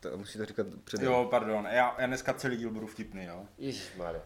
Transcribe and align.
To 0.00 0.18
musíte 0.18 0.46
říkat 0.46 0.66
před. 0.84 1.02
Jo, 1.02 1.26
pardon, 1.30 1.68
já, 1.70 1.96
já 1.98 2.06
dneska 2.06 2.34
celý 2.34 2.56
díl 2.56 2.70
budu 2.70 2.86
vtipný, 2.86 3.24
jo. 3.24 3.46
Ježišmarja. 3.58 4.20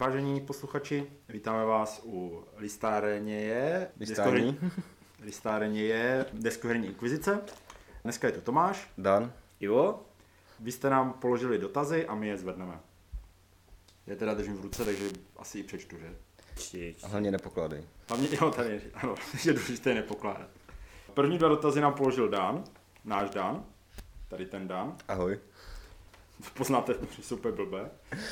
Vážení 0.00 0.40
posluchači. 0.40 1.06
Vítáme 1.28 1.64
vás 1.64 2.00
u 2.04 2.44
listáreně 2.56 3.40
je... 3.40 3.88
Listární. 4.00 4.58
Listáreně 5.22 5.82
je 5.82 6.26
deskoherní 6.32 6.86
inkvizice. 6.86 7.40
Dneska 8.04 8.26
je 8.26 8.32
to 8.32 8.40
Tomáš. 8.40 8.90
Dan. 8.98 9.32
Jo. 9.60 10.00
Vy 10.60 10.72
jste 10.72 10.90
nám 10.90 11.12
položili 11.12 11.58
dotazy 11.58 12.06
a 12.06 12.14
my 12.14 12.28
je 12.28 12.38
zvedneme. 12.38 12.80
Já 14.06 14.16
teda 14.16 14.34
držím 14.34 14.56
v 14.56 14.60
ruce, 14.60 14.84
takže 14.84 15.04
asi 15.36 15.58
i 15.58 15.62
přečtu, 15.62 15.96
že? 15.98 16.14
A 17.02 17.08
hlavně 17.08 17.30
nepokládej. 17.30 17.84
Hlavně, 18.08 18.28
jo, 18.32 18.50
tady 18.50 18.70
je, 18.70 18.80
ano, 18.94 19.14
je 19.44 19.52
důležité 19.52 19.94
nepokládat. 19.94 20.48
První 21.14 21.38
dva 21.38 21.48
dotazy 21.48 21.80
nám 21.80 21.94
položil 21.94 22.28
Dan, 22.28 22.64
náš 23.04 23.30
Dan, 23.30 23.64
tady 24.28 24.46
ten 24.46 24.68
Dan. 24.68 24.96
Ahoj. 25.08 25.38
Poznáte, 26.54 26.94
že 27.16 27.22
jsou 27.22 27.36
úplně 27.36 27.54
blbé. 27.56 27.90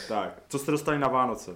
Tak, 0.08 0.42
co 0.48 0.58
jste 0.58 0.70
dostali 0.70 0.98
na 0.98 1.08
Vánoce? 1.08 1.50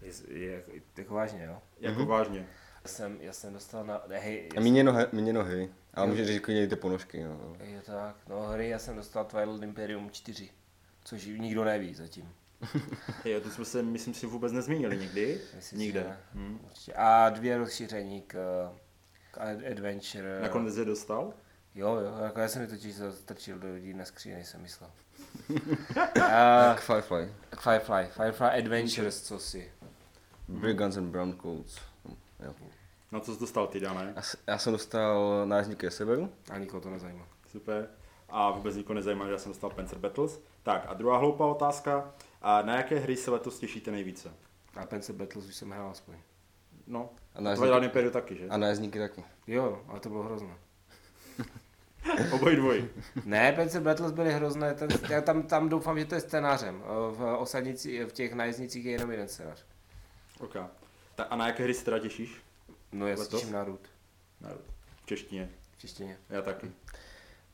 Je, 0.00 0.12
je, 0.28 0.64
jako 0.96 1.14
vážně, 1.14 1.44
jo? 1.44 1.62
Jako 1.80 1.98
Mhm. 2.00 2.08
vážně. 2.08 2.46
Já 2.84 2.88
jsem, 2.90 3.16
já 3.20 3.32
jsem 3.32 3.52
dostal 3.52 3.84
na, 3.84 4.02
ne, 4.08 4.18
hej, 4.18 4.48
A 4.56 4.60
míně 4.60 4.84
nohy, 4.84 5.06
míně 5.12 5.32
nohy. 5.32 5.70
Ale 5.94 6.06
Jo. 6.06 6.10
můžeš 6.10 6.26
říct 6.26 6.42
klidně 6.42 6.64
i 6.64 6.68
ty 6.68 6.76
ponožky. 6.76 7.24
No. 7.24 7.56
je 7.60 7.82
tak, 7.82 8.16
no 8.28 8.40
hry, 8.42 8.68
já 8.68 8.78
jsem 8.78 8.96
dostal 8.96 9.24
Twilight 9.24 9.62
Imperium 9.62 10.10
4, 10.10 10.50
což 11.04 11.26
nikdo 11.26 11.64
neví 11.64 11.94
zatím. 11.94 12.32
Jo, 13.24 13.40
to 13.40 13.50
jsme 13.50 13.64
se, 13.64 13.82
myslím 13.82 14.14
si, 14.14 14.26
vůbec 14.26 14.52
nezmínili 14.52 14.96
nikdy. 14.98 15.40
Myslím, 15.56 15.78
Nikde. 15.78 16.00
že 16.00 16.08
ne. 16.08 16.18
Hm. 16.34 16.58
Určitě. 16.64 16.92
A 16.94 17.30
dvě 17.30 17.58
rozšíření 17.58 18.22
k, 18.22 18.34
k 19.30 19.38
Ad- 19.38 19.70
Adventure. 19.72 20.40
Nakonec 20.40 20.76
je 20.76 20.84
dostal? 20.84 21.34
Jo, 21.74 21.94
jo, 21.96 22.24
jako 22.24 22.40
já 22.40 22.48
jsem 22.48 22.62
mi 22.62 22.68
totiž 22.68 22.94
zastrčil 22.94 23.58
do 23.58 23.72
lidí 23.72 23.94
na 23.94 24.04
skříně, 24.04 24.34
než 24.34 24.48
jsem 24.48 24.62
myslel. 24.62 24.90
A, 26.32 26.74
K 26.78 26.80
Firefly. 26.80 27.28
k 27.50 27.60
Firefly, 27.60 28.04
Firefly 28.16 28.46
Adventures, 28.48 29.22
co 29.22 29.38
si. 29.38 29.70
Brigands 30.48 30.96
and 30.96 31.10
Brown 31.10 31.32
Coats. 31.42 31.78
Jo. 32.44 32.54
No 33.12 33.20
co 33.20 33.34
jsi 33.34 33.40
dostal 33.40 33.66
ty, 33.66 33.80
Dané? 33.80 34.14
Já, 34.46 34.58
jsem 34.58 34.72
dostal 34.72 35.42
nájezdníky 35.46 35.90
Severu. 35.90 36.32
A 36.50 36.58
nikoho 36.58 36.80
to 36.80 36.90
nezajímá. 36.90 37.26
Super. 37.48 37.88
A 38.28 38.50
vůbec 38.50 38.76
nikoho 38.76 38.94
nezajímá, 38.94 39.26
že 39.26 39.32
já 39.32 39.38
jsem 39.38 39.50
dostal 39.52 39.70
Panzer 39.70 39.98
Battles. 39.98 40.40
Tak 40.62 40.84
a 40.88 40.94
druhá 40.94 41.18
hloupá 41.18 41.46
otázka. 41.46 42.12
A 42.42 42.62
na 42.62 42.76
jaké 42.76 42.98
hry 42.98 43.16
se 43.16 43.30
letos 43.30 43.58
těšíte 43.58 43.90
nejvíce? 43.90 44.30
A 44.76 44.86
Pencil 44.86 45.14
Battles 45.14 45.46
už 45.46 45.54
jsem 45.56 45.70
hrál 45.70 45.90
aspoň. 45.90 46.14
No, 46.86 47.10
A 47.34 47.40
nájezdníky, 47.40 47.68
Twilight 47.70 47.84
Imperium 47.84 48.12
taky, 48.12 48.36
že? 48.36 48.48
a 48.48 48.56
nájezdníky 48.56 48.98
taky. 48.98 49.24
Jo, 49.46 49.82
ale 49.88 50.00
to 50.00 50.08
bylo 50.08 50.22
hrozné. 50.22 50.54
Oboj 52.32 52.56
dvoj. 52.56 52.88
Ne, 53.24 53.52
Pencil 53.52 53.80
Battles 53.80 54.12
byly 54.12 54.32
hrozné, 54.32 54.74
ten, 54.74 54.88
já 55.10 55.20
tam, 55.20 55.42
tam 55.42 55.68
doufám, 55.68 55.98
že 55.98 56.04
to 56.04 56.14
je 56.14 56.20
scénářem. 56.20 56.82
V 57.10 57.36
osadnici, 57.38 58.04
v 58.04 58.12
těch 58.12 58.32
nájezdnicích 58.32 58.84
je 58.84 58.92
jenom 58.92 59.10
jeden 59.10 59.28
scénář. 59.28 59.64
OK. 60.40 60.56
Ta, 61.14 61.24
a 61.24 61.36
na 61.36 61.46
jaké 61.46 61.62
hry 61.62 61.74
se 61.74 61.84
teda 61.84 61.98
těšíš? 61.98 62.42
No 62.92 63.06
já 63.06 63.16
se 63.16 63.28
těším 63.30 63.52
na 63.52 63.64
Root, 63.64 63.80
Na, 64.40 64.50
v 65.02 65.06
češtině. 65.06 65.50
v 65.76 65.78
češtině. 65.78 66.18
Já 66.30 66.42
taky. 66.42 66.70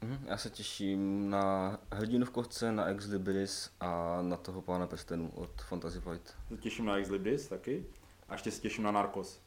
Mhm. 0.03 0.19
Já 0.27 0.37
se 0.37 0.51
těším 0.51 1.31
na 1.31 1.79
Hrdinu 1.93 2.27
v 2.27 2.31
kovce, 2.31 2.73
na 2.73 2.85
Ex 2.87 3.07
Libris 3.07 3.71
a 3.81 4.19
na 4.23 4.37
toho 4.37 4.63
pána 4.63 4.87
prstenů 4.87 5.31
od 5.35 5.63
Fantasy 5.63 6.01
Flight. 6.01 6.35
Se 6.49 6.57
těším 6.57 6.85
na 6.87 6.97
Ex 6.99 7.09
Libris 7.09 7.49
taky. 7.49 7.87
A 8.29 8.33
ještě 8.33 8.51
se 8.51 8.61
těším 8.61 8.85
na 8.85 8.91
Narcos. 8.91 9.41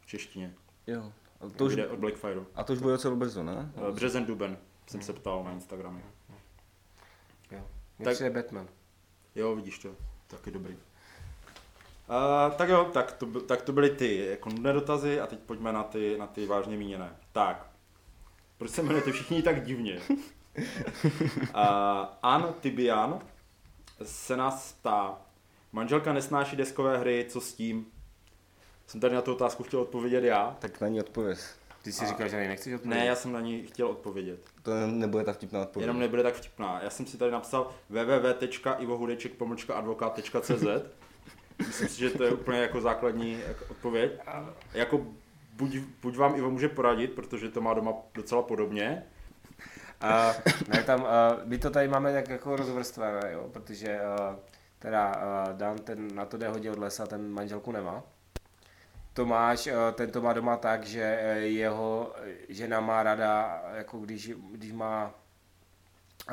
V 0.00 0.06
češtině. 0.06 0.54
Jo. 0.86 1.12
A 1.40 1.48
To 1.56 1.64
už, 1.64 1.76
od 1.76 1.98
Blackfireu. 1.98 2.46
a 2.54 2.64
to 2.64 2.72
už 2.72 2.78
bude 2.78 2.92
docela 2.92 3.14
brzo, 3.16 3.42
ne? 3.42 3.72
Eh, 3.88 3.92
Březen, 3.92 4.24
duben. 4.26 4.58
Jsem 4.86 5.02
se 5.02 5.12
ptal 5.12 5.44
na 5.44 5.52
Instagramu. 5.52 6.00
Jo. 7.50 7.60
Tak- 8.04 8.14
přijde 8.14 8.30
Batman. 8.30 8.68
Jo, 9.34 9.56
vidíš 9.56 9.78
to. 9.78 9.88
Taky 10.26 10.50
dobrý. 10.50 10.74
Uh, 10.74 12.54
tak 12.56 12.68
jo, 12.68 12.90
tak 12.92 13.12
to, 13.12 13.26
tak 13.40 13.62
to 13.62 13.72
byly 13.72 13.90
ty 13.90 14.26
jako 14.26 14.48
nudné 14.48 14.72
dotazy 14.72 15.20
a 15.20 15.26
teď 15.26 15.38
pojďme 15.38 15.72
na 15.72 15.82
ty, 15.82 16.16
na 16.18 16.26
ty 16.26 16.46
vážně 16.46 16.76
míněné. 16.76 17.16
Tak, 17.32 17.70
proč 18.58 18.70
se 18.70 18.80
jmenujete 18.82 19.12
všichni 19.12 19.42
tak 19.42 19.64
divně? 19.64 20.00
uh, 20.58 22.06
An 22.22 22.54
Tibian 22.60 23.20
se 24.02 24.36
nás 24.36 24.72
ptá, 24.72 25.18
manželka 25.72 26.12
nesnáší 26.12 26.56
deskové 26.56 26.98
hry, 26.98 27.26
co 27.28 27.40
s 27.40 27.52
tím? 27.54 27.86
Jsem 28.90 29.00
tady 29.00 29.14
na 29.14 29.22
tu 29.22 29.32
otázku 29.32 29.62
chtěl 29.62 29.80
odpovědět 29.80 30.24
já. 30.24 30.56
Tak 30.58 30.80
na 30.80 30.88
ní 30.88 31.00
odpověz. 31.00 31.54
Ty 31.82 31.92
si 31.92 32.06
říkal, 32.06 32.28
že 32.28 32.36
na 32.36 32.42
ní 32.42 32.48
nechceš 32.48 32.74
odpovědět? 32.74 33.00
Ne, 33.00 33.06
já 33.06 33.16
jsem 33.16 33.32
na 33.32 33.40
ní 33.40 33.66
chtěl 33.66 33.86
odpovědět. 33.86 34.40
To 34.62 34.86
nebude 34.86 35.24
ta 35.24 35.32
vtipná 35.32 35.62
odpověď. 35.62 35.86
Jenom 35.86 36.00
nebude 36.00 36.22
tak 36.22 36.34
vtipná. 36.34 36.80
Já 36.82 36.90
jsem 36.90 37.06
si 37.06 37.18
tady 37.18 37.32
napsal 37.32 37.70
www.ivohudeček.advokát.cz 37.90 40.64
Myslím 41.66 41.88
si, 41.88 41.98
že 41.98 42.10
to 42.10 42.24
je 42.24 42.30
úplně 42.30 42.58
jako 42.58 42.80
základní 42.80 43.40
jako 43.48 43.64
odpověď. 43.70 44.12
Jako 44.74 45.06
buď, 45.52 45.76
buď 46.02 46.16
vám 46.16 46.36
Ivo 46.36 46.50
může 46.50 46.68
poradit, 46.68 47.12
protože 47.12 47.48
to 47.48 47.60
má 47.60 47.74
doma 47.74 47.92
docela 48.14 48.42
podobně. 48.42 49.06
A, 50.00 50.34
ne, 50.68 50.82
tam, 50.82 51.02
uh, 51.02 51.08
my 51.44 51.58
to 51.58 51.70
tady 51.70 51.88
máme 51.88 52.12
tak 52.12 52.28
jako 52.28 52.56
rozvrstvené, 52.56 53.32
jo, 53.32 53.48
protože 53.52 54.00
uh, 54.00 54.36
teda 54.78 55.08
uh, 55.08 55.12
Dan 55.56 55.78
ten 55.78 56.14
na 56.14 56.24
to 56.24 56.36
jde 56.36 56.48
hodně 56.48 56.70
od 56.70 56.78
lesa, 56.78 57.06
ten 57.06 57.32
manželku 57.32 57.72
nemá. 57.72 58.02
Tomáš, 59.20 59.68
ten 59.92 60.10
to 60.10 60.20
má 60.20 60.32
doma 60.32 60.56
tak, 60.56 60.84
že 60.84 61.20
uh, 61.22 61.42
jeho 61.42 62.14
žena 62.48 62.80
má 62.80 63.02
rada, 63.02 63.62
jako 63.74 63.98
když, 63.98 64.32
když 64.52 64.72
má 64.72 65.14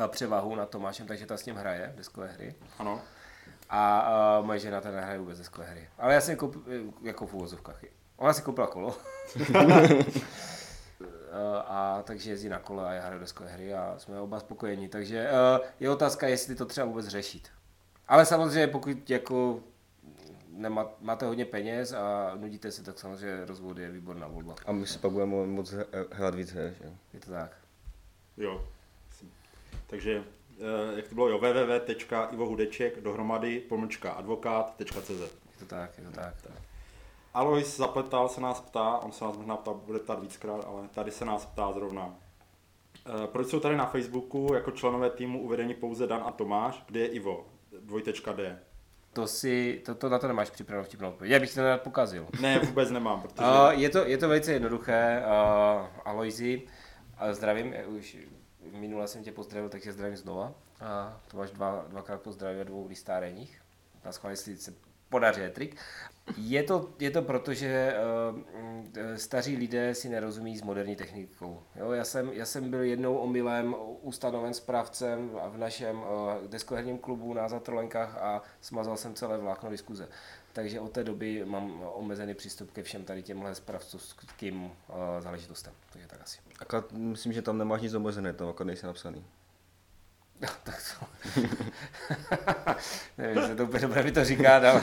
převahu 0.07 0.55
nad 0.55 0.69
Tomášem, 0.69 1.07
takže 1.07 1.25
ta 1.25 1.37
s 1.37 1.45
ním 1.45 1.55
hraje 1.55 1.93
deskové 1.97 2.27
hry. 2.27 2.55
Ano. 2.79 3.01
A 3.69 4.09
uh, 4.39 4.45
moje 4.45 4.59
žena 4.59 4.81
teda 4.81 4.95
nehraje 4.95 5.19
vůbec 5.19 5.37
deskové 5.37 5.67
hry. 5.67 5.89
Ale 5.97 6.13
já 6.13 6.21
jsem 6.21 6.35
koupil, 6.35 6.61
jako 7.01 7.27
v 7.27 7.33
úvozovkách. 7.33 7.83
Ona 8.17 8.33
si 8.33 8.41
koupila 8.41 8.67
kolo. 8.67 8.97
Eh, 11.31 11.63
a 11.67 12.03
takže 12.03 12.29
jezdí 12.29 12.49
na 12.49 12.59
kole 12.59 12.89
a 12.89 12.93
já 12.93 13.05
hraju 13.05 13.19
deskové 13.19 13.49
hry 13.49 13.73
a 13.73 13.95
jsme 13.97 14.19
oba 14.19 14.39
spokojení. 14.39 14.87
Takže 14.87 15.29
uh, 15.31 15.65
je 15.79 15.89
otázka, 15.89 16.27
jestli 16.27 16.55
to 16.55 16.65
třeba 16.65 16.87
vůbec 16.87 17.07
řešit. 17.07 17.47
Ale 18.07 18.25
samozřejmě 18.25 18.67
pokud 18.67 19.09
jako 19.09 19.59
nemá, 20.57 20.87
máte 21.01 21.25
hodně 21.25 21.45
peněz 21.45 21.93
a 21.93 22.31
nudíte 22.35 22.71
se, 22.71 22.83
tak 22.83 22.99
samozřejmě 22.99 23.45
rozvod 23.45 23.77
je 23.77 23.91
výborná 23.91 24.27
volba. 24.27 24.55
A 24.65 24.71
my 24.71 24.87
si 24.87 24.99
pak 24.99 25.11
budeme 25.11 25.45
moc 25.45 25.73
hrát 26.11 26.35
víc 26.35 26.51
her, 26.51 26.73
že? 26.73 26.85
jo? 26.85 26.91
Je 27.13 27.19
to 27.19 27.31
tak. 27.31 27.57
Jo. 28.37 28.67
Takže, 29.87 30.23
eh, 30.59 30.95
jak 30.95 31.07
to 31.07 31.15
bylo, 31.15 31.29
jo, 31.29 31.39
www.ivohudeček 31.39 33.01
dohromady 33.01 33.59
pomlčka 33.59 34.11
advokát.cz 34.11 35.09
Je 35.09 35.59
to 35.59 35.65
tak, 35.65 35.97
je 35.97 36.03
to 36.03 36.11
tak. 36.11 36.35
Alois 37.33 37.77
Zapletal 37.77 38.29
se 38.29 38.41
nás 38.41 38.61
ptá, 38.61 38.97
on 38.97 39.11
se 39.11 39.25
nás 39.25 39.37
možná 39.37 39.57
ptá, 39.57 39.73
bude 39.73 39.99
ptát 39.99 40.21
víckrát, 40.21 40.65
ale 40.65 40.87
tady 40.87 41.11
se 41.11 41.25
nás 41.25 41.45
ptá 41.45 41.71
zrovna. 41.71 42.15
Eh, 43.05 43.27
Proč 43.27 43.47
jsou 43.47 43.59
tady 43.59 43.75
na 43.77 43.85
Facebooku 43.85 44.53
jako 44.53 44.71
členové 44.71 45.09
týmu 45.09 45.41
uvedeni 45.41 45.73
pouze 45.73 46.07
Dan 46.07 46.23
a 46.25 46.31
Tomáš, 46.31 46.83
kde 46.87 46.99
je 46.99 47.07
Ivo? 47.07 47.45
Dvojtečka 47.81 48.31
D. 48.31 48.59
To 49.13 49.27
si, 49.27 49.81
to, 49.85 49.95
to 49.95 50.09
na 50.09 50.19
to 50.19 50.27
nemáš 50.27 50.49
připravenou 50.49 50.85
vtipnou 50.85 51.09
odpověď. 51.09 51.31
Já 51.31 51.39
bych 51.39 51.49
si 51.49 51.55
to 51.55 51.61
nerad 51.61 51.81
pokazil. 51.81 52.27
Ne, 52.41 52.59
vůbec 52.59 52.89
nemám, 52.89 53.21
protože... 53.21 53.47
Uh, 53.47 53.69
je, 53.69 53.89
to, 53.89 54.05
je 54.05 54.17
to 54.17 54.27
velice 54.27 54.53
jednoduché. 54.53 55.23
Uh, 55.25 55.85
Aloisi, 56.05 56.61
uh, 57.21 57.31
zdravím, 57.31 57.73
eh, 57.73 57.85
už 57.85 58.17
minule 58.71 59.07
jsem 59.07 59.23
tě 59.23 59.31
pozdravil, 59.31 59.69
takže 59.69 59.93
zdravím 59.93 60.17
znova. 60.17 60.45
Uh, 60.47 60.53
to 61.27 61.37
máš 61.37 61.51
dva, 61.51 61.85
dvakrát 61.87 62.21
pozdravil 62.21 62.65
dvou 62.65 62.87
listáreních. 62.87 63.61
Na 64.05 64.11
schvál, 64.11 64.31
jestli 64.31 64.57
se 64.57 64.73
podaří 65.09 65.41
trik. 65.53 65.75
Je 66.37 66.63
to, 66.63 66.89
je 66.99 67.11
to 67.11 67.21
proto, 67.21 67.53
že 67.53 67.95
uh, 68.29 68.59
mm, 68.61 68.93
staří 69.15 69.57
lidé 69.57 69.95
si 69.95 70.09
nerozumí 70.09 70.57
s 70.57 70.61
moderní 70.61 70.95
technikou. 70.95 71.63
Jo, 71.75 71.91
já, 71.91 72.03
jsem, 72.03 72.29
já 72.33 72.45
jsem 72.45 72.69
byl 72.69 72.81
jednou 72.81 73.17
omylem 73.17 73.75
ustanoven 74.01 74.53
správcem 74.53 75.29
v 75.49 75.57
našem 75.57 75.99
uh, 75.99 76.05
deskoherním 76.47 76.97
klubu 76.97 77.33
na 77.33 77.49
Zatrolenkách 77.49 78.17
a 78.17 78.41
smazal 78.61 78.97
jsem 78.97 79.13
celé 79.13 79.37
vlákno 79.37 79.69
diskuze. 79.69 80.09
Takže 80.53 80.79
od 80.79 80.91
té 80.91 81.03
doby 81.03 81.45
mám 81.45 81.81
omezený 81.93 82.33
přístup 82.33 82.71
ke 82.71 82.83
všem 82.83 83.03
tady 83.03 83.23
těmhle 83.23 83.55
zpravcovským 83.55 84.63
uh, 84.63 84.71
záležitostem. 85.19 85.73
Takže 85.91 86.07
tak 86.07 86.21
asi. 86.21 86.39
Akorát 86.59 86.91
myslím, 86.91 87.33
že 87.33 87.41
tam 87.41 87.57
nemáš 87.57 87.81
nic 87.81 87.93
omezené, 87.93 88.33
tam 88.33 88.47
akorát 88.47 88.67
nejsi 88.67 88.85
napsaný. 88.85 89.25
No, 90.41 90.47
tak 90.63 90.75
to... 90.75 91.05
Nevím, 93.17 93.37
jestli 93.37 93.55
to 93.55 93.63
úplně 93.63 93.81
dobré 93.81 94.03
mi 94.03 94.11
to 94.11 94.25
říkat, 94.25 94.63
ale... 94.63 94.81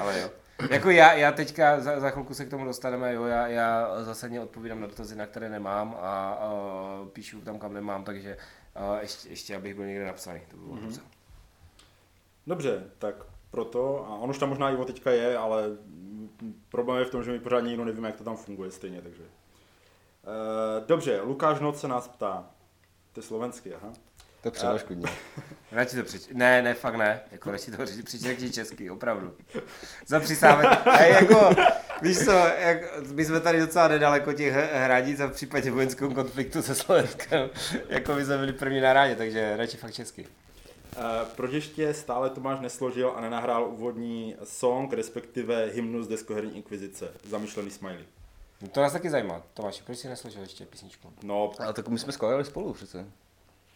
ale 0.00 0.20
jo. 0.20 0.30
Jako 0.70 0.90
já, 0.90 1.12
já 1.12 1.32
teďka, 1.32 1.80
za, 1.80 2.00
za 2.00 2.10
chvilku 2.10 2.34
se 2.34 2.44
k 2.44 2.50
tomu 2.50 2.64
dostaneme, 2.64 3.14
jo, 3.14 3.24
já, 3.24 3.46
já 3.46 3.88
zásadně 4.02 4.40
odpovídám 4.40 4.80
na 4.80 4.86
dotazy, 4.86 5.16
na 5.16 5.26
které 5.26 5.48
nemám 5.48 5.96
a, 6.00 6.32
a 6.32 6.50
píšu 7.12 7.40
tam, 7.40 7.58
kam 7.58 7.74
nemám, 7.74 8.04
takže 8.04 8.36
a 8.74 9.00
ještě, 9.00 9.28
ještě 9.28 9.56
abych 9.56 9.74
byl 9.74 9.86
někde 9.86 10.06
napsaný, 10.06 10.40
to 10.50 10.56
bylo 10.56 10.74
mm-hmm. 10.74 11.00
Dobře, 12.46 12.90
tak 12.98 13.14
proto, 13.50 14.06
a 14.06 14.14
on 14.14 14.30
už 14.30 14.38
tam 14.38 14.48
možná 14.48 14.70
Ivo 14.70 14.84
teďka 14.84 15.10
je, 15.10 15.38
ale 15.38 15.62
problém 16.68 16.98
je 16.98 17.04
v 17.04 17.10
tom, 17.10 17.24
že 17.24 17.32
my 17.32 17.40
pořád 17.40 17.60
nikdo 17.60 17.84
nevíme, 17.84 18.08
jak 18.08 18.16
to 18.16 18.24
tam 18.24 18.36
funguje 18.36 18.70
stejně, 18.70 19.02
takže. 19.02 19.22
E, 19.22 20.86
dobře, 20.86 21.20
Lukáš 21.20 21.60
Noc 21.60 21.80
se 21.80 21.88
nás 21.88 22.08
ptá, 22.08 22.50
to 23.12 23.20
je 23.20 23.24
slovenský, 23.24 23.74
aha. 23.74 23.92
To 24.42 24.50
přelož 24.50 24.82
klidně. 24.82 25.08
Radši 25.72 25.96
to 25.96 26.02
přeč... 26.02 26.22
Ne, 26.32 26.62
ne, 26.62 26.74
fakt 26.74 26.94
ne. 26.94 27.20
Jako 27.32 27.50
radši 27.50 27.70
to 27.70 27.82
přečekni 28.04 28.50
česky, 28.50 28.90
opravdu. 28.90 29.36
Zapřisáme. 30.06 30.68
A 30.68 31.02
jako, 31.02 31.50
víš 32.02 32.18
co, 32.18 32.30
jak, 32.58 33.06
my 33.12 33.24
jsme 33.24 33.40
tady 33.40 33.60
docela 33.60 33.88
nedaleko 33.88 34.32
těch 34.32 34.52
hranic 34.72 35.20
a 35.20 35.26
v 35.26 35.32
případě 35.32 35.70
vojenského 35.70 36.14
konfliktu 36.14 36.62
se 36.62 36.74
Slovenskem, 36.74 37.50
jako 37.88 38.14
my 38.14 38.24
jsme 38.24 38.38
byli 38.38 38.52
první 38.52 38.80
na 38.80 38.92
rádě, 38.92 39.16
takže 39.16 39.56
radši 39.56 39.76
fakt 39.76 39.92
česky. 39.92 40.26
Uh, 40.96 41.28
proč 41.36 41.52
ještě 41.52 41.94
stále 41.94 42.30
Tomáš 42.30 42.60
nesložil 42.60 43.12
a 43.16 43.20
nenahrál 43.20 43.64
úvodní 43.64 44.36
song, 44.44 44.92
respektive 44.92 45.66
hymnu 45.66 46.02
z 46.02 46.08
deskoherní 46.08 46.56
inkvizice, 46.56 47.08
zamýšlený 47.28 47.70
smiley? 47.70 48.04
No 48.62 48.68
to 48.68 48.80
nás 48.80 48.92
taky 48.92 49.10
zajímá. 49.10 49.42
Tomáš, 49.54 49.82
proč 49.82 49.98
jsi 49.98 50.08
nesložil 50.08 50.42
ještě 50.42 50.66
písničku? 50.66 51.12
No, 51.22 51.52
ale 51.58 51.72
tak 51.72 51.88
my 51.88 51.98
jsme 51.98 52.12
skládali 52.12 52.44
spolu 52.44 52.72
přece. 52.72 53.06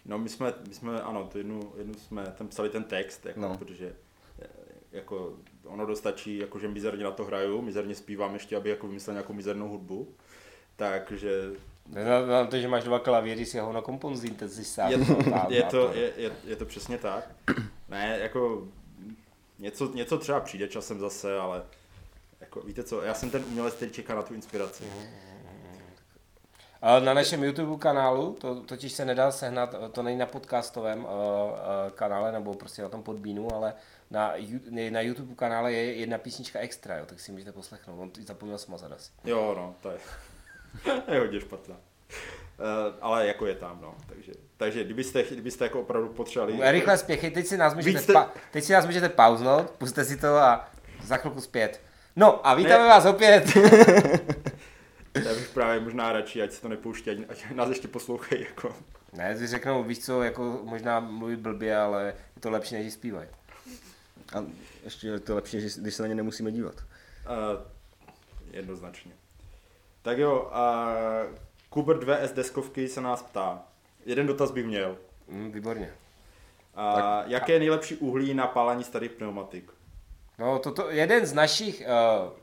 No 0.05 0.19
my 0.19 0.29
jsme, 0.29 0.55
my 0.69 0.75
jsme 0.75 1.03
ano, 1.03 1.29
to 1.33 1.39
jednu, 1.39 1.73
jednu 1.79 1.95
jsme 1.95 2.35
tam 2.39 2.49
psali 2.49 2.71
ten 2.71 2.85
text, 2.85 3.27
jako, 3.27 3.41
no. 3.41 3.59
protože 3.59 3.97
eh, 4.43 4.47
jako 4.93 5.33
ono 5.65 5.87
dostačí, 5.87 6.39
jako 6.39 6.59
že 6.59 6.69
mizerně 6.69 7.05
na 7.05 7.11
to 7.11 7.25
hraju, 7.25 7.63
mizerně 7.63 7.95
zpívám 7.95 8.35
ještě, 8.35 8.57
aby 8.57 8.71
jako 8.71 8.87
vymyslel 8.87 9.15
nějakou 9.15 9.33
mizernou 9.33 9.69
hudbu. 9.69 10.09
Takže... 10.77 11.51
No, 11.87 12.47
to, 12.47 12.59
že 12.59 12.69
máš 12.69 12.85
dva 12.85 12.99
klavíry, 12.99 13.47
si 13.47 13.59
ho 13.59 13.73
na 13.73 13.81
kompozíte 13.81 14.49
si 14.49 14.65
sám. 14.65 14.91
Je 14.91 14.99
to, 14.99 15.47
je, 15.49 15.63
to, 15.63 15.93
je, 15.95 16.13
je, 16.17 16.33
je, 16.45 16.57
to 16.57 16.65
přesně 16.65 16.99
tak. 16.99 17.35
Ne, 17.89 18.19
jako 18.23 18.69
něco, 19.59 19.93
něco 19.95 20.19
třeba 20.19 20.41
přijde 20.41 20.69
časem 20.69 21.01
zase, 21.01 21.39
ale 21.39 21.63
jako, 22.41 22.61
víte 22.61 22.83
co, 22.83 23.03
já 23.03 23.15
jsem 23.15 23.31
ten 23.31 23.45
umělec, 23.45 23.75
který 23.75 23.91
čeká 23.91 24.15
na 24.15 24.23
tu 24.23 24.35
inspiraci. 24.35 24.85
Mm. 24.85 25.27
Na 27.05 27.15
našem 27.15 27.45
YouTube 27.45 27.79
kanálu, 27.79 28.33
to 28.41 28.61
totiž 28.61 28.93
se 28.93 29.05
nedá 29.05 29.31
sehnat, 29.31 29.75
to 29.93 30.03
není 30.03 30.19
na 30.19 30.27
podcastovém 30.27 31.05
uh, 31.05 31.11
uh, 31.11 31.91
kanále 31.95 32.33
nebo 32.33 32.55
prostě 32.55 32.83
na 32.83 32.89
tom 32.89 33.03
podbínu, 33.03 33.55
ale 33.55 33.75
na, 34.11 34.35
na 34.91 35.01
YouTube 35.01 35.35
kanále 35.35 35.73
je 35.73 35.95
jedna 35.95 36.19
písnička 36.19 36.59
extra, 36.59 36.97
jo, 36.97 37.07
tak 37.07 37.21
si 37.21 37.33
můžete 37.33 37.53
poslechnout. 37.53 38.01
On 38.01 38.11
zapomněl 38.27 38.59
smazat 38.59 38.93
asi. 38.93 39.11
Jo, 39.25 39.55
no, 39.57 39.75
to 39.81 39.91
je, 39.91 39.99
je 41.15 41.21
hodně 41.21 41.41
špatná. 41.41 41.75
Uh, 41.75 42.95
ale 43.01 43.27
jako 43.27 43.47
je 43.47 43.55
tam, 43.55 43.79
no. 43.83 43.95
Takže, 44.07 44.33
takže 44.57 44.85
kdybyste, 44.85 45.23
kdybyste 45.23 45.65
jako 45.65 45.81
opravdu 45.81 46.09
potřebovali... 46.09 46.73
Rychle 46.73 46.99
spěchy, 46.99 47.31
teď 47.31 47.47
si 47.47 47.57
nás 47.57 47.75
můžete, 47.75 47.99
jste... 47.99 48.13
pa, 48.13 48.33
teď 48.51 48.65
si 48.65 48.73
nás 48.73 48.87
můžete 48.87 49.09
pauznout, 49.09 49.71
puste 49.71 50.05
si 50.05 50.17
to 50.17 50.37
a 50.37 50.71
za 51.03 51.17
chvilku 51.17 51.41
zpět. 51.41 51.86
No 52.17 52.47
a 52.47 52.55
vítáme 52.55 52.85
ne. 52.85 52.89
vás 52.89 53.05
opět. 53.05 53.57
Já 55.25 55.35
bych 55.35 55.49
právě 55.55 55.81
možná 55.81 56.13
radši, 56.13 56.43
ať 56.43 56.53
se 56.53 56.63
to 56.63 56.69
nepouští, 56.69 57.11
ať, 57.11 57.19
ať 57.29 57.51
nás 57.55 57.69
ještě 57.69 57.89
poslouchají. 57.89 58.45
Jako. 58.45 58.77
Ne, 59.13 59.35
ty 59.39 59.47
řeknou, 59.47 59.83
víš 59.83 60.05
co, 60.05 60.23
jako 60.23 60.61
možná 60.63 61.01
mluví 61.01 61.37
blbě, 61.37 61.77
ale 61.77 62.05
je 62.37 62.41
to 62.41 62.51
lepší, 62.51 62.75
než 62.75 62.93
zpívají. 62.93 63.29
A 64.35 64.45
ještě 64.85 65.09
je 65.09 65.21
to 65.21 65.35
lepší, 65.35 65.59
když 65.77 65.95
se 65.95 66.03
na 66.03 66.09
ně 66.09 66.15
nemusíme 66.15 66.53
dívat. 66.53 66.75
Uh, 66.75 67.63
jednoznačně. 68.51 69.13
Tak 70.03 70.19
jo, 70.19 70.49
a 70.53 70.95
uh, 71.29 71.35
Kuber 71.71 71.99
2 71.99 72.17
S 72.17 72.33
deskovky 72.33 72.89
se 72.89 73.01
nás 73.01 73.23
ptá. 73.23 73.63
Jeden 74.07 74.27
dotaz 74.27 74.51
bych 74.51 74.67
měl. 74.67 74.97
Mm, 75.29 75.53
výborně. 75.53 75.93
A 76.75 76.95
tak. 76.95 77.31
jaké 77.31 77.53
je 77.53 77.59
nejlepší 77.59 77.97
uhlí 77.97 78.35
na 78.35 78.47
pálení 78.47 78.85
starých 78.85 79.11
pneumatik? 79.11 79.73
No, 80.39 80.59
toto, 80.59 80.91
jeden 80.91 81.27
z 81.27 81.33
našich 81.33 81.83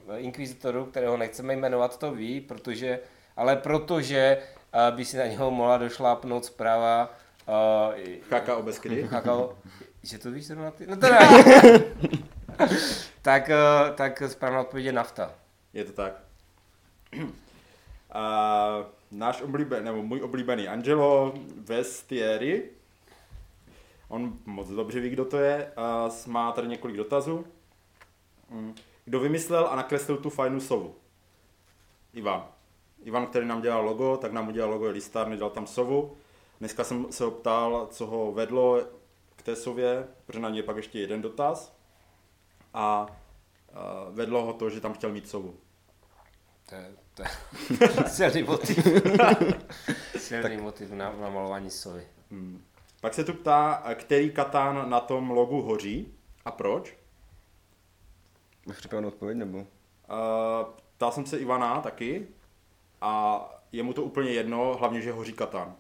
uh, 0.08 0.18
inkvizitorů, 0.18 0.86
kterého 0.86 1.18
nechceme 1.18 1.56
jmenovat, 1.56 2.00
to 2.00 2.12
ví, 2.12 2.42
protože, 2.42 3.00
ale 3.38 3.56
protože 3.56 4.38
uh, 4.38 4.96
by 4.96 5.06
si 5.06 5.18
na 5.18 5.26
něho 5.26 5.52
mohla 5.52 5.78
došlápnout 5.78 6.46
zpráva 6.46 7.14
uh, 7.48 7.94
Kakao 8.30 8.64
bez 8.64 8.80
kdy? 8.80 9.08
Kakao, 9.10 9.58
že 10.04 10.18
to 10.18 10.32
víš 10.32 10.46
zrovna 10.46 10.72
ty? 10.72 10.88
No 10.88 10.98
to 10.98 11.10
ne. 11.10 11.20
tak, 13.22 13.50
uh, 13.50 13.96
tak 13.96 14.24
správná 14.28 14.62
odpověď 14.62 14.86
je 14.86 14.94
nafta. 14.94 15.34
Je 15.74 15.86
to 15.86 15.92
tak. 15.92 16.14
Uh, 17.14 17.26
náš 19.12 19.42
oblíbený, 19.42 19.86
nebo 19.86 20.04
můj 20.04 20.22
oblíbený 20.22 20.68
Angelo 20.68 21.34
Vestieri, 21.58 22.70
on 24.08 24.38
moc 24.46 24.68
dobře 24.68 25.00
ví, 25.00 25.10
kdo 25.10 25.26
to 25.26 25.38
je, 25.38 25.72
uh, 26.06 26.32
má 26.34 26.52
tady 26.52 26.68
několik 26.68 26.98
dotazů. 26.98 27.46
Mm. 28.50 28.76
Kdo 29.06 29.20
vymyslel 29.20 29.68
a 29.68 29.76
nakreslil 29.76 30.18
tu 30.18 30.30
fajnou 30.30 30.60
sovu? 30.60 30.96
Ivan. 32.14 32.48
Ivan, 33.04 33.28
který 33.28 33.46
nám 33.46 33.62
dělal 33.62 33.86
logo, 33.86 34.18
tak 34.18 34.32
nám 34.32 34.48
udělal 34.48 34.72
logo 34.72 34.90
listárny, 34.90 35.38
dal 35.38 35.50
tam 35.50 35.68
sovu. 35.68 36.18
Dneska 36.60 36.84
jsem 36.84 37.12
se 37.12 37.24
ho 37.24 37.32
ptal, 37.32 37.88
co 37.92 38.06
ho 38.06 38.32
vedlo 38.32 38.82
k 39.36 39.42
té 39.42 39.56
sově, 39.56 40.08
protože 40.26 40.40
na 40.40 40.50
něj 40.50 40.64
pak 40.64 40.78
ještě 40.78 41.00
jeden 41.00 41.22
dotaz. 41.22 41.78
A 42.74 43.06
uh, 43.08 44.16
vedlo 44.16 44.46
ho 44.46 44.54
to, 44.54 44.70
že 44.70 44.82
tam 44.82 44.94
chtěl 44.94 45.12
mít 45.12 45.30
sovu. 45.30 45.58
To 46.70 46.76
je, 46.76 46.92
to 47.14 47.24
je 47.24 47.30
silný 48.08 48.44
motiv. 48.44 48.88
silný 50.18 50.58
motiv 50.58 50.92
na, 50.92 51.12
na 51.12 51.30
malování 51.30 51.70
sovy. 51.70 52.08
Hmm. 52.32 52.64
Pak 53.02 53.14
se 53.14 53.24
tu 53.24 53.34
ptá, 53.34 53.84
který 53.96 54.32
katán 54.32 54.90
na 54.90 55.00
tom 55.00 55.32
logu 55.32 55.62
hoří 55.62 56.14
a 56.46 56.52
proč? 56.52 56.98
Máš 58.66 58.78
připravenou 58.78 59.08
odpověď 59.08 59.38
nebo? 59.38 59.58
Uh, 59.58 59.66
ptal 60.96 61.12
jsem 61.12 61.26
se 61.26 61.38
Ivana 61.38 61.82
taky 61.82 62.28
a 63.02 63.44
je 63.72 63.84
mu 63.84 63.94
to 63.94 64.04
úplně 64.04 64.32
jedno, 64.32 64.78
hlavně, 64.80 65.02
že 65.02 65.12
hoří 65.12 65.34
Katan. 65.34 65.76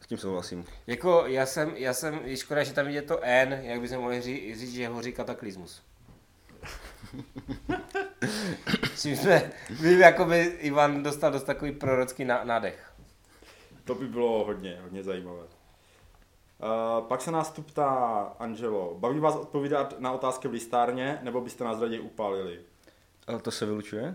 S 0.00 0.06
tím 0.06 0.18
souhlasím. 0.18 0.64
Jako 0.86 1.26
já 1.26 1.46
jsem, 1.46 1.76
já 1.76 1.94
jsem, 1.94 2.20
je 2.24 2.36
škoda, 2.36 2.64
že 2.64 2.72
tam 2.72 2.88
je 2.88 3.02
to 3.02 3.18
N, 3.22 3.52
jak 3.62 3.80
bychom 3.80 3.98
mohli 3.98 4.20
říct, 4.20 4.58
říct 4.58 4.72
že 4.72 4.88
hoří 4.88 5.12
kataklizmus. 5.12 5.82
Čím 9.00 9.16
jsme, 9.16 9.52
my, 9.80 9.98
jako 9.98 10.24
by 10.24 10.40
Ivan 10.42 11.02
dostal 11.02 11.32
dost 11.32 11.42
takový 11.42 11.72
prorocký 11.72 12.24
nádech. 12.24 12.92
To 13.84 13.94
by 13.94 14.06
bylo 14.06 14.44
hodně, 14.44 14.78
hodně 14.82 15.02
zajímavé. 15.02 15.55
Uh, 16.62 17.06
pak 17.06 17.22
se 17.22 17.30
nás 17.30 17.50
tu 17.50 17.62
ptá 17.62 17.88
Angelo, 18.38 18.96
baví 18.98 19.20
vás 19.20 19.36
odpovídat 19.36 20.00
na 20.00 20.12
otázky 20.12 20.48
v 20.48 20.52
listárně, 20.52 21.18
nebo 21.22 21.40
byste 21.40 21.64
nás 21.64 21.80
raději 21.80 22.00
upálili? 22.00 22.60
Ale 23.26 23.38
to 23.38 23.50
se 23.50 23.66
vylučuje? 23.66 24.14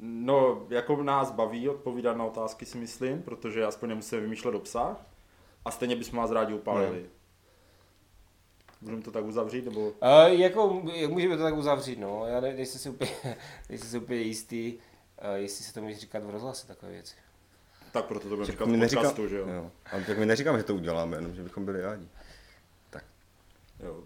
No, 0.00 0.66
jako 0.68 1.02
nás 1.02 1.30
baví 1.30 1.68
odpovídat 1.68 2.16
na 2.16 2.24
otázky, 2.24 2.66
si 2.66 2.78
myslím, 2.78 3.22
protože 3.22 3.64
aspoň 3.64 3.88
nemusíme 3.88 4.20
vymýšlet 4.20 4.54
obsah. 4.54 5.06
A 5.64 5.70
stejně 5.70 5.96
bychom 5.96 6.18
vás 6.18 6.30
rádi 6.30 6.54
upálili. 6.54 7.02
No. 7.02 7.08
Můžeme 8.80 9.02
to 9.02 9.10
tak 9.10 9.24
uzavřít, 9.24 9.64
nebo? 9.64 9.80
Uh, 9.80 9.92
jako, 10.26 10.82
můžeme 11.08 11.36
to 11.36 11.42
tak 11.42 11.56
uzavřít, 11.56 11.98
no. 11.98 12.26
Já 12.26 12.40
nejsem 12.40 12.80
si 12.80 12.90
úplně, 12.90 13.12
nejsem 13.68 13.88
si 13.88 13.98
úplně 13.98 14.20
jistý, 14.20 14.74
uh, 14.74 15.34
jestli 15.34 15.64
se 15.64 15.74
to 15.74 15.82
může 15.82 15.98
říkat 15.98 16.24
v 16.24 16.30
rozhlase 16.30 16.66
takové 16.66 16.92
věci. 16.92 17.14
Tak 17.92 18.04
proto 18.04 18.28
to 18.28 18.36
budeme 18.36 18.46
říkat 18.52 18.68
v 18.68 18.80
podcastu, 18.80 19.28
že 19.28 19.36
jo? 19.36 19.48
jo. 19.48 19.70
Ale 19.92 20.04
tak 20.04 20.18
my 20.18 20.26
neříkáme, 20.26 20.58
že 20.58 20.64
to 20.64 20.74
uděláme, 20.74 21.16
jenom 21.16 21.34
že 21.34 21.42
bychom 21.42 21.64
byli 21.64 21.80
rádi. 21.80 22.08
Tak. 22.90 23.04
Jo. 23.80 24.04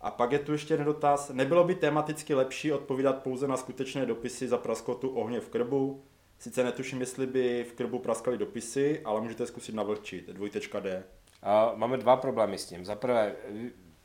A 0.00 0.10
pak 0.10 0.32
je 0.32 0.38
tu 0.38 0.52
ještě 0.52 0.74
jeden 0.74 0.86
dotaz. 0.86 1.30
Nebylo 1.30 1.64
by 1.64 1.74
tematicky 1.74 2.34
lepší 2.34 2.72
odpovídat 2.72 3.22
pouze 3.22 3.48
na 3.48 3.56
skutečné 3.56 4.06
dopisy 4.06 4.48
za 4.48 4.58
praskotu 4.58 5.08
ohně 5.08 5.40
v 5.40 5.48
krbu? 5.48 6.02
Sice 6.38 6.64
netuším, 6.64 7.00
jestli 7.00 7.26
by 7.26 7.64
v 7.64 7.72
krbu 7.72 7.98
praskaly 7.98 8.38
dopisy, 8.38 9.00
ale 9.04 9.20
můžete 9.20 9.46
zkusit 9.46 9.74
navlhčit. 9.74 10.28
Dvojtečka 10.28 10.80
D. 10.80 11.04
A 11.42 11.72
máme 11.74 11.96
dva 11.96 12.16
problémy 12.16 12.58
s 12.58 12.66
tím. 12.66 12.84
Za 12.84 12.94
prvé, 12.94 13.36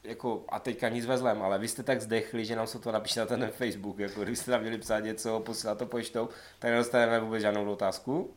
jako, 0.08 0.46
a 0.50 0.60
teďka 0.60 0.90
nic 0.90 1.06
ve 1.06 1.18
zlém, 1.18 1.42
ale 1.42 1.60
vy 1.60 1.68
jste 1.68 1.84
tak 1.84 2.02
zdechli, 2.02 2.46
že 2.46 2.56
nám 2.56 2.68
se 2.68 2.80
to 2.80 2.92
napíše 2.92 3.20
na 3.20 3.26
ten 3.26 3.52
Facebook, 3.52 4.00
jako 4.00 4.24
když 4.24 4.40
jste 4.40 4.52
tam 4.52 4.62
měli 4.62 4.78
psát 4.78 5.00
něco, 5.00 5.40
posílat 5.40 5.78
to 5.78 5.86
poštou, 5.86 6.30
tak 6.60 6.72
nedostaneme 6.72 7.20
vůbec 7.20 7.42
žádnou 7.42 7.72
otázku. 7.72 8.34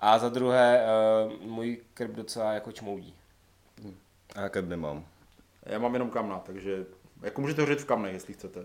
A 0.00 0.18
za 0.18 0.28
druhé, 0.28 0.86
uh, 1.26 1.32
můj 1.46 1.80
krb 1.94 2.10
docela 2.10 2.52
jako 2.52 2.72
čmoudí. 2.72 3.14
A 4.34 4.40
já 4.40 4.48
krb 4.48 4.68
nemám. 4.68 5.04
Já 5.62 5.78
mám 5.78 5.92
jenom 5.92 6.10
kamna, 6.10 6.38
takže 6.38 6.84
jako 7.22 7.40
můžete 7.40 7.62
hořit 7.62 7.80
v 7.80 7.84
kamnech, 7.84 8.14
jestli 8.14 8.34
chcete. 8.34 8.60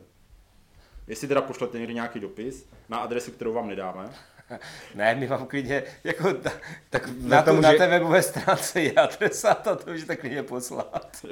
Jestli 1.08 1.28
teda 1.28 1.42
pošlete 1.42 1.78
někdy 1.80 1.94
nějaký 1.94 2.20
dopis 2.20 2.66
na 2.90 2.98
adresu, 2.98 3.32
kterou 3.32 3.54
vám 3.54 3.68
nedáme. 3.68 4.10
Ne, 4.96 5.16
my 5.16 5.28
mám 5.28 5.48
klidně, 5.48 5.84
jako, 6.04 6.34
ta, 6.34 6.52
tak 6.90 7.08
Na 7.08 7.14
na, 7.38 7.42
tom, 7.42 7.56
to, 7.56 7.62
na 7.62 7.72
že- 7.72 7.78
té 7.78 7.88
webové 7.88 8.22
stránce 8.24 8.82
je 8.82 8.94
adresa, 8.94 9.52
a 9.52 9.76
to 9.76 9.92
můžete 9.92 10.16
klidně 10.16 10.44
poslat. 10.44 11.26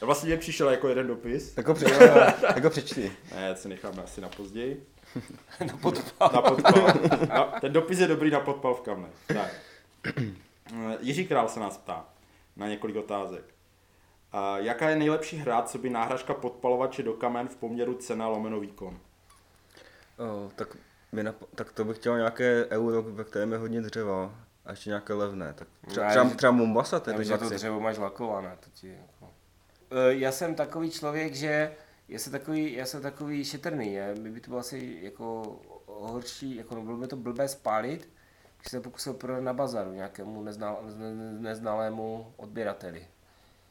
Já 0.00 0.06
vlastně 0.06 0.26
mě 0.28 0.36
přišel 0.36 0.70
jako 0.70 0.88
jeden 0.88 1.06
dopis. 1.06 1.52
Tak 1.54 1.66
ho, 1.68 1.74
přečti, 1.74 1.98
tak 2.54 2.64
ho 2.64 2.70
přečti. 2.70 3.12
Ne, 3.34 3.54
to 3.54 3.60
si 3.60 3.68
necháme 3.68 4.02
asi 4.02 4.20
na 4.20 4.28
později. 4.28 4.86
No 5.66 5.78
podpal. 5.78 6.30
Na 6.34 6.42
podpal. 6.42 6.92
No, 7.36 7.52
ten 7.60 7.72
dopis 7.72 7.98
je 7.98 8.06
dobrý 8.06 8.30
na 8.30 8.40
podpal 8.40 8.74
v 8.74 8.80
kamne. 8.80 9.08
Tak. 9.26 9.50
Jiří 11.00 11.26
Král 11.26 11.48
se 11.48 11.60
nás 11.60 11.78
ptá 11.78 12.04
na 12.56 12.68
několik 12.68 12.96
otázek. 12.96 13.44
A 14.32 14.58
jaká 14.58 14.88
je 14.90 14.96
nejlepší 14.96 15.36
hra, 15.36 15.62
co 15.62 15.78
by 15.78 15.90
náhražka 15.90 16.34
podpalovače 16.34 17.02
do 17.02 17.12
kamen 17.12 17.48
v 17.48 17.56
poměru 17.56 17.94
cena 17.94 18.28
lomeno 18.28 18.60
výkon? 18.60 18.98
Oh, 20.18 20.50
tak, 20.56 20.76
mi 21.12 21.22
nap- 21.22 21.46
tak 21.54 21.72
to 21.72 21.84
bych 21.84 21.96
chtěl 21.96 22.16
nějaké 22.16 22.66
euro, 22.70 23.02
ve 23.02 23.24
kterém 23.24 23.52
je 23.52 23.58
hodně 23.58 23.80
dřeva. 23.80 24.34
A 24.64 24.70
ještě 24.70 24.90
nějaké 24.90 25.12
levné. 25.12 25.52
Tak 25.52 25.68
třeba, 25.88 26.08
třeba, 26.10 26.28
že- 26.28 26.34
třeba 26.34 26.52
Mombasa, 26.52 27.00
to 27.00 27.10
je 27.10 27.16
Já 27.16 27.22
že 27.22 27.38
to 27.38 27.48
dřevo 27.48 27.80
máš 27.80 27.98
lakované. 27.98 28.56
To 28.60 28.70
ti, 28.74 28.96
Já 30.08 30.32
jsem 30.32 30.54
takový 30.54 30.90
člověk, 30.90 31.34
že 31.34 31.72
já 32.08 32.18
jsem 32.18 32.32
takový, 32.32 32.72
já 32.72 32.86
jsem 32.86 33.02
takový 33.02 33.44
šetrný, 33.44 33.92
je. 33.92 34.14
mi 34.14 34.30
by 34.30 34.40
to 34.40 34.50
bylo 34.50 34.60
asi 34.60 34.98
jako 35.02 35.56
horší, 35.86 36.56
jako 36.56 36.74
no, 36.74 36.82
bylo 36.82 36.96
by 36.96 37.06
to 37.06 37.16
blbé 37.16 37.48
spálit, 37.48 38.08
když 38.60 38.70
jsem 38.70 38.82
pokusil 38.82 39.14
prodat 39.14 39.40
na 39.40 39.52
bazaru 39.52 39.92
nějakému 39.92 40.42
neznal, 40.42 40.80
ne, 40.96 41.14
ne- 41.14 41.40
neznalému 41.40 42.32
odběrateli, 42.36 43.06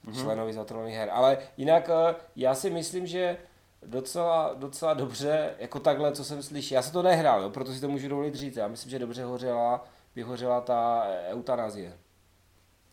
mm-hmm. 0.05 0.21
členovi 0.21 0.53
zatelných 0.53 0.95
her. 0.95 1.09
Ale 1.11 1.38
jinak 1.57 1.89
e, 1.89 2.15
já 2.35 2.55
si 2.55 2.69
myslím, 2.69 3.07
že 3.07 3.38
docela, 3.85 4.53
docela 4.53 4.93
dobře, 4.93 5.55
jako 5.59 5.79
takhle, 5.79 6.11
co 6.11 6.23
jsem 6.23 6.43
slyšel, 6.43 6.75
já 6.75 6.81
jsem 6.81 6.93
to 6.93 7.01
nehrál, 7.01 7.41
jo, 7.41 7.49
proto 7.49 7.73
si 7.73 7.81
to 7.81 7.89
můžu 7.89 8.07
dovolit 8.07 8.35
říct, 8.35 8.55
já 8.55 8.67
myslím, 8.67 8.91
že 8.91 8.99
dobře 8.99 9.23
hořela, 9.23 9.85
vyhořela 10.15 10.61
ta 10.61 11.07
eutanazie. 11.29 11.97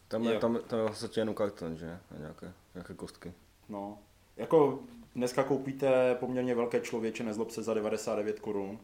Tam 0.09 0.25
je, 0.25 0.39
tam, 0.39 0.59
tam 0.67 0.79
je 0.79 0.85
vlastně 0.85 1.21
jenom 1.21 1.35
karton, 1.35 1.77
že? 1.77 1.99
A 2.15 2.19
nějaké, 2.19 2.53
nějaké 2.77 2.95
kostky. 2.95 3.33
No, 3.69 3.99
jako 4.37 4.79
dneska 5.15 5.45
koupíte 5.45 6.15
poměrně 6.15 6.55
velké 6.55 6.81
člověče, 6.81 7.25
nezlob 7.25 7.51
se 7.51 7.63
za 7.63 7.75
99 7.75 8.41
korun. 8.41 8.79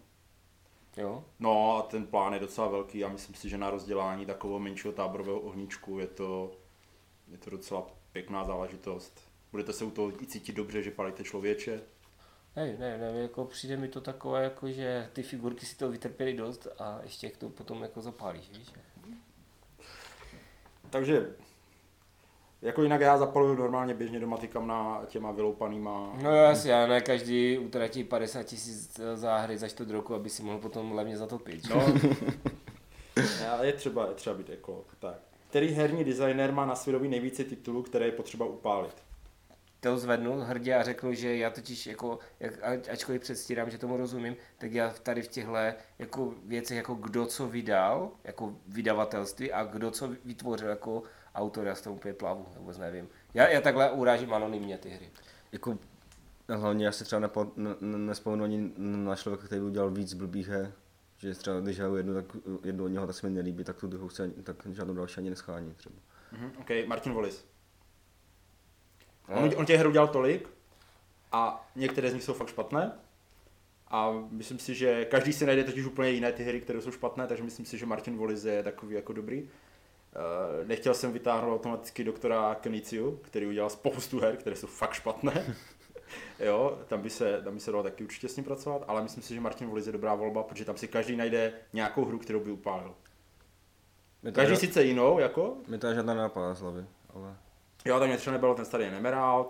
Jo? 0.96 1.25
No 1.40 1.76
a 1.76 1.82
ten 1.82 2.06
plán 2.06 2.32
je 2.34 2.40
docela 2.40 2.68
velký 2.68 3.04
a 3.04 3.08
myslím 3.08 3.34
si, 3.34 3.49
že 3.49 3.58
na 3.58 3.70
rozdělání 3.70 4.26
takového 4.26 4.58
menšího 4.58 4.92
táborového 4.92 5.40
ohníčku 5.40 5.99
je 5.99 6.06
to, 6.06 6.52
je 7.28 7.38
to 7.38 7.50
docela 7.50 7.87
pěkná 8.12 8.44
záležitost. 8.44 9.20
Budete 9.50 9.72
se 9.72 9.84
u 9.84 9.90
toho 9.90 10.22
i 10.22 10.26
cítit 10.26 10.56
dobře, 10.56 10.82
že 10.82 10.90
palíte 10.90 11.25
člověče. 11.25 11.80
Ne, 12.56 12.76
ne, 12.78 12.99
ne, 12.99 13.20
jako 13.20 13.44
přijde 13.44 13.76
mi 13.76 13.88
to 13.88 14.00
takové, 14.00 14.44
jako 14.44 14.70
že 14.70 15.11
ty 15.12 15.22
figurky 15.22 15.66
si 15.66 15.76
to 15.76 15.90
vytrpěly 15.90 16.34
dost 16.34 16.66
a 16.78 17.00
ještě 17.02 17.26
jak 17.26 17.37
to 17.37 17.49
potom 17.49 17.82
jako 17.82 18.00
zapálíš, 18.00 18.50
víš? 18.50 18.68
Takže 20.90 21.34
jako 22.62 22.83
jinak 22.83 23.00
já 23.00 23.19
zapaluju 23.19 23.54
normálně 23.54 23.95
běžně 23.95 24.21
doma 24.21 24.37
ty 24.37 24.49
kamna 24.49 25.02
těma 25.07 25.33
vyloupanýma. 25.33 26.12
No 26.23 26.35
jasně, 26.35 26.87
ne 26.87 27.00
každý 27.00 27.59
utratí 27.59 28.04
50 28.04 28.42
tisíc 28.42 29.00
za 29.14 29.37
hry 29.37 29.59
za 29.59 29.69
čtvrt 29.69 29.90
roku, 29.90 30.14
aby 30.14 30.31
si 30.31 30.42
mohl 30.42 30.59
potom 30.59 30.92
levně 30.92 31.16
zatopit. 31.16 31.71
No, 31.71 31.87
ale 33.50 33.66
je 33.66 33.73
třeba, 33.73 34.09
je 34.09 34.14
třeba 34.14 34.37
být 34.37 34.49
jako 34.49 34.85
tak. 34.99 35.16
Který 35.50 35.69
herní 35.69 36.04
designer 36.04 36.52
má 36.52 36.66
na 36.66 36.75
svědomí 36.75 37.09
nejvíce 37.09 37.45
titulů, 37.45 37.83
které 37.83 38.07
je 38.07 38.12
potřeba 38.12 38.47
upálit? 38.47 38.95
To 39.81 39.99
zvednu 39.99 40.40
hrdě 40.40 40.75
a 40.75 40.83
řeknu, 40.83 41.14
že 41.14 41.37
já 41.37 41.50
totiž 41.50 41.87
jako, 41.87 42.19
jak, 42.40 42.88
ačkoliv 42.88 43.21
předstírám, 43.21 43.71
že 43.71 43.78
tomu 43.78 43.97
rozumím, 43.97 44.37
tak 44.59 44.73
já 44.73 44.95
tady 45.02 45.23
v 45.23 45.28
těchto 45.28 45.54
jako 45.99 46.35
věcech, 46.45 46.76
jako 46.76 46.95
kdo 46.95 47.26
co 47.26 47.49
vydal, 47.49 48.11
jako 48.25 48.54
vydavatelství 48.66 49.52
a 49.52 49.64
kdo 49.64 49.90
co 49.90 50.09
vytvořil 50.25 50.69
jako 50.69 51.02
autor, 51.35 51.67
já 51.67 51.75
s 51.75 51.83
tomu 51.83 51.97
úplně 51.97 52.15
plavu, 52.15 52.47
vůbec 52.59 52.79
nevím. 52.79 53.09
Já, 53.35 53.49
já 53.49 53.61
takhle 53.61 53.91
urážím 53.91 54.35
anonymně 54.35 54.79
ty 54.79 54.89
hry. 54.89 55.11
Jako, 55.53 55.79
hlavně 56.49 56.87
já 56.87 56.93
si 56.93 57.05
třeba 57.05 57.21
nepo, 57.21 57.53
ne, 57.57 57.71
ne, 57.81 57.99
nespomenu 57.99 58.45
ani 58.45 58.73
na 58.77 59.17
člověka, 59.17 59.47
který 59.47 59.61
udělal 59.61 59.91
víc 59.91 60.15
blbých 60.15 60.49
her. 60.49 60.73
Že 61.17 61.35
třeba 61.35 61.61
když 61.61 61.79
hraju 61.79 61.97
jednu, 61.97 62.15
tak 62.15 62.25
jednu 62.65 62.85
od 62.85 62.89
něho 62.89 63.07
tak 63.07 63.17
se 63.17 63.27
mi 63.29 63.35
nelíbí, 63.35 63.65
tak 63.65 63.77
tu 63.77 63.87
druhou 63.87 64.09
se 64.09 64.23
ani, 64.23 64.33
tak 64.33 64.57
žádnou 64.71 64.95
další 64.95 65.19
ani 65.19 65.31
neschání 65.31 65.75
třeba. 65.75 65.95
Mhm, 66.33 66.53
OK, 66.61 66.69
Martin 66.87 67.12
Wallis. 67.12 67.45
No. 69.29 69.43
On, 69.43 69.51
on 69.57 69.67
těch 69.67 69.77
her 69.77 69.87
udělal 69.87 70.09
tolik 70.09 70.49
a 71.33 71.71
některé 71.77 72.11
z 72.11 72.15
nich 72.15 72.23
jsou 72.23 72.33
fakt 72.33 72.49
špatné. 72.49 72.93
A 73.89 74.12
myslím 74.31 74.59
si, 74.59 74.75
že 74.75 75.05
každý 75.05 75.33
si 75.33 75.47
najde 75.47 75.65
totiž 75.65 75.85
úplně 75.85 76.11
jiné 76.11 76.33
ty 76.33 76.45
hry, 76.45 76.61
které 76.61 76.81
jsou 76.81 76.91
špatné, 76.91 77.27
takže 77.27 77.43
myslím 77.43 77.67
si, 77.67 77.79
že 77.79 77.87
Martin 77.87 78.19
Wallis 78.19 78.45
je 78.45 78.62
takový 78.62 78.95
jako 78.95 79.12
dobrý. 79.12 79.49
Uh, 80.16 80.66
nechtěl 80.69 80.95
jsem 80.95 81.12
vytáhnout 81.12 81.54
automaticky 81.54 82.04
doktora 82.04 82.54
Keniciu, 82.54 83.16
který 83.23 83.47
udělal 83.47 83.71
spoustu 83.71 84.21
her, 84.21 84.37
které 84.37 84.57
jsou 84.57 84.66
fakt 84.66 84.92
špatné. 84.92 85.57
jo, 86.40 86.78
tam 86.88 87.00
by, 87.02 87.11
se, 87.11 87.40
tam 87.45 87.54
by 87.54 87.61
se 87.61 87.71
dalo 87.71 87.83
taky 87.83 88.04
určitě 88.04 88.28
s 88.28 88.37
ním 88.37 88.45
pracovat, 88.45 88.85
ale 88.88 89.02
myslím 89.02 89.23
si, 89.23 89.35
že 89.35 89.40
Martin 89.40 89.69
Wallis 89.69 89.87
je 89.87 89.92
dobrá 89.92 90.14
volba, 90.14 90.42
protože 90.42 90.64
tam 90.64 90.76
si 90.76 90.88
každý 90.88 91.16
najde 91.16 91.52
nějakou 91.73 92.04
hru, 92.04 92.19
kterou 92.19 92.40
by 92.40 92.50
upálil. 92.50 92.95
Každý 94.33 94.54
ža- 94.54 94.59
sice 94.59 94.83
jinou, 94.83 95.19
jako, 95.19 95.57
mě 95.69 95.78
to 95.78 95.95
žádná 95.95 96.14
nápadá 96.14 96.54
z 96.54 96.61
hlavy, 96.61 96.85
ale 97.14 97.37
jo, 97.85 97.99
tak 97.99 98.09
mě 98.09 98.16
třeba 98.19 98.33
nebylo 98.33 98.54
ten 98.54 98.64
starý 98.64 98.85
Emerald, 98.85 99.47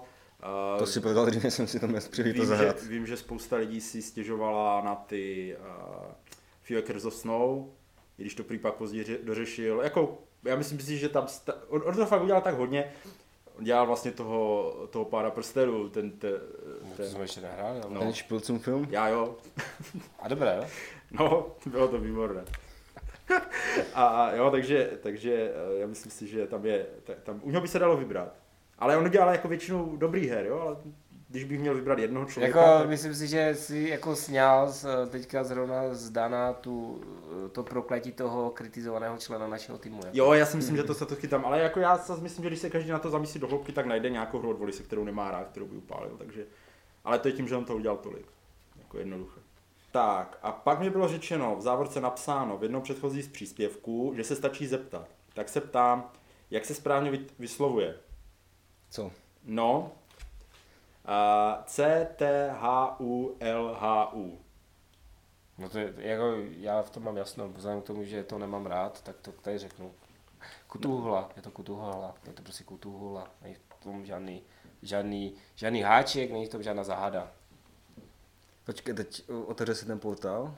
uh, 0.72 0.78
to 0.78 0.86
si 0.86 1.00
prodal, 1.00 1.26
když 1.26 1.54
jsem 1.54 1.66
si 1.66 1.80
to 1.80 1.86
měl 1.88 2.00
přijít 2.10 2.24
to 2.24 2.32
Vím 2.32 2.42
že, 2.42 2.46
zahrát. 2.46 2.82
vím, 2.82 3.06
že 3.06 3.16
spousta 3.16 3.56
lidí 3.56 3.80
si 3.80 4.02
stěžovala 4.02 4.80
na 4.80 4.94
ty 4.94 5.56
uh, 5.60 6.04
Few 6.62 6.78
Acres 6.78 7.04
of 7.04 7.14
Snow, 7.14 7.66
i 8.18 8.22
když 8.22 8.34
to 8.34 8.44
prý 8.44 8.58
pak 8.58 8.74
později 8.74 9.04
ře- 9.04 9.24
dořešil. 9.24 9.80
Jako, 9.84 10.18
já 10.44 10.56
myslím 10.56 10.80
si, 10.80 10.98
že 10.98 11.08
tam, 11.08 11.28
sta- 11.28 11.54
on, 11.68 11.82
on 11.84 11.94
to 11.94 12.06
fakt 12.06 12.22
udělal 12.22 12.42
tak 12.42 12.54
hodně, 12.54 12.92
on 13.58 13.64
dělal 13.64 13.86
vlastně 13.86 14.10
toho, 14.12 14.72
toho 14.90 15.04
pára 15.04 15.30
prstenů, 15.30 15.88
ten, 15.88 16.10
ten, 16.10 16.32
To 16.90 16.96
ten, 16.96 17.06
jsme 17.10 17.24
ještě 17.24 17.40
nehráli. 17.40 17.80
No. 17.88 18.00
Ten 18.00 18.12
Špilcum 18.12 18.58
film? 18.58 18.86
já 18.90 19.08
jo, 19.08 19.36
A 20.18 20.28
dobré, 20.28 20.56
jo? 20.58 20.64
no, 21.10 21.46
bylo 21.66 21.88
to 21.88 21.98
výborné. 21.98 22.44
a, 23.94 24.04
a 24.06 24.32
jo, 24.34 24.50
takže, 24.50 24.90
takže 25.02 25.52
eh, 25.54 25.78
já 25.80 25.86
myslím 25.86 26.12
si, 26.12 26.26
že 26.26 26.46
tam 26.46 26.66
je, 26.66 26.86
ta- 27.04 27.12
tam, 27.22 27.40
u 27.42 27.50
něho 27.50 27.62
by 27.62 27.68
se 27.68 27.78
dalo 27.78 27.96
vybrat. 27.96 28.34
Ale 28.78 28.96
on 28.96 29.10
dělal 29.10 29.28
jako 29.32 29.48
většinou 29.48 29.96
dobrý 29.96 30.28
her, 30.28 30.46
jo, 30.46 30.60
ale 30.60 30.76
když 31.32 31.44
bych 31.44 31.60
měl 31.60 31.74
vybrat 31.74 31.98
jednoho 31.98 32.26
člověka, 32.26 32.60
Jako, 32.60 32.78
tak... 32.78 32.88
myslím 32.88 33.14
si, 33.14 33.28
že 33.28 33.54
si 33.54 33.88
jako 33.90 34.16
sněl 34.16 34.66
z, 34.68 34.86
teďka 35.10 35.44
zrovna 35.44 35.94
z 35.94 36.10
Dana 36.10 36.52
tu, 36.52 37.00
to 37.52 37.62
prokletí 37.62 38.12
toho 38.12 38.50
kritizovaného 38.50 39.18
člena 39.18 39.48
našeho 39.48 39.78
týmu. 39.78 39.96
Jako. 39.96 40.10
Jo, 40.12 40.32
já 40.32 40.46
si 40.46 40.56
myslím, 40.56 40.76
že 40.76 40.82
to 40.82 40.94
se 40.94 41.06
to 41.06 41.16
chytám, 41.16 41.44
ale 41.44 41.60
jako 41.60 41.80
já 41.80 41.98
si 41.98 42.12
myslím, 42.20 42.42
že 42.42 42.48
když 42.48 42.60
se 42.60 42.70
každý 42.70 42.90
na 42.90 42.98
to 42.98 43.10
zamyslí 43.10 43.40
do 43.40 43.46
hloubky, 43.46 43.72
tak 43.72 43.86
najde 43.86 44.10
nějakou 44.10 44.38
hru 44.38 44.50
od 44.50 44.58
Volise, 44.58 44.82
kterou 44.82 45.04
nemá 45.04 45.30
rád, 45.30 45.48
kterou 45.48 45.66
by 45.66 45.76
upálil, 45.76 46.14
takže... 46.18 46.44
Ale 47.04 47.18
to 47.18 47.28
je 47.28 47.34
tím, 47.34 47.48
že 47.48 47.56
on 47.56 47.64
to 47.64 47.76
udělal 47.76 47.96
tolik. 47.96 48.26
Jako 48.78 48.98
jednoduché. 48.98 49.40
Tak, 49.92 50.38
a 50.42 50.52
pak 50.52 50.80
mi 50.80 50.90
bylo 50.90 51.08
řečeno, 51.08 51.56
v 51.56 51.62
závorce 51.62 52.00
napsáno 52.00 52.58
v 52.58 52.62
jednom 52.62 52.82
předchozí 52.82 53.22
z 53.22 53.28
příspěvků, 53.28 54.12
že 54.16 54.24
se 54.24 54.36
stačí 54.36 54.66
zeptat. 54.66 55.08
Tak 55.34 55.48
se 55.48 55.60
ptám, 55.60 56.10
jak 56.50 56.64
se 56.64 56.74
správně 56.74 57.10
vy- 57.10 57.26
vyslovuje? 57.38 57.94
Co? 58.90 59.10
No, 59.44 59.90
uh, 61.08 61.64
C-T-H-U-L-H-U. 63.02 64.38
No 65.58 65.68
to 65.68 65.78
je, 65.78 65.94
jako, 65.96 66.34
já 66.50 66.82
v 66.82 66.90
tom 66.90 67.04
mám 67.04 67.16
jasno, 67.16 67.48
vzhledem 67.48 67.82
k 67.82 67.84
tomu, 67.84 68.04
že 68.04 68.24
to 68.24 68.38
nemám 68.38 68.66
rád, 68.66 69.02
tak 69.02 69.16
to 69.22 69.32
tady 69.32 69.58
řeknu. 69.58 69.92
Kutuhla, 70.66 71.30
je 71.36 71.42
to 71.42 71.50
kutuhla, 71.50 72.14
je 72.26 72.32
to 72.32 72.42
prostě 72.42 72.64
kutuhla, 72.64 73.28
není 73.42 73.54
v 73.54 73.60
tom 73.84 74.06
žádný, 74.06 74.42
žádný, 74.82 75.34
žádný 75.54 75.82
háček, 75.82 76.32
není 76.32 76.46
v 76.46 76.48
tom 76.48 76.62
žádná 76.62 76.84
záhada. 76.84 77.30
Počkej, 78.64 78.94
teď 78.94 79.30
otevře 79.46 79.74
si 79.74 79.86
ten 79.86 80.00
portál. 80.00 80.44
No 80.44 80.54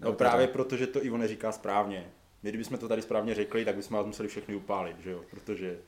Nebo 0.00 0.12
právě 0.12 0.46
teda- 0.46 0.52
proto, 0.52 0.76
že 0.76 0.86
to 0.86 1.04
Ivo 1.04 1.16
neříká 1.16 1.52
správně. 1.52 2.10
My 2.42 2.50
kdybychom 2.50 2.78
to 2.78 2.88
tady 2.88 3.02
správně 3.02 3.34
řekli, 3.34 3.64
tak 3.64 3.76
bychom 3.76 3.96
vás 3.96 4.06
museli 4.06 4.28
všechny 4.28 4.54
upálit, 4.54 5.00
že 5.00 5.10
jo? 5.10 5.24
Protože 5.30 5.78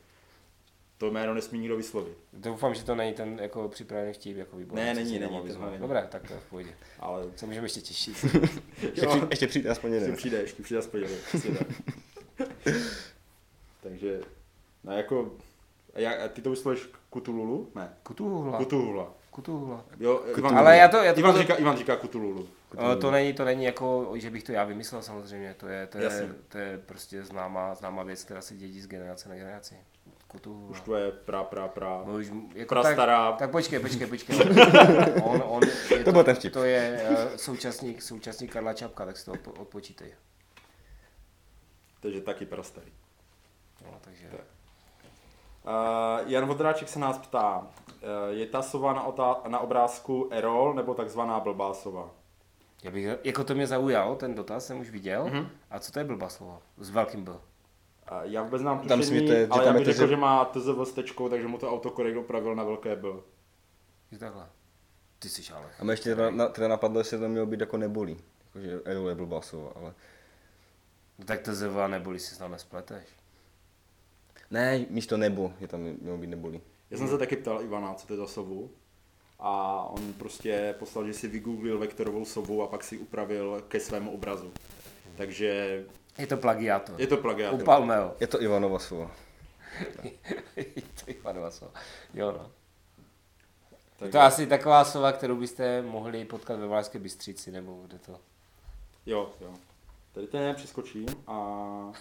to 1.00 1.11
jméno 1.11 1.35
nesmí 1.35 1.59
nikdo 1.59 1.76
vyslovit. 1.76 2.19
Doufám, 2.33 2.75
že 2.75 2.85
to 2.85 2.95
není 2.95 3.12
ten 3.12 3.38
jako 3.42 3.69
připravený 3.69 4.12
vtip, 4.12 4.37
jako 4.37 4.57
výborný. 4.57 4.85
Ne, 4.85 4.95
není, 4.95 5.19
není, 5.19 5.40
vyzvat. 5.45 5.66
není. 5.71 5.80
Dobré, 5.80 6.07
tak 6.11 6.23
to 6.28 6.33
je 6.35 6.40
v 6.40 6.45
pohodě. 6.45 6.71
Ale 6.99 7.23
Co 7.35 7.47
můžeme 7.47 7.64
ještě 7.64 7.80
těšit? 7.80 8.25
Ještě, 8.83 9.07
přijde, 9.07 9.26
ještě 9.30 9.47
přijde 9.47 9.71
aspoň 9.71 9.92
ještě 9.92 10.04
jeden. 10.04 10.16
přijde, 10.16 10.37
ještě 10.40 10.62
přijde 10.62 10.78
aspoň 10.78 11.00
jeden. 11.00 11.19
Takže, 13.83 14.21
no 14.85 14.92
jako, 14.97 15.30
a 15.95 16.00
jak, 16.00 16.21
a 16.21 16.28
ty 16.28 16.42
to 16.42 16.50
vyslovíš 16.50 16.88
Kutululu? 17.11 17.71
Ne, 17.75 17.95
Kutuhla, 18.02 18.59
Kutuhula. 18.59 19.14
kutuhla. 19.30 19.85
Jo, 20.00 20.23
Ivan, 20.38 20.59
Ale 20.59 20.76
já 20.76 20.88
to- 20.88 20.97
já 20.97 21.12
to- 21.14 21.21
Ivan, 21.21 21.37
říká, 21.38 21.54
Ivan 21.54 21.76
říká 21.76 21.97
Kutululu. 21.97 22.49
To 23.00 23.11
není, 23.11 23.33
to 23.33 23.45
není 23.45 23.64
jako, 23.64 24.12
že 24.14 24.30
bych 24.30 24.42
to 24.45 24.52
já 24.52 24.64
vymyslel 24.64 25.02
samozřejmě, 25.02 25.54
to 25.54 25.69
je, 25.69 25.87
to 25.87 25.99
Jasně. 25.99 26.21
je, 26.21 26.35
to 26.49 26.59
je 26.59 26.78
prostě 26.87 27.25
známá, 27.25 27.75
známá 27.75 28.02
věc, 28.02 28.25
která 28.25 28.40
se 28.42 28.54
dědí 28.57 28.80
z 28.80 28.87
generace 28.87 29.28
na 29.28 29.35
generaci. 29.35 29.75
Kotu. 30.31 30.67
Už 30.67 30.81
to 30.81 30.97
je 30.97 31.13
pra, 31.13 31.45
pra, 31.45 31.69
pra. 31.69 32.03
No, 32.07 32.15
už, 32.15 32.31
jako 32.55 32.75
Prastará. 32.75 33.31
tak, 33.31 33.39
tak 33.39 33.51
počkej, 33.51 33.81
počkej, 33.81 34.07
počkej. 34.07 34.37
on, 35.23 35.43
on, 35.47 35.63
je 35.91 36.05
To 36.05 36.13
byl 36.13 36.35
vtip. 36.35 36.53
To 36.53 36.65
je 36.65 37.07
uh, 37.11 37.37
současník, 37.37 38.03
současník 38.03 38.53
Karla 38.53 38.73
Čapka, 38.73 39.07
tak 39.07 39.17
si 39.17 39.25
to 39.25 39.33
odpo, 39.33 39.51
odpočítej. 39.51 40.15
Takže 42.01 42.21
taky 42.21 42.47
prastarý. 42.47 42.93
No, 43.85 43.99
takže... 44.01 44.29
Tak. 44.31 44.41
Uh, 45.65 46.31
Jan 46.31 46.47
Vodráček 46.47 46.89
se 46.89 46.99
nás 46.99 47.19
ptá, 47.19 47.59
uh, 47.59 47.67
je 48.29 48.47
ta 48.47 48.63
sova 48.63 48.93
na, 48.93 49.07
otá- 49.07 49.49
na 49.49 49.59
obrázku 49.59 50.29
Erol 50.33 50.75
nebo 50.75 50.95
takzvaná 50.95 51.41
blbá 51.41 51.75
sova? 51.75 52.11
Já 52.83 52.91
bych, 52.91 53.07
jako 53.25 53.45
to 53.45 53.55
mě 53.55 53.67
zaujal, 53.67 54.17
ten 54.17 54.35
dotaz 54.35 54.67
jsem 54.67 54.81
už 54.81 54.91
viděl. 54.91 55.25
Mhm. 55.25 55.35
Mm-hmm. 55.37 55.49
A 55.71 55.79
co 55.79 55.93
to 55.93 55.99
je 55.99 56.05
blbá 56.05 56.29
slova? 56.29 56.59
S 56.79 56.91
velkým 56.91 57.25
B. 57.25 57.33
Já 58.23 58.43
vůbec 58.43 58.61
znám 58.61 58.81
Tam 58.88 59.00
tušení, 59.00 59.26
je- 59.29 59.35
že 59.37 59.47
ale 59.50 59.64
tam 59.64 59.75
já 59.75 59.79
bych 59.79 59.95
řekl, 59.95 60.09
že- 60.09 60.17
má 60.17 60.45
TZV 60.45 60.85
s 60.85 60.93
tečkou, 60.93 61.29
takže 61.29 61.47
mu 61.49 61.59
to 61.59 61.71
autokorekt 61.71 62.17
opravil 62.17 62.55
na 62.55 62.64
velké 62.64 62.97
B. 62.97 63.09
Je 64.11 64.19
takhle. 64.19 64.47
Ty 65.19 65.29
jsi 65.29 65.52
ale. 65.52 65.67
A 65.81 65.85
mě 65.85 65.93
ještě 65.93 66.14
teda, 66.14 66.31
na, 66.31 66.49
teda 66.49 66.69
napadlo, 66.69 67.00
jestli 67.00 67.19
to 67.19 67.29
mělo 67.29 67.47
být 67.47 67.61
jako 67.61 67.76
nebolí. 67.76 68.17
Jakože 68.45 68.81
Erol 68.85 69.09
je 69.09 69.14
blbá 69.14 69.40
slova, 69.43 69.73
ale... 69.76 69.95
No, 71.19 71.25
tak 71.25 71.40
to 71.40 71.55
zeva 71.55 71.88
neboli 71.88 72.19
si 72.19 72.35
snad 72.35 72.49
nespleteš. 72.49 73.05
Ne, 74.50 74.87
místo 74.90 75.17
nebo, 75.17 75.52
je 75.61 75.69
tam 75.69 75.81
mělo 75.81 76.17
být 76.17 76.26
nebolí. 76.26 76.61
Já 76.90 76.99
jsem 76.99 77.09
se 77.09 77.19
taky 77.19 77.37
ptal 77.37 77.62
Ivana, 77.62 77.95
co 77.95 78.07
to 78.07 78.12
je 78.12 78.17
za 78.17 78.26
sovu. 78.26 78.71
A 79.38 79.83
on 79.85 80.12
prostě 80.12 80.75
poslal, 80.79 81.07
že 81.07 81.12
si 81.14 81.29
vygooglil 81.29 81.79
vektorovou 81.79 82.25
sovu 82.25 82.62
a 82.62 82.67
pak 82.67 82.85
si 82.85 82.99
upravil 82.99 83.64
ke 83.69 83.81
svému 83.81 84.11
obrazu. 84.14 84.52
Takže 85.17 85.85
Je 86.21 86.27
to 86.27 86.37
plagiátor. 86.37 87.00
je 87.00 87.07
to 87.07 87.17
plagiát. 87.17 87.53
Upalme 87.53 87.99
ho. 87.99 88.15
Je 88.21 88.27
to 88.27 88.43
Ivanova 88.43 88.79
slova. 88.79 89.11
je 90.57 90.83
to 90.83 91.11
Ivanova 91.11 91.50
slova. 91.50 91.73
Jo 92.15 92.33
no. 92.33 92.50
Je 93.73 93.79
Takže, 93.99 94.12
to 94.12 94.21
asi 94.21 94.47
taková 94.47 94.85
slova, 94.85 95.12
kterou 95.12 95.37
byste 95.37 95.83
mohli 95.83 96.25
potkat 96.25 96.59
ve 96.59 96.67
Valašské 96.67 96.99
Bystřici, 96.99 97.50
nebo 97.50 97.83
kde 97.87 97.99
to. 97.99 98.21
Jo, 99.07 99.31
jo. 99.41 99.55
Tady 100.12 100.27
ten 100.27 100.55
přeskočím 100.55 101.07
a... 101.27 101.33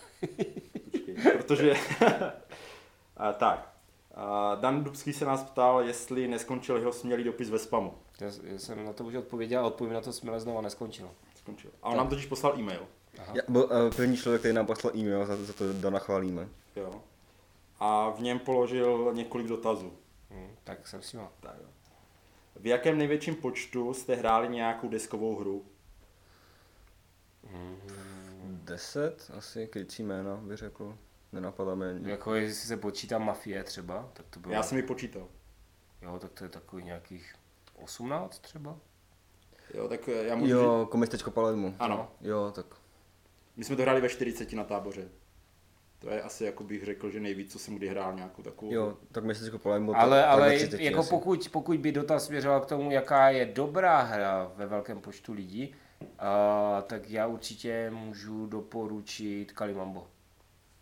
Počkej, 0.91 1.15
protože... 1.37 1.73
a, 3.17 3.33
tak. 3.33 3.73
A 4.15 4.55
Dan 4.55 4.83
Dubský 4.83 5.13
se 5.13 5.25
nás 5.25 5.43
ptal, 5.43 5.81
jestli 5.81 6.27
neskončil 6.27 6.77
jeho 6.77 6.93
smělý 6.93 7.23
dopis 7.23 7.49
ve 7.49 7.59
spamu. 7.59 7.93
Já, 8.19 8.31
já 8.43 8.59
jsem 8.59 8.85
na 8.85 8.93
to 8.93 9.03
už 9.03 9.15
odpověděl 9.15 9.61
a 9.61 9.67
odpovím 9.67 9.93
na 9.93 10.01
to 10.01 10.13
směle 10.13 10.39
znova 10.39 10.61
neskončil. 10.61 11.11
Skončil. 11.35 11.71
A 11.83 11.89
on 11.89 11.97
nám 11.97 12.09
totiž 12.09 12.25
poslal 12.25 12.59
e-mail. 12.59 12.87
Já, 13.33 13.41
byl 13.47 13.63
uh, 13.63 13.95
první 13.95 14.17
člověk, 14.17 14.41
který 14.41 14.53
nám 14.53 14.65
poslal 14.65 14.95
e-mail, 14.95 15.25
za, 15.25 15.35
za 15.35 15.53
to 15.53 15.73
Dana 15.73 15.99
chválíme. 15.99 16.47
Jo. 16.75 17.01
A 17.79 18.09
v 18.09 18.21
něm 18.21 18.39
položil 18.39 19.11
několik 19.13 19.47
dotazů. 19.47 19.93
Hm, 20.31 20.55
tak 20.63 20.87
jsem 20.87 21.01
s 21.01 21.13
nima. 21.13 21.31
Tak 21.39 21.55
jo. 21.61 21.67
V 22.55 22.67
jakém 22.67 22.97
největším 22.97 23.35
počtu 23.35 23.93
jste 23.93 24.15
hráli 24.15 24.49
nějakou 24.49 24.89
deskovou 24.89 25.39
hru? 25.39 25.65
Deset, 28.43 29.31
asi 29.37 29.67
krycí 29.67 30.03
jména, 30.03 30.35
bych 30.35 30.57
řekl. 30.57 30.97
Nenapadá 31.31 31.75
mě. 31.75 32.11
Jako 32.11 32.35
jestli 32.35 32.67
se 32.67 32.77
počítá 32.77 33.17
mafie 33.17 33.63
třeba, 33.63 34.09
tak 34.13 34.25
to 34.29 34.39
bylo... 34.39 34.53
Já 34.53 34.63
jsem 34.63 34.77
ji 34.77 34.83
počítal. 34.83 35.27
Jo, 36.01 36.19
tak 36.19 36.31
to 36.31 36.43
je 36.43 36.49
takový 36.49 36.83
nějakých 36.83 37.35
18 37.75 38.39
třeba. 38.39 38.77
Jo, 39.73 39.87
tak 39.87 40.09
eh, 40.09 40.23
já 40.23 40.35
můžu... 40.35 40.53
Jo, 40.53 40.87
komistečko 40.91 41.31
Palermo. 41.31 41.73
Ano. 41.79 42.11
Jo, 42.21 42.51
tak. 42.55 42.65
My 43.59 43.65
jsme 43.65 43.75
to 43.75 43.81
hráli 43.81 44.01
ve 44.01 44.09
40 44.09 44.53
na 44.53 44.63
táboře. 44.63 45.09
To 45.99 46.09
je 46.09 46.21
asi, 46.21 46.45
jako 46.45 46.63
bych 46.63 46.85
řekl, 46.85 47.09
že 47.09 47.19
nejvíc, 47.19 47.51
co 47.51 47.59
jsem 47.59 47.75
kdy 47.75 47.87
hrál 47.87 48.13
nějakou 48.13 48.41
takovou. 48.41 48.73
Jo, 48.73 48.97
tak 49.11 49.23
Palermo. 49.63 49.93
Ale, 49.95 50.21
tak, 50.21 50.29
ale 50.29 50.55
30 50.55 50.79
jako 50.79 50.99
asi. 50.99 51.09
pokud, 51.09 51.49
pokud 51.49 51.79
by 51.79 51.91
dotaz 51.91 52.25
směřoval 52.25 52.61
k 52.61 52.65
tomu, 52.65 52.91
jaká 52.91 53.29
je 53.29 53.45
dobrá 53.45 54.01
hra 54.01 54.51
ve 54.55 54.65
velkém 54.65 55.01
počtu 55.01 55.33
lidí, 55.33 55.75
a, 56.19 56.83
tak 56.87 57.09
já 57.09 57.27
určitě 57.27 57.89
můžu 57.89 58.47
doporučit 58.47 59.51
Kalimambo. 59.51 60.07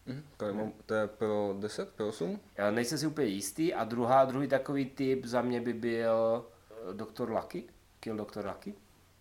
Mhm, 0.05 0.24
Palermo, 0.38 0.72
to 0.86 0.93
je 0.93 1.07
pro 1.07 1.55
10, 1.60 1.89
pro 1.89 2.07
8? 2.07 2.39
Já 2.57 2.72
nejsem 2.72 2.98
si 2.98 3.07
úplně 3.07 3.27
jistý 3.27 3.74
a 3.74 3.84
druhá, 3.84 4.25
druhý 4.25 4.48
takový 4.48 4.86
typ 4.86 5.25
za 5.25 5.41
mě 5.41 5.62
by 5.62 5.74
byl 5.74 6.46
eh, 6.72 6.93
Dr. 6.93 7.29
Lucky, 7.29 7.63
Kill 8.00 8.17
Dr. 8.17 8.46
Lucky. 8.46 8.74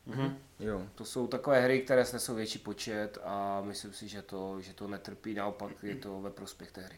Mhm. 0.06 0.38
Jo. 0.60 0.82
To 0.94 1.04
jsou 1.04 1.26
takové 1.26 1.60
hry, 1.60 1.80
které 1.80 2.04
snesou 2.04 2.34
větší 2.34 2.58
počet 2.58 3.18
a 3.24 3.61
myslím 3.64 3.92
si, 3.92 4.09
že 4.09 4.22
to, 4.22 4.61
že 4.61 4.74
to 4.74 4.88
netrpí, 4.88 5.35
naopak 5.35 5.72
je 5.83 5.94
to 5.96 6.20
ve 6.20 6.31
prospěch 6.31 6.72
té 6.72 6.81
hry. 6.81 6.96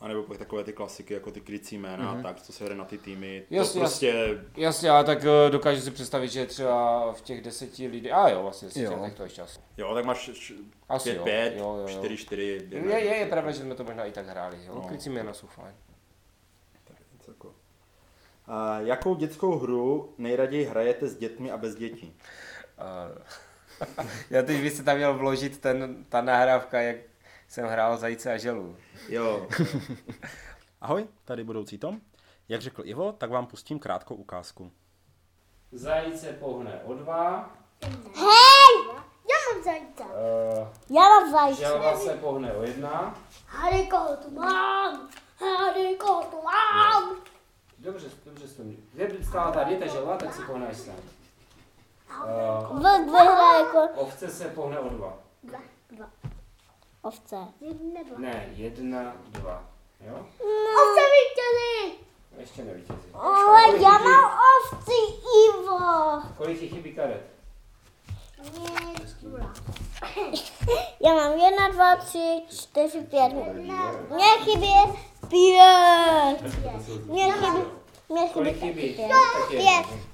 A 0.00 0.08
nebo 0.08 0.22
pak 0.22 0.38
takové 0.38 0.64
ty 0.64 0.72
klasiky, 0.72 1.14
jako 1.14 1.30
ty 1.30 1.40
krycí 1.40 1.78
jména, 1.78 2.14
mm-hmm. 2.16 2.22
tak, 2.22 2.42
co 2.42 2.52
se 2.52 2.64
hraje 2.64 2.78
na 2.78 2.84
ty 2.84 2.98
týmy. 2.98 3.44
To 3.48 3.54
Jasně, 3.54 3.80
prostě... 3.80 4.38
Jasně, 4.56 4.90
ale 4.90 5.04
tak 5.04 5.24
eh, 5.24 5.50
dokážu 5.50 5.80
si 5.80 5.90
představit, 5.90 6.28
že 6.28 6.46
třeba 6.46 7.12
v 7.12 7.20
těch 7.20 7.40
deseti 7.44 7.86
lidí, 7.86 8.10
a 8.10 8.28
jo, 8.28 8.42
vlastně 8.42 8.68
deseti 8.68 8.84
Jo. 8.84 8.96
letech 9.00 9.14
to 9.16 9.22
ještě 9.22 9.42
asi. 9.42 9.58
Jo, 9.76 9.94
tak 9.94 10.04
máš 10.04 10.28
š- 10.28 10.54
Asi 10.88 11.08
5, 11.10 11.16
jo. 11.18 11.24
5, 11.24 11.54
Jo, 11.56 11.76
jo, 11.76 11.86
jo. 11.88 11.88
4, 11.88 12.16
4, 12.16 12.68
Je, 12.70 12.80
je, 13.00 13.16
je 13.16 13.26
pravda, 13.26 13.50
že 13.50 13.58
jsme 13.62 13.74
to 13.74 13.84
možná 13.84 14.04
i 14.04 14.12
tak 14.12 14.26
hráli, 14.26 14.58
jo. 14.64 14.74
No. 14.74 14.80
No. 14.82 14.88
Krycí 14.88 15.10
jména 15.10 15.34
jsou 15.34 15.46
fajn. 15.46 15.74
A 18.46 18.78
jakou 18.80 19.14
dětskou 19.14 19.58
hru 19.58 20.14
nejraději 20.18 20.64
hrajete 20.64 21.08
s 21.08 21.16
dětmi 21.16 21.50
a 21.50 21.56
bez 21.56 21.74
dětí? 21.74 22.16
Uh, 22.78 24.06
já 24.30 24.42
teď 24.42 24.60
byste 24.60 24.82
tam 24.82 24.96
měl 24.96 25.14
vložit 25.18 25.58
ten, 25.60 26.04
ta 26.08 26.20
nahrávka, 26.22 26.80
jak 26.80 26.96
jsem 27.48 27.66
hrál 27.66 27.96
Zajíce 27.96 28.32
a 28.32 28.36
želu. 28.36 28.76
Jo. 29.08 29.46
Ahoj, 30.80 31.06
tady 31.24 31.44
budoucí 31.44 31.78
Tom. 31.78 32.00
Jak 32.48 32.60
řekl 32.60 32.82
Ivo, 32.84 33.12
tak 33.12 33.30
vám 33.30 33.46
pustím 33.46 33.78
krátkou 33.78 34.14
ukázku. 34.14 34.72
Zajíce 35.72 36.32
pohne 36.32 36.80
o 36.84 36.94
dva, 36.94 37.50
Hej! 38.14 38.96
Já 39.30 39.54
mám 39.54 39.64
zajíce. 39.64 40.02
uh, 40.02 40.68
Já 40.96 41.02
mám 41.02 41.30
zajíce. 41.32 41.60
želva 41.62 41.96
se 41.96 42.14
pohne 42.14 42.52
o 42.52 42.62
jedna. 42.62 43.18
Hariko, 43.46 43.98
tu 44.22 44.30
mám. 44.30 45.08
Hariko, 45.40 46.22
tu 46.30 46.36
mám. 46.44 47.16
Dobře, 47.82 48.10
dobře 48.24 48.48
jste 48.48 48.62
mi. 48.62 48.76
Kde 48.92 49.24
stála 49.24 49.52
ta 49.52 49.86
želva, 49.86 50.16
tak 50.16 50.34
si 50.34 50.42
pohnáš 50.42 50.76
sám. 50.76 50.94
Uh, 52.24 52.78
Vlk 52.78 53.04
vyhraje 53.04 53.60
jako 53.60 53.88
ovce 53.94 54.28
se 54.28 54.48
pohne 54.48 54.78
o 54.78 54.88
dva. 54.88 55.18
dva, 55.42 55.58
dva. 55.90 56.10
Ovce. 57.02 57.36
Jedna, 57.60 58.02
dva. 58.02 58.18
Ne, 58.18 58.48
jedna, 58.52 59.16
dva. 59.28 59.64
Jo? 60.00 60.26
Ovce 60.82 61.00
vítězí. 61.14 62.04
Ještě 62.38 62.64
nevítězí. 62.64 63.08
Ale 63.14 63.78
já 63.78 63.98
mám 63.98 64.38
ovci, 64.62 64.92
Ivo. 65.48 65.78
Kolik 66.36 66.60
ti 66.60 66.68
chybí 66.68 66.94
karet? 66.94 67.26
Já 71.04 71.14
mám 71.14 71.32
jedna, 71.38 71.68
dva, 71.68 71.96
tři, 71.96 72.42
čtyři, 72.50 73.00
pět. 73.00 73.32
Mně 74.10 74.24
chybí 74.44 74.72
pět. 75.28 76.36
Mně 77.06 77.32
chybí, 77.32 77.64
mně 78.08 78.28
chybí 78.28 78.52
taky 78.54 78.72
pět. 78.72 79.10
Pět. 79.50 80.12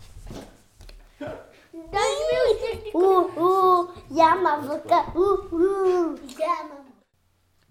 Uh, 2.93 3.39
uh, 3.39 3.91
já 4.19 4.35
mám 4.35 4.69
vlka. 4.69 5.15
Uh, 5.15 5.53
uh. 5.53 6.19
Já 6.41 6.63
mám. 6.69 6.87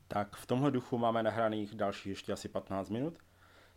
Tak 0.08 0.36
v 0.36 0.46
tomhle 0.46 0.72
duchu 0.72 0.98
máme 0.98 1.24
nahraných 1.24 1.76
další 1.76 2.10
ještě 2.10 2.34
asi 2.34 2.50
15 2.50 2.90
minut, 2.90 3.18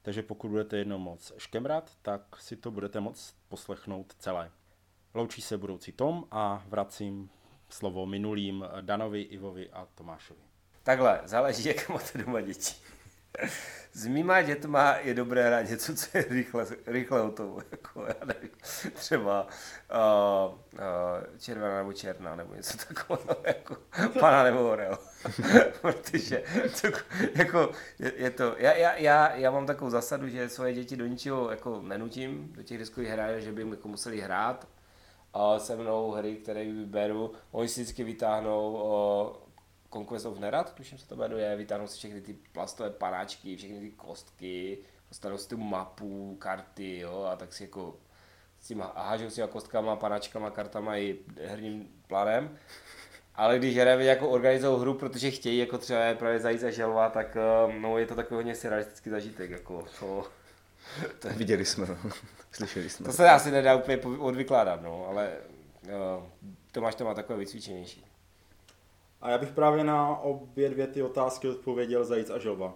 takže 0.03 0.23
pokud 0.23 0.49
budete 0.49 0.77
jednou 0.77 0.99
moc 0.99 1.33
škemrat, 1.39 1.91
tak 2.03 2.23
si 2.39 2.57
to 2.57 2.71
budete 2.71 3.01
moc 3.01 3.35
poslechnout 3.49 4.15
celé. 4.19 4.51
Loučí 5.15 5.43
se 5.43 5.59
budoucí 5.59 5.93
Tom 5.93 6.25
a 6.31 6.65
vracím 6.69 7.31
slovo 7.69 8.07
minulým 8.07 8.65
Danovi, 8.81 9.23
Ivovi 9.23 9.71
a 9.71 9.87
Tomášovi. 9.95 10.41
Takhle, 10.83 11.21
záleží, 11.25 11.69
jak 11.69 11.89
máte 11.89 12.19
doma 12.19 12.41
děti. 12.41 12.75
S 13.93 14.07
mýma 14.07 14.43
dětma 14.43 14.97
je 14.97 15.15
dobré 15.15 15.47
hrát 15.47 15.63
něco, 15.63 15.95
co 15.95 16.19
je 16.19 16.25
rychle, 16.29 16.67
rychle 16.87 17.21
hotovo. 17.21 17.63
Jako, 17.71 18.05
já 18.07 18.25
nevím, 18.25 18.51
třeba 18.95 19.47
uh, 19.47 20.55
uh, 20.55 21.39
červená 21.39 21.79
nebo 21.79 21.93
černá, 21.93 22.37
nebo 22.37 22.55
něco 22.55 22.79
takového, 22.79 23.37
jako 23.47 23.77
pana 24.21 24.43
nebo 24.43 24.71
orel. 24.71 24.99
Protože 25.81 26.43
to, 26.81 26.89
jako, 27.35 27.71
je, 27.99 28.13
je 28.17 28.31
to, 28.31 28.55
já, 28.59 28.73
já, 28.73 28.95
já, 28.95 29.35
já, 29.35 29.51
mám 29.51 29.67
takovou 29.67 29.91
zásadu, 29.91 30.29
že 30.29 30.49
svoje 30.49 30.75
děti 30.75 30.97
do 30.97 31.07
ničeho 31.07 31.51
jako 31.51 31.83
nenutím, 31.83 32.53
do 32.53 32.63
těch 32.63 32.79
diskových 32.79 33.11
hraje, 33.11 33.41
že 33.41 33.53
by 33.53 33.61
jim 33.61 33.71
jako 33.71 33.89
museli 33.89 34.21
hrát 34.21 34.69
se 35.59 35.77
mnou 35.77 36.11
hry, 36.11 36.37
které 36.37 36.65
vyberu, 36.65 37.33
oni 37.51 37.69
si 37.69 37.83
vždycky 37.83 38.05
vytáhnou 38.05 38.79
Conquest 39.93 40.27
of 40.27 40.39
Nerad, 40.39 40.75
tuším 40.75 40.99
se 40.99 41.09
to 41.09 41.17
jmenuje, 41.17 41.57
vytáhnou 41.57 41.87
si 41.87 41.99
všechny 41.99 42.21
ty 42.21 42.37
plastové 42.53 42.91
panáčky, 42.91 43.57
všechny 43.57 43.81
ty 43.81 43.91
kostky, 43.91 44.79
dostanou 45.09 45.39
si 45.39 45.49
tu 45.49 45.57
mapu, 45.57 46.37
karty, 46.41 46.99
jo, 46.99 47.29
a 47.33 47.37
tak 47.37 47.53
si 47.53 47.63
jako 47.63 47.97
s 48.61 48.67
tím 48.67 48.85
hážou 48.95 49.31
si 49.31 49.43
kostkama, 49.51 49.97
panáčkama, 49.97 50.51
kartama 50.51 50.97
i 50.97 51.19
herním 51.41 51.89
plánem. 52.07 52.59
ale 53.35 53.59
když 53.59 53.77
hrajeme 53.77 54.05
jako 54.05 54.29
organizovanou 54.29 54.81
hru, 54.81 54.95
protože 54.95 55.31
chtějí, 55.31 55.59
jako 55.59 55.79
třeba 55.79 56.15
právě 56.15 56.39
zajít 56.39 56.65
a 56.65 56.71
želva, 56.71 57.11
tak 57.11 57.37
eh, 57.37 57.79
no, 57.81 57.99
je 57.99 58.07
to 58.07 58.15
takový 58.15 58.37
hodně 58.37 58.55
surrealistický 58.55 59.11
zažitek. 59.11 59.51
Jako, 59.51 59.85
to, 60.01 60.27
Viděli 61.37 61.65
jsme, 61.65 61.87
no. 61.87 61.97
Slyšeli 62.53 62.91
jsme. 62.91 63.07
to 63.07 63.13
se 63.13 63.31
asi 63.31 63.51
nedá 63.51 63.75
úplně 63.75 63.99
odvykládat, 63.99 64.83
no, 64.83 65.07
ale 65.09 65.33
uh, 65.83 66.25
Tomáš 66.73 66.95
to 66.95 67.05
má 67.05 67.15
takové 67.15 67.39
vycvičenější. 67.39 68.05
A 69.21 69.31
já 69.31 69.39
bych 69.39 69.51
právě 69.51 69.85
na 69.85 70.17
obě 70.17 70.69
dvě 70.69 70.87
ty 70.87 71.03
otázky 71.03 71.49
odpověděl 71.49 72.05
zajíc 72.05 72.31
a 72.31 72.39
želva. 72.39 72.75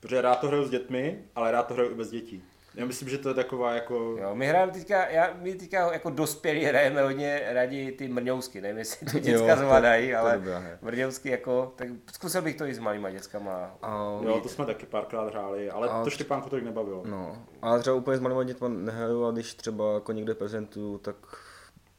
Protože 0.00 0.22
rád 0.22 0.40
to 0.40 0.46
hraju 0.46 0.64
s 0.64 0.70
dětmi, 0.70 1.24
ale 1.34 1.50
rád 1.50 1.62
to 1.62 1.74
hraju 1.74 1.90
i 1.90 1.94
bez 1.94 2.10
dětí. 2.10 2.42
Já 2.76 2.86
myslím, 2.86 3.08
že 3.08 3.18
to 3.18 3.28
je 3.28 3.34
taková 3.34 3.74
jako... 3.74 4.16
Jo, 4.20 4.34
my 4.34 4.46
hrajeme 4.46 4.72
teďka, 4.72 5.08
já, 5.08 5.34
my 5.40 5.54
teďka 5.54 5.92
jako 5.92 6.10
dospělí 6.10 6.64
hrajeme 6.64 7.02
hodně 7.02 7.42
rádi 7.52 7.92
ty 7.92 8.08
mrňousky, 8.08 8.60
nevím 8.60 8.78
jestli 8.78 9.06
to 9.06 9.16
Jo, 9.16 9.22
děcka 9.24 9.54
to- 9.56 9.60
zvládají, 9.60 10.10
to 10.10 10.18
ale 10.18 10.34
dobrá 10.36 10.58
hra. 10.58 10.78
mrňousky 10.82 11.28
jako, 11.30 11.72
tak 11.76 11.88
zkusil 12.12 12.42
bych 12.42 12.56
to 12.56 12.64
i 12.66 12.74
s 12.74 12.78
malýma 12.78 13.10
dětskama. 13.10 13.76
A, 13.82 14.18
Jo, 14.24 14.40
to 14.42 14.48
jsme 14.48 14.66
taky 14.66 14.86
párkrát 14.86 15.30
hráli, 15.30 15.70
ale 15.70 15.88
A- 15.88 16.04
to 16.04 16.10
Štěpánku 16.10 16.48
tolik 16.50 16.64
nebavilo. 16.64 17.02
No, 17.06 17.46
ale 17.62 17.80
třeba 17.80 17.96
úplně 17.96 18.16
s 18.16 18.20
malými 18.20 18.44
dětmi 18.44 18.66
nehraju, 18.68 19.24
a 19.24 19.30
když 19.30 19.54
třeba 19.54 19.94
jako 19.94 20.12
někde 20.12 20.34
prezentuju, 20.34 20.98
tak 20.98 21.16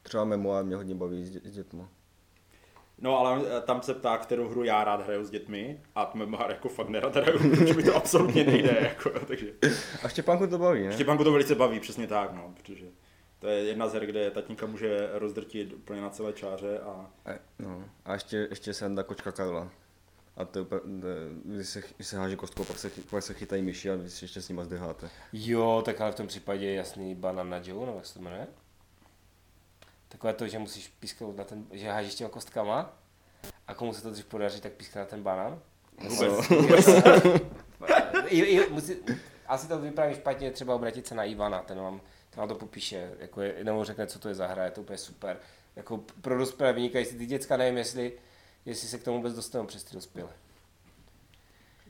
třeba 0.04 0.24
memoár 0.26 0.64
mě 0.66 0.76
hodně 0.76 0.96
baví 0.96 1.26
s, 1.26 1.32
dě- 1.32 1.42
s 1.44 1.52
dětma. 1.52 1.90
No 3.02 3.18
ale 3.20 3.42
eh, 3.58 3.62
tam 3.62 3.82
se 3.82 3.94
ptá, 3.94 4.18
kterou 4.18 4.50
hru 4.50 4.64
já 4.64 4.84
rád 4.84 5.02
hraju 5.02 5.26
s 5.26 5.30
dětmi 5.30 5.82
a 5.96 6.06
to 6.06 6.18
Memoir 6.18 6.50
jako 6.50 6.70
fakt 6.70 6.90
nerad 6.90 7.16
hraju, 7.16 7.40
protože 7.40 7.74
mi 7.74 7.84
to 7.84 7.96
absolutně 7.96 8.44
nejde, 8.44 8.78
jako, 8.82 9.20
takže... 9.28 9.48
A 10.04 10.08
Štěpánku 10.08 10.48
to 10.48 10.58
baví, 10.58 10.88
ne? 10.88 10.94
Štěpánku 10.94 11.24
to 11.24 11.32
velice 11.32 11.56
baví, 11.56 11.80
přesně 11.80 12.08
tak, 12.08 12.34
no, 12.34 12.54
protože 12.58 12.86
to 13.40 13.48
je 13.48 13.64
jedna 13.64 13.88
z 13.88 13.94
her, 13.94 14.06
kde 14.06 14.32
tatínka 14.32 14.66
může 14.66 15.10
rozdrtit 15.14 15.74
úplně 15.74 16.02
na 16.02 16.10
celé 16.10 16.34
čáře 16.34 16.80
a 16.80 17.12
E, 17.26 17.40
No, 17.60 17.84
a 18.06 18.14
ještě, 18.14 18.48
ještě 18.50 18.74
se 18.74 18.90
dá 18.90 19.04
kočka 19.04 19.32
Karla. 19.32 19.70
A 20.38 20.46
to 20.46 20.60
je 20.60 20.64
úplně, 20.64 21.02
to 21.02 21.08
když 21.46 21.68
se, 21.68 21.82
když 21.96 22.08
se 22.08 22.18
háže 22.18 22.36
kostkou, 22.36 22.64
pak 22.64 22.78
se, 22.78 22.92
pak 23.10 23.24
se 23.24 23.34
chytají 23.34 23.62
myši 23.62 23.92
a 23.92 23.96
vy 23.96 24.10
si 24.10 24.26
ještě 24.26 24.42
s 24.42 24.50
nima 24.50 24.64
zdeháte. 24.64 25.10
Jo, 25.34 25.82
tak 25.86 26.02
ale 26.02 26.12
v 26.12 26.16
tom 26.16 26.28
případě 26.28 26.66
je 26.66 26.76
jasný 26.76 27.16
Banana 27.16 27.58
Joe, 27.64 27.86
nebo 27.86 27.98
jak 27.98 28.06
se 28.06 28.14
to 28.14 28.20
jmenuje? 28.22 28.48
Takové 30.10 30.34
to, 30.34 30.48
že 30.48 30.60
musíš 30.60 30.88
písknout 30.88 31.38
na 31.38 31.44
ten, 31.44 31.66
že 31.72 31.92
hážeš 31.92 32.16
těma 32.16 32.30
kostkama 32.30 32.94
a 33.68 33.74
komu 33.74 33.94
se 33.94 34.02
to 34.02 34.12
dřív 34.12 34.26
podaří, 34.26 34.62
tak 34.62 34.74
pískne 34.74 35.02
na 35.02 35.08
ten 35.08 35.24
banán. 35.24 35.62
vůbec, 36.50 36.88
I, 38.28 38.40
i, 38.40 38.70
musí, 38.70 38.96
asi 39.48 39.68
to 39.68 39.80
vyprávím 39.80 40.16
špatně, 40.16 40.52
třeba 40.52 40.76
obrátit 40.76 41.08
se 41.08 41.16
na 41.16 41.24
Ivana, 41.24 41.62
ten 41.62 41.78
vám, 41.78 42.02
ten 42.30 42.40
vám 42.40 42.48
to 42.48 42.56
popíše, 42.56 43.12
jako 43.20 43.42
je, 43.42 43.64
nebo 43.64 43.86
řekne, 43.86 44.08
co 44.08 44.20
to 44.20 44.30
je 44.30 44.36
za 44.36 44.48
hra, 44.48 44.66
je 44.66 44.72
to 44.72 44.82
úplně 44.82 44.98
super. 44.98 45.40
Jako 45.76 45.98
pro 46.22 46.38
dospělé 46.38 46.74
vynikající, 46.74 47.18
ty 47.18 47.26
děcka 47.26 47.58
nevím, 47.58 47.78
jestli, 47.78 48.14
jestli 48.66 48.88
se 48.88 48.98
k 48.98 49.04
tomu 49.04 49.18
vůbec 49.18 49.34
dostanou 49.34 49.66
přes 49.66 49.84
ty 49.84 49.94
dospělé. 49.94 50.30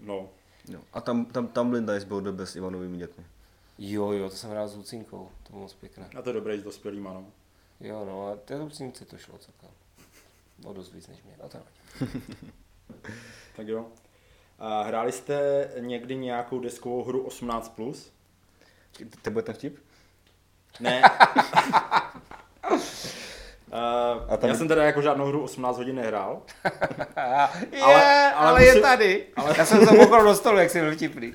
no. 0.01 0.29
Jo. 0.69 0.81
A 0.93 1.01
tam, 1.01 1.25
tam, 1.25 1.47
tam 1.47 1.71
Linda 1.71 1.93
je 1.93 2.05
byl 2.05 2.33
bez 2.33 2.51
s 2.51 2.55
Ivanovými 2.55 2.97
dětmi. 2.97 3.25
Jo, 3.77 4.11
jo, 4.11 4.29
to 4.29 4.35
jsem 4.35 4.49
hrál 4.49 4.67
s 4.67 4.75
Lucinkou, 4.75 5.31
to 5.43 5.49
bylo 5.49 5.61
moc 5.61 5.73
pěkné. 5.73 6.09
A 6.17 6.21
to 6.21 6.29
je 6.29 6.33
dobré 6.33 6.57
s 6.57 6.63
dospělýma, 6.63 7.13
no. 7.13 7.25
Jo, 7.81 8.05
no, 8.05 8.27
a 8.27 8.35
té 8.35 8.55
Lucince 8.55 9.05
to 9.05 9.17
šlo 9.17 9.37
celkem. 9.37 9.69
O 10.65 10.73
dost 10.73 10.93
víc 10.93 11.07
než 11.07 11.23
mě, 11.23 11.33
no 11.43 11.49
to. 11.49 11.57
Tak 13.55 13.67
jo. 13.67 13.85
A 14.59 14.81
hráli 14.83 15.11
jste 15.11 15.67
někdy 15.79 16.15
nějakou 16.15 16.59
deskovou 16.59 17.03
hru 17.03 17.27
18+. 17.27 17.69
Plus? 17.75 18.11
To 19.21 19.31
bude 19.31 19.43
ten 19.43 19.55
vtip? 19.55 19.79
Ne. 20.79 21.01
Uh, 23.71 24.33
A 24.33 24.37
tam- 24.37 24.49
Já 24.49 24.55
jsem 24.55 24.67
teda 24.67 24.83
jako 24.83 25.01
žádnou 25.01 25.25
hru 25.25 25.43
18 25.43 25.77
hodin 25.77 25.95
nehrál. 25.95 26.41
je, 27.71 27.81
Ale- 27.81 28.31
ale, 28.33 28.33
ale 28.33 28.65
je 28.65 28.71
musím- 28.71 28.81
tady. 28.81 29.25
ale- 29.35 29.55
Já 29.57 29.65
jsem 29.65 29.87
to 29.87 29.93
mokl 29.95 30.23
do 30.23 30.35
stolu, 30.35 30.57
jak 30.57 30.69
jsem 30.69 30.85
byl 30.85 30.95
vtipný. 30.95 31.33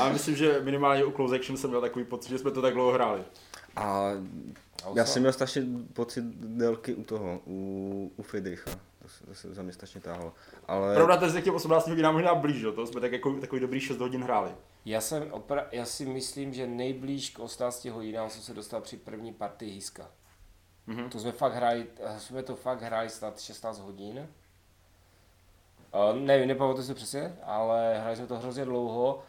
Ale 0.00 0.12
myslím, 0.12 0.36
že 0.36 0.60
minimálně 0.60 1.04
u 1.04 1.10
Close 1.12 1.36
Action 1.36 1.56
jsem 1.56 1.70
měl 1.70 1.80
takový 1.80 2.04
pocit, 2.04 2.28
že 2.30 2.38
jsme 2.38 2.50
to 2.50 2.62
tak 2.62 2.74
dlouho 2.74 2.92
hráli. 2.92 3.22
A 3.76 4.10
já 4.94 5.04
jsem 5.04 5.22
měl 5.22 5.32
strašně 5.32 5.62
pocit 5.92 6.24
délky 6.34 6.94
u 6.94 7.04
toho, 7.04 7.40
u, 7.46 8.12
u 8.16 8.22
Friedricha. 8.22 8.70
To 9.02 9.08
se, 9.08 9.26
to 9.26 9.34
se 9.34 9.54
za 9.54 9.62
mě 9.62 9.72
strašně 9.72 10.00
táhlo. 10.00 10.32
Ale 10.68 10.94
Pravda, 10.94 11.16
to 11.16 11.26
je 11.26 11.42
těm 11.42 11.54
18 11.54 11.88
hodinám 11.88 12.14
možná 12.14 12.34
blíž, 12.34 12.62
jo? 12.62 12.72
to 12.72 12.86
jsme 12.86 13.00
tak 13.00 13.12
jako, 13.12 13.32
takový 13.40 13.60
dobrý 13.60 13.80
6 13.80 13.98
hodin 13.98 14.22
hráli. 14.22 14.50
Já, 14.84 15.00
jsem 15.00 15.22
opra- 15.22 15.66
já 15.72 15.84
si 15.84 16.06
myslím, 16.06 16.54
že 16.54 16.66
nejblíž 16.66 17.30
k 17.30 17.38
18 17.38 17.84
hodinám 17.84 18.30
jsem 18.30 18.42
se 18.42 18.54
dostal 18.54 18.80
při 18.80 18.96
první 18.96 19.32
partii 19.32 19.70
Hiska. 19.70 20.10
Mhm. 20.86 21.10
To 21.10 21.18
jsme 21.18 21.32
fakt 21.32 21.54
hráli, 21.54 21.86
jsme 22.18 22.42
to 22.42 22.56
fakt 22.56 22.82
hráli 22.82 23.10
snad 23.10 23.40
16 23.40 23.78
hodin. 23.80 24.28
Uh, 25.94 26.20
nevím, 26.20 26.48
nepamatuji 26.48 26.84
si 26.86 26.94
přesně, 26.94 27.36
ale 27.42 27.98
hráli 27.98 28.16
jsme 28.16 28.26
to 28.26 28.38
hrozně 28.38 28.64
dlouho. 28.64 29.22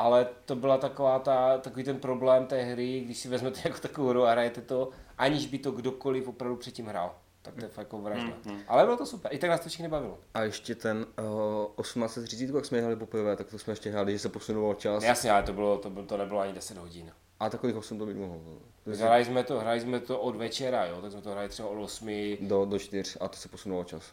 Ale 0.00 0.28
to 0.44 0.56
byla 0.56 0.78
taková 0.78 1.18
ta, 1.18 1.58
takový 1.58 1.84
ten 1.84 2.00
problém 2.00 2.46
té 2.46 2.62
hry, 2.62 3.00
když 3.00 3.18
si 3.18 3.28
vezmete 3.28 3.60
jako 3.64 3.78
takovou 3.80 4.08
hru 4.08 4.24
a 4.24 4.30
hrajete 4.30 4.60
to, 4.60 4.90
aniž 5.18 5.46
by 5.46 5.58
to 5.58 5.70
kdokoliv 5.72 6.28
opravdu 6.28 6.56
předtím 6.56 6.86
hrál. 6.86 7.14
Tak 7.42 7.54
to 7.54 7.64
je 7.64 7.68
fakt 7.68 7.84
jako 7.86 7.98
vražda. 8.00 8.32
Mhm. 8.44 8.60
Ale 8.68 8.84
bylo 8.84 8.96
to 8.96 9.06
super, 9.06 9.34
i 9.34 9.38
tak 9.38 9.50
nás 9.50 9.60
to 9.60 9.68
všechny 9.68 9.88
bavilo. 9.88 10.18
a 10.34 10.42
ještě 10.42 10.74
ten 10.74 11.06
uh, 11.76 11.82
1830, 11.82 12.54
jak 12.54 12.64
jsme 12.64 12.80
hráli 12.80 12.96
poprvé, 12.96 13.36
tak 13.36 13.50
to 13.50 13.58
jsme 13.58 13.72
ještě 13.72 13.90
hráli, 13.90 14.12
že 14.12 14.18
se 14.18 14.28
posunoval 14.28 14.74
čas. 14.74 15.04
Jasně, 15.04 15.30
ale 15.30 15.42
to, 15.42 15.52
bylo, 15.52 15.78
to, 15.78 15.90
bylo, 15.90 16.06
to 16.06 16.16
nebylo 16.16 16.40
ani 16.40 16.52
10 16.52 16.76
hodin. 16.76 17.12
A 17.40 17.50
takových 17.50 17.76
8 17.76 17.98
to 17.98 18.06
být 18.06 18.16
mohlo. 18.16 18.40
Hráli 18.98 19.24
jsme 19.24 19.44
to, 19.44 19.60
hráli 19.60 19.80
jsme 19.80 20.00
to 20.00 20.20
od 20.20 20.36
večera, 20.36 20.86
jo, 20.86 21.02
tak 21.02 21.12
jsme 21.12 21.22
to 21.22 21.30
hráli 21.30 21.48
třeba 21.48 21.68
od 21.68 21.82
8, 21.82 22.36
Do, 22.40 22.64
do 22.64 22.78
4 22.78 23.18
a 23.18 23.28
to 23.28 23.36
se 23.36 23.48
posunoval 23.48 23.84
čas. 23.84 24.12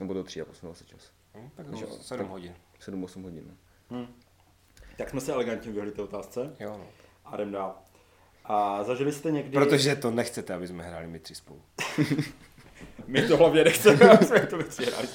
Nebo 0.00 0.14
do 0.14 0.24
3 0.24 0.40
a 0.40 0.44
posunoval 0.44 0.74
se 0.74 0.84
čas. 0.84 1.00
hm, 1.34 1.50
tak 1.56 1.66
Takže- 1.66 1.86
7 2.00 2.28
hodin. 2.28 2.54
7-8 2.80 3.22
hodin. 3.22 3.56
no. 3.90 4.06
Tak 4.96 5.10
jsme 5.10 5.20
se 5.20 5.32
elegantně 5.32 5.72
vyhli 5.72 5.90
té 5.90 6.02
otázce 6.02 6.56
Jo, 6.60 6.70
no. 6.78 6.86
a 7.24 7.34
jdem 7.34 7.52
dál. 7.52 7.74
A 8.44 8.84
zažili 8.84 9.12
jste 9.12 9.30
někdy... 9.30 9.58
Protože 9.58 9.96
to 9.96 10.10
nechcete, 10.10 10.54
aby 10.54 10.68
jsme 10.68 10.82
hráli 10.82 11.06
my 11.06 11.18
tři 11.18 11.34
spolu. 11.34 11.62
My 13.06 13.22
to 13.22 13.36
hlavně 13.36 13.64
nechceme, 13.64 14.08
aby 14.10 14.24
jsme 14.24 14.46
to 14.46 14.56
nechci 14.56 14.84
hráli. 14.84 15.08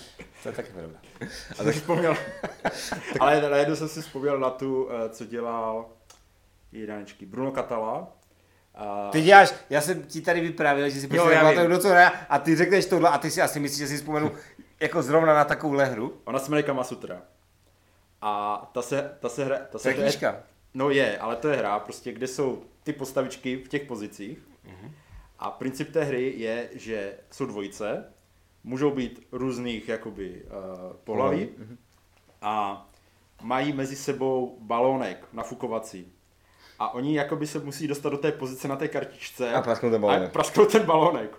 To 0.43 0.49
je 0.49 0.55
taky 0.55 0.71
pravda. 0.71 0.99
A 1.59 1.63
tak 1.63 1.75
vzpomněl. 1.75 2.15
Ale 3.19 3.49
najednou 3.49 3.75
jsem 3.75 3.87
si 3.87 4.01
vzpomněl 4.01 4.39
na 4.39 4.49
tu, 4.49 4.89
eh, 4.91 5.09
co 5.09 5.25
dělal 5.25 5.89
jedaničky. 6.71 7.25
Bruno 7.25 7.51
Catala. 7.51 8.07
A... 8.75 9.09
Ty 9.11 9.21
děláš, 9.21 9.53
já 9.69 9.81
jsem 9.81 10.03
ti 10.03 10.21
tady 10.21 10.41
vyprávěl, 10.41 10.89
že 10.89 10.99
si 10.99 11.07
prostě 11.07 11.65
kdo 11.65 11.77
co 11.77 11.89
hraje 11.89 12.11
a 12.29 12.39
ty 12.39 12.55
řekneš 12.55 12.85
tohle 12.85 13.09
a 13.09 13.17
ty 13.17 13.31
si 13.31 13.41
asi 13.41 13.59
myslíš, 13.59 13.79
že 13.79 13.87
si 13.87 13.97
vzpomenu 13.97 14.31
jako 14.79 15.01
zrovna 15.01 15.33
na 15.33 15.45
takovou 15.45 15.77
hru. 15.77 16.21
Ona 16.25 16.39
se 16.39 16.51
jmenuje 16.51 16.63
Kamasutra. 16.63 17.21
A 18.21 18.69
ta 18.73 18.81
se, 18.81 19.17
ta 19.19 19.29
se 19.29 19.45
hra... 19.45 19.57
Ta 19.57 19.65
To 19.65 19.79
se 19.79 19.89
je 19.89 19.93
hraje- 19.93 20.09
knížka. 20.11 20.43
No 20.73 20.89
je, 20.89 21.17
ale 21.17 21.35
to 21.35 21.47
je 21.47 21.57
hra, 21.57 21.79
prostě, 21.79 22.11
kde 22.11 22.27
jsou 22.27 22.63
ty 22.83 22.93
postavičky 22.93 23.55
v 23.55 23.67
těch 23.67 23.83
pozicích. 23.83 24.39
A 25.39 25.51
princip 25.51 25.91
té 25.93 26.03
hry 26.03 26.33
je, 26.37 26.69
že 26.73 27.17
jsou 27.31 27.45
dvojice, 27.45 28.05
můžou 28.63 28.91
být 28.91 29.27
různých 29.31 29.89
jakoby 29.89 30.41
uh, 30.45 30.93
pohlaví 31.03 31.49
a 32.41 32.85
mají 33.41 33.73
mezi 33.73 33.95
sebou 33.95 34.57
balónek 34.61 35.25
nafukovací. 35.33 36.11
A 36.79 36.93
oni 36.93 37.15
jakoby 37.17 37.47
se 37.47 37.59
musí 37.59 37.87
dostat 37.87 38.09
do 38.09 38.17
té 38.17 38.31
pozice 38.31 38.67
na 38.67 38.75
té 38.75 38.87
kartičce 38.87 39.53
A 39.53 39.61
prasknout 39.61 39.91
ten 39.91 40.01
balónek. 40.01 40.29
A 40.29 40.31
prasknout 40.31 40.71
ten 40.71 40.83
balónek. 40.83 41.37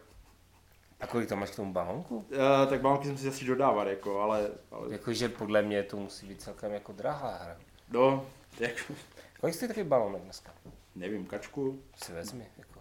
A 1.00 1.06
kolik 1.06 1.28
tam 1.28 1.40
máš 1.40 1.50
k 1.50 1.56
tomu 1.56 1.72
balonku? 1.72 2.16
Uh, 2.16 2.24
tak 2.68 2.80
balónky 2.80 3.06
jsem 3.06 3.18
si 3.18 3.28
asi 3.28 3.44
dodávat, 3.44 3.88
jako, 3.88 4.20
ale, 4.20 4.48
ale 4.70 4.92
Jakože 4.92 5.28
podle 5.28 5.62
mě 5.62 5.82
to 5.82 5.96
musí 5.96 6.26
být 6.26 6.42
celkem 6.42 6.72
jako 6.72 6.92
drahá 6.92 7.38
hra. 7.42 7.56
no, 7.92 8.26
jako, 8.60 8.94
Kolik 9.40 9.54
stojí 9.54 9.68
takový 9.68 9.86
balonek 9.88 10.22
dneska? 10.22 10.52
nevím, 10.94 11.26
kačku. 11.26 11.82
Si 12.04 12.12
vezmi. 12.12 12.46
Jako. 12.58 12.80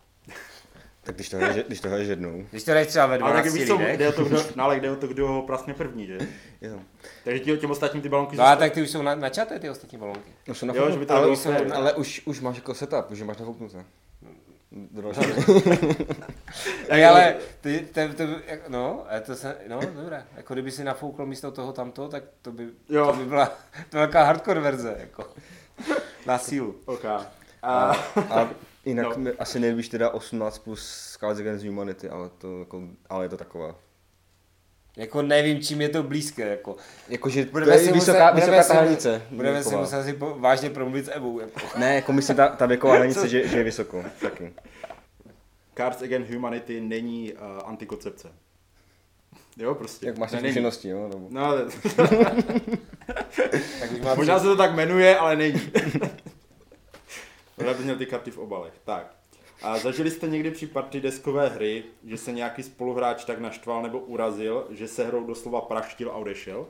Tak 1.04 1.16
když 1.16 1.30
to 1.30 1.38
hraješ, 1.38 1.66
když 1.68 1.80
to 1.82 1.88
hraješ 1.88 2.08
jednou. 2.08 2.46
Když 2.52 2.64
to 2.64 2.72
jdeš 2.72 2.88
třeba 2.88 3.06
ve 3.06 3.18
Ale 3.20 3.32
12 3.32 3.44
tak 3.46 3.54
víš 3.54 3.68
co, 3.68 3.80
jde 3.82 4.10
o 4.10 4.12
to, 4.12 4.24
kdo, 4.26 4.44
no, 4.56 4.64
ale 4.64 4.80
jde 4.80 4.92
o 4.92 4.96
to, 4.96 5.08
kdo 5.08 5.28
ho 5.28 5.42
praskne 5.42 5.74
první, 5.74 6.08
že? 6.08 6.18
Jo. 6.62 6.80
Takže 7.24 7.40
ti, 7.40 7.58
těm 7.58 7.72
ostatním 7.72 8.02
ty 8.04 8.10
balonky 8.10 8.36
No 8.38 8.44
a 8.44 8.56
tak 8.56 8.72
ty 8.74 8.82
už 8.82 8.90
jsou 8.90 9.02
na, 9.02 9.16
načaté 9.16 9.60
ty 9.60 9.70
ostatní 9.70 9.98
balonky. 9.98 10.32
No, 10.48 10.56
jsou 10.56 10.66
Jo, 10.66 10.68
nafouknuté, 10.68 10.94
že 10.94 11.00
by 11.00 11.06
to 11.06 11.14
ale, 11.14 11.36
fér. 11.36 11.74
ale 11.74 11.94
už, 11.94 12.22
už 12.26 12.42
máš 12.42 12.56
jako 12.56 12.74
setup, 12.74 13.12
že 13.12 13.26
máš 13.26 13.38
nafouknuté. 13.38 13.86
Dalšího. 14.92 15.62
Tak 16.88 17.02
ale, 17.04 17.36
ty, 17.62 17.88
ty, 17.94 18.10
ty, 18.10 18.28
jak- 18.48 18.70
no, 18.70 19.06
a 19.10 19.20
to 19.20 19.36
se, 19.36 19.58
no, 19.68 19.80
dobré. 19.96 20.24
Jako 20.38 20.54
kdyby 20.54 20.72
si 20.72 20.84
nafoukl 20.84 21.26
místo 21.26 21.52
toho 21.52 21.74
tamto, 21.74 22.08
tak 22.10 22.24
to 22.42 22.52
by, 22.52 22.68
Jo. 22.90 23.06
to 23.12 23.14
by 23.18 23.26
byla 23.26 23.46
to 23.90 23.98
velká 23.98 24.24
hardcore 24.24 24.60
verze, 24.60 24.96
jako. 25.00 25.28
Na 26.26 26.38
sílu. 26.38 26.76
OK. 26.86 27.06
A, 27.06 27.26
A 28.30 28.50
jinak 28.86 29.18
No. 29.18 29.32
asi 29.40 29.60
nejvíš 29.60 29.90
teda 29.90 30.10
18 30.10 30.60
plus 30.60 31.18
Cards 31.20 31.40
Against 31.40 31.66
Humanity, 31.66 32.10
ale 32.10 32.30
to 32.38 32.60
jako, 32.60 32.82
ale 33.10 33.26
je 33.26 33.30
to 33.30 33.38
taková. 33.38 33.76
Jako 34.98 35.22
nevím, 35.22 35.62
čím 35.62 35.82
je 35.82 35.90
to 35.90 36.04
blízké, 36.04 36.48
jako. 36.48 36.76
Jakože 37.10 37.46
to 37.46 37.52
Budeme 37.52 37.74
je 37.76 37.80
si 37.80 37.92
vysoká, 37.92 38.32
muset, 38.34 38.46
vysoká 38.52 38.64
ta 38.64 38.74
hranice. 38.82 39.22
budeme 39.32 39.64
si 39.64 39.76
muset 39.76 40.04
si 40.04 40.14
po, 40.14 40.36
vážně 40.40 40.70
promluvit 40.70 41.06
s 41.06 41.12
Evou, 41.12 41.40
jako. 41.40 41.60
Ne, 41.78 41.96
jako 41.96 42.14
myslím 42.14 42.36
ta, 42.36 42.48
ta 42.48 42.66
věková 42.66 42.94
hranice, 42.96 43.28
že, 43.30 43.48
že 43.48 43.58
je 43.58 43.64
vysoko. 43.64 44.04
Taky. 44.22 44.54
Cards 45.78 46.02
Against 46.02 46.32
Humanity 46.32 46.82
není 46.82 47.34
uh, 47.34 47.40
antikoncepce. 47.66 48.28
Jo, 49.58 49.76
prostě. 49.76 50.06
Jak 50.08 50.18
máš 50.18 50.32
Ne, 50.32 50.42
není. 50.42 50.54
zkušenosti, 50.54 50.90
jo? 50.90 51.08
Nebo... 51.10 51.28
No, 51.30 51.46
ale- 51.46 51.66
Tak 53.80 53.92
už 53.92 54.18
možná 54.18 54.40
se 54.40 54.46
to 54.46 54.56
tak 54.58 54.76
jmenuje, 54.76 55.18
ale 55.18 55.36
není. 55.36 55.62
Možná 57.58 57.74
bys 57.74 57.84
měl 57.84 57.96
ty 57.98 58.06
karty 58.06 58.32
v 58.32 58.38
obalech. 58.38 58.74
Tak. 58.86 59.16
A 59.62 59.80
zažili 59.80 60.12
jste 60.12 60.28
někdy 60.28 60.52
při 60.52 60.68
partii 60.68 61.02
deskové 61.02 61.50
hry, 61.50 61.84
že 62.04 62.18
se 62.18 62.32
nějaký 62.32 62.64
spoluhráč 62.64 63.26
tak 63.26 63.40
naštval 63.40 63.82
nebo 63.84 64.00
urazil, 64.00 64.68
že 64.70 64.88
se 64.88 65.06
hrou 65.06 65.28
doslova 65.28 65.62
praštil 65.62 66.12
a 66.12 66.16
odešel? 66.16 66.68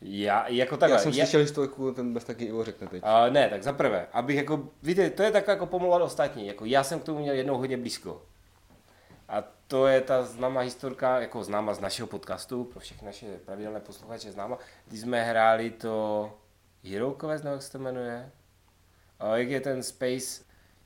Já, 0.00 0.48
jako 0.48 0.76
takhle. 0.76 0.96
Já 0.96 1.02
jsem 1.02 1.12
já- 1.12 1.24
slyšel 1.24 1.40
historku, 1.40 1.92
ten 1.92 2.14
bez 2.14 2.24
taky 2.24 2.44
Ivo 2.44 2.64
řekne 2.64 2.86
teď. 2.86 3.02
Uh, 3.02 3.32
ne, 3.32 3.48
tak 3.48 3.62
za 3.62 3.72
prvé, 3.72 4.06
abych 4.12 4.36
jako, 4.36 4.68
víte, 4.82 5.10
to 5.10 5.22
je 5.22 5.30
tak 5.30 5.48
jako 5.48 5.66
pomlouvat 5.66 6.02
ostatní, 6.02 6.46
jako 6.46 6.64
já 6.64 6.84
jsem 6.84 7.00
k 7.00 7.04
tomu 7.04 7.18
měl 7.18 7.34
jednou 7.34 7.58
hodně 7.58 7.76
blízko. 7.76 8.22
A 9.28 9.44
to 9.66 9.86
je 9.86 10.00
ta 10.00 10.22
známá 10.22 10.60
historka, 10.60 11.20
jako 11.20 11.44
známá 11.44 11.74
z 11.74 11.80
našeho 11.80 12.06
podcastu, 12.06 12.64
pro 12.64 12.80
všechny 12.80 13.06
naše 13.06 13.26
pravidelné 13.44 13.80
posluchače 13.80 14.32
známá, 14.32 14.58
když 14.88 15.00
jsme 15.00 15.24
hráli 15.24 15.70
to 15.70 16.32
Hero 16.84 17.12
Quest, 17.12 17.44
nebo 17.44 17.54
jak 17.54 17.62
se 17.62 17.72
to 17.72 17.78
jmenuje? 17.78 18.30
Uh, 19.22 19.34
jak 19.34 19.48
je 19.48 19.60
ten 19.60 19.82
Space, 19.82 20.42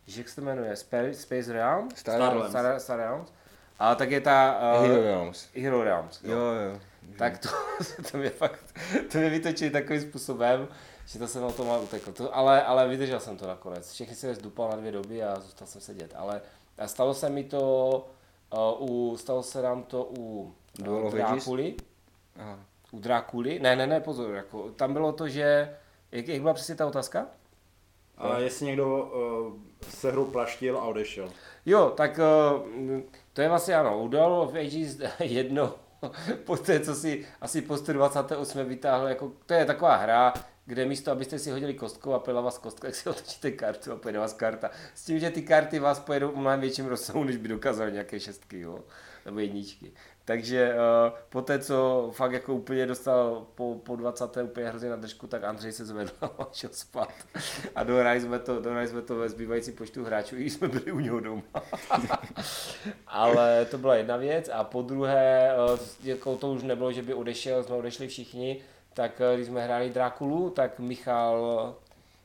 víš, 0.07 0.17
jak 0.17 0.29
se 0.29 0.35
to 0.35 0.41
jmenuje? 0.41 0.77
Space, 0.77 1.15
Space 1.15 1.53
Realms? 1.53 1.97
Star 1.97 2.21
Realms. 2.21 2.51
Star, 2.51 2.81
Star 2.81 2.99
Realms. 2.99 3.33
A 3.79 3.95
tak 3.95 4.11
je 4.11 4.21
ta... 4.21 4.61
Uh, 4.79 4.87
Hero 4.87 5.03
Realms. 5.03 5.49
Hero 5.55 5.85
Realms. 5.85 6.23
Jo, 6.23 6.39
jo. 6.39 6.81
Tak 7.19 7.39
to, 7.39 7.49
to 8.11 8.19
mě 8.19 8.31
fakt, 8.31 8.65
to 9.13 9.19
mě 9.19 9.31
vytočili 9.31 9.71
takovým 9.71 10.03
způsobem, 10.03 10.69
že 11.07 11.19
to 11.19 11.29
jsem 11.29 11.45
o 11.45 11.53
tom 11.53 11.69
utekl. 11.83 12.13
To, 12.13 12.37
ale, 12.37 12.63
ale 12.63 12.89
vydržel 12.89 13.21
jsem 13.21 13.37
to 13.37 13.47
nakonec. 13.47 13.93
Všechny 13.93 14.15
se 14.15 14.35
zdupal 14.35 14.71
na 14.71 14.77
dvě 14.77 14.93
doby 14.93 15.25
a 15.25 15.41
zůstal 15.41 15.67
jsem 15.67 15.81
sedět. 15.81 16.13
Ale 16.17 16.41
a 16.79 16.89
stalo 16.89 17.15
se 17.15 17.29
mi 17.29 17.45
to, 17.45 18.07
uh, 18.79 18.91
u, 18.91 19.17
stalo 19.17 19.43
se 19.43 19.63
nám 19.63 19.83
to 19.83 20.11
u 20.19 20.55
uh? 20.87 21.11
Drákuly. 21.11 21.75
U 22.93 22.99
Drákuly. 23.01 23.59
Ne, 23.59 23.77
ne, 23.77 23.87
ne, 23.87 24.01
pozor. 24.01 24.35
Jako, 24.35 24.71
tam 24.71 24.93
bylo 24.93 25.13
to, 25.13 25.29
že, 25.29 25.77
jak, 26.13 26.29
jak 26.29 26.41
byla 26.41 26.55
přesně 26.55 26.75
ta 26.75 26.87
otázka? 26.87 27.27
A 28.21 28.39
jestli 28.39 28.67
někdo 28.67 28.99
uh, 28.99 29.53
se 29.89 30.13
hrou 30.13 30.25
plaštil 30.25 30.79
a 30.79 30.85
odešel. 30.85 31.31
Jo, 31.67 31.93
tak 31.97 32.19
uh, 32.19 33.01
to 33.33 33.43
je 33.43 33.49
vlastně 33.49 33.75
ano, 33.75 34.03
u 34.03 34.09
Duel 34.09 34.33
of 34.33 34.55
Ages 34.55 34.99
jedno, 35.21 35.75
po 36.45 36.57
té, 36.57 36.81
co 36.81 36.95
si 36.95 37.27
asi 37.41 37.63
po 37.63 37.77
128 37.77 38.65
vytáhl, 38.65 39.09
jako, 39.09 39.33
to 39.47 39.55
je 39.55 39.65
taková 39.65 39.97
hra, 39.97 40.35
kde 40.67 40.85
místo, 40.85 41.13
abyste 41.13 41.39
si 41.39 41.51
hodili 41.51 41.75
kostkou 41.75 42.13
a 42.13 42.19
pila 42.19 42.41
vás 42.41 42.59
kostka, 42.59 42.87
tak 42.89 42.95
si 42.95 43.09
otočíte 43.09 43.51
kartu 43.51 43.93
a 43.93 43.97
pojede 43.97 44.19
vás 44.19 44.33
karta. 44.33 44.71
S 44.95 45.05
tím, 45.05 45.19
že 45.19 45.31
ty 45.31 45.43
karty 45.43 45.79
vás 45.79 46.01
pojedou 46.01 46.33
v 46.33 46.37
mnohem 46.37 46.61
větším 46.61 46.87
rozsahu, 46.87 47.25
než 47.25 47.37
by 47.37 47.49
dokázaly 47.49 47.93
nějaké 47.93 48.21
šestky, 48.21 48.61
jo, 48.61 48.81
nebo 49.25 49.41
jedničky. 49.41 49.93
Takže 50.31 50.75
uh, 50.75 51.19
po 51.29 51.43
té, 51.43 51.59
co 51.59 52.11
fakt 52.15 52.33
jako 52.33 52.55
úplně 52.55 52.87
dostal 52.87 53.47
po, 53.55 53.81
po 53.83 53.97
20. 53.97 54.37
úplně 54.37 54.69
hrozně 54.69 54.91
na 54.91 54.97
držku, 54.97 55.27
tak 55.27 55.45
Andřej 55.45 55.73
se 55.73 55.85
zvedl 55.85 56.13
a 56.23 56.49
šel 56.53 56.71
spát. 56.73 57.09
A 57.75 57.85
dohrali 57.85 58.21
jsme 58.21 58.39
to, 58.39 58.61
dohrali 58.61 58.89
jsme 58.89 59.03
to 59.03 59.17
ve 59.17 59.29
zbývající 59.29 59.73
počtu 59.73 60.05
hráčů, 60.05 60.37
i 60.37 60.51
jsme 60.51 60.69
byli 60.69 60.93
u 60.93 61.01
něho 61.01 61.21
doma. 61.21 61.43
Ale 63.07 63.65
to 63.65 63.79
byla 63.79 63.95
jedna 63.95 64.17
věc. 64.17 64.51
A 64.53 64.65
po 64.65 64.83
druhé, 64.83 65.51
eh, 65.51 65.79
jako 66.03 66.37
to 66.37 66.53
už 66.53 66.63
nebylo, 66.63 66.93
že 66.93 67.03
by 67.03 67.15
odešel, 67.15 67.65
jsme 67.65 67.77
odešli 67.77 68.09
všichni, 68.09 68.63
tak 68.95 69.21
eh, 69.21 69.35
když 69.37 69.47
jsme 69.47 69.65
hráli 69.65 69.91
Drákulu, 69.91 70.51
tak 70.51 70.79
Michal, 70.79 71.75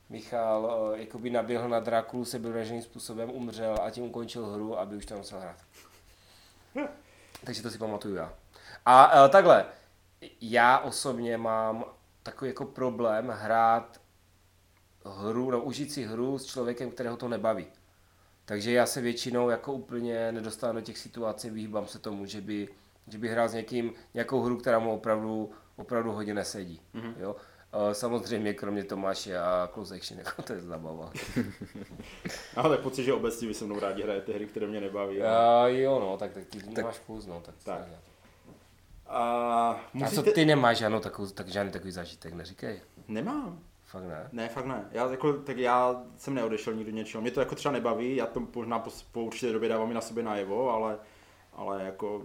Michal 0.10 0.91
eh, 0.94 1.00
jakoby 1.00 1.30
naběhl 1.30 1.70
na 1.70 1.80
Drákulu 1.80 2.26
sebevraženým 2.26 2.82
způsobem, 2.82 3.30
umřel 3.32 3.78
a 3.82 3.89
tím 3.89 4.04
ukončil 4.04 4.46
hru, 4.46 4.80
aby 4.80 4.96
už 4.96 5.06
tam 5.06 5.18
musel 5.18 5.39
hrát. 5.39 5.58
Takže 7.46 7.62
to 7.62 7.70
si 7.70 7.78
pamatuju 7.78 8.16
já. 8.16 8.34
A 8.86 9.26
eh, 9.26 9.30
takhle, 9.30 9.66
já 10.42 10.80
osobně 10.80 11.38
mám 11.38 11.86
takový 12.24 12.50
jako 12.50 12.66
problém 12.66 13.28
hrát 13.28 14.02
hru, 15.06 15.52
no 15.52 15.62
užít 15.62 15.92
si 15.92 16.04
hru 16.04 16.40
s 16.40 16.46
člověkem, 16.46 16.92
kterého 16.92 17.18
to 17.18 17.28
nebaví. 17.28 17.68
Takže 18.46 18.72
já 18.72 18.86
se 18.86 19.02
většinou 19.02 19.50
jako 19.50 19.74
úplně 19.74 20.32
nedostanu 20.32 20.74
do 20.74 20.82
těch 20.82 20.98
situací, 20.98 21.50
vyhýbám 21.50 21.88
se 21.88 22.00
tomu, 22.00 22.26
že 22.26 22.42
by, 22.42 22.70
že 23.08 23.18
by 23.18 23.28
hrál 23.28 23.50
s 23.50 23.54
někým 23.54 23.94
nějakou 24.14 24.42
hru, 24.42 24.58
která 24.58 24.80
mu 24.80 24.94
opravdu, 24.94 25.52
opravdu 25.76 26.12
hodně 26.12 26.34
nesedí. 26.34 26.82
Mm-hmm. 26.96 27.14
Jo? 27.20 27.36
Samozřejmě 27.94 28.54
kromě 28.54 28.84
Tomáše 28.84 29.38
a 29.38 29.70
Close 29.74 29.96
Action, 30.00 30.20
jako 30.20 30.42
to 30.42 30.54
je 30.54 30.60
zabava. 30.62 31.12
Ale 32.56 32.70
tak 32.70 32.80
pocit, 32.80 33.04
že 33.04 33.14
obecně 33.14 33.48
vy 33.48 33.54
se 33.54 33.66
mnou 33.66 33.80
rádi 33.80 34.04
hrajete 34.04 34.34
hry, 34.34 34.46
které 34.46 34.68
mě 34.68 34.82
nebaví. 34.82 35.22
ale- 35.22 35.38
A 35.64 35.68
jo, 35.68 36.00
no, 36.00 36.18
tak, 36.18 36.34
tak 36.34 36.46
ty 36.46 36.58
tak, 36.64 36.74
nemáš 36.78 36.96
vkus, 36.96 37.26
no, 37.26 37.42
tak, 37.46 37.56
Tak. 37.64 37.80
tak. 37.80 37.88
A 39.08 39.20
A 39.72 39.80
musíte... 39.94 40.24
co 40.24 40.32
ty 40.32 40.46
nemáš 40.46 40.78
žádnou 40.78 41.00
takovou, 41.00 41.28
tak 41.30 41.48
žádný 41.48 41.72
takový 41.72 41.92
zážitek, 41.92 42.34
neříkej. 42.34 42.82
Nemám. 43.08 43.60
Fakt 43.86 44.04
ne. 44.04 44.30
Ne, 44.32 44.50
fakt 44.50 44.66
ne. 44.66 44.86
Já, 44.92 45.12
jako, 45.12 45.34
tak 45.34 45.58
já 45.58 46.04
jsem 46.18 46.34
neodešel 46.34 46.74
nikdo 46.74 46.92
něčeho. 46.92 47.22
Mě 47.22 47.32
to 47.32 47.40
jako 47.40 47.56
třeba 47.56 47.72
nebaví, 47.72 48.16
já 48.16 48.26
to 48.26 48.48
možná 48.56 48.80
po, 48.80 48.90
po 49.12 49.24
určité 49.24 49.52
době 49.52 49.70
dávám 49.70 49.92
i 49.92 49.94
na 49.94 50.02
sobě 50.02 50.24
najevo, 50.24 50.70
ale, 50.70 50.98
ale 51.54 51.84
jako 51.84 52.22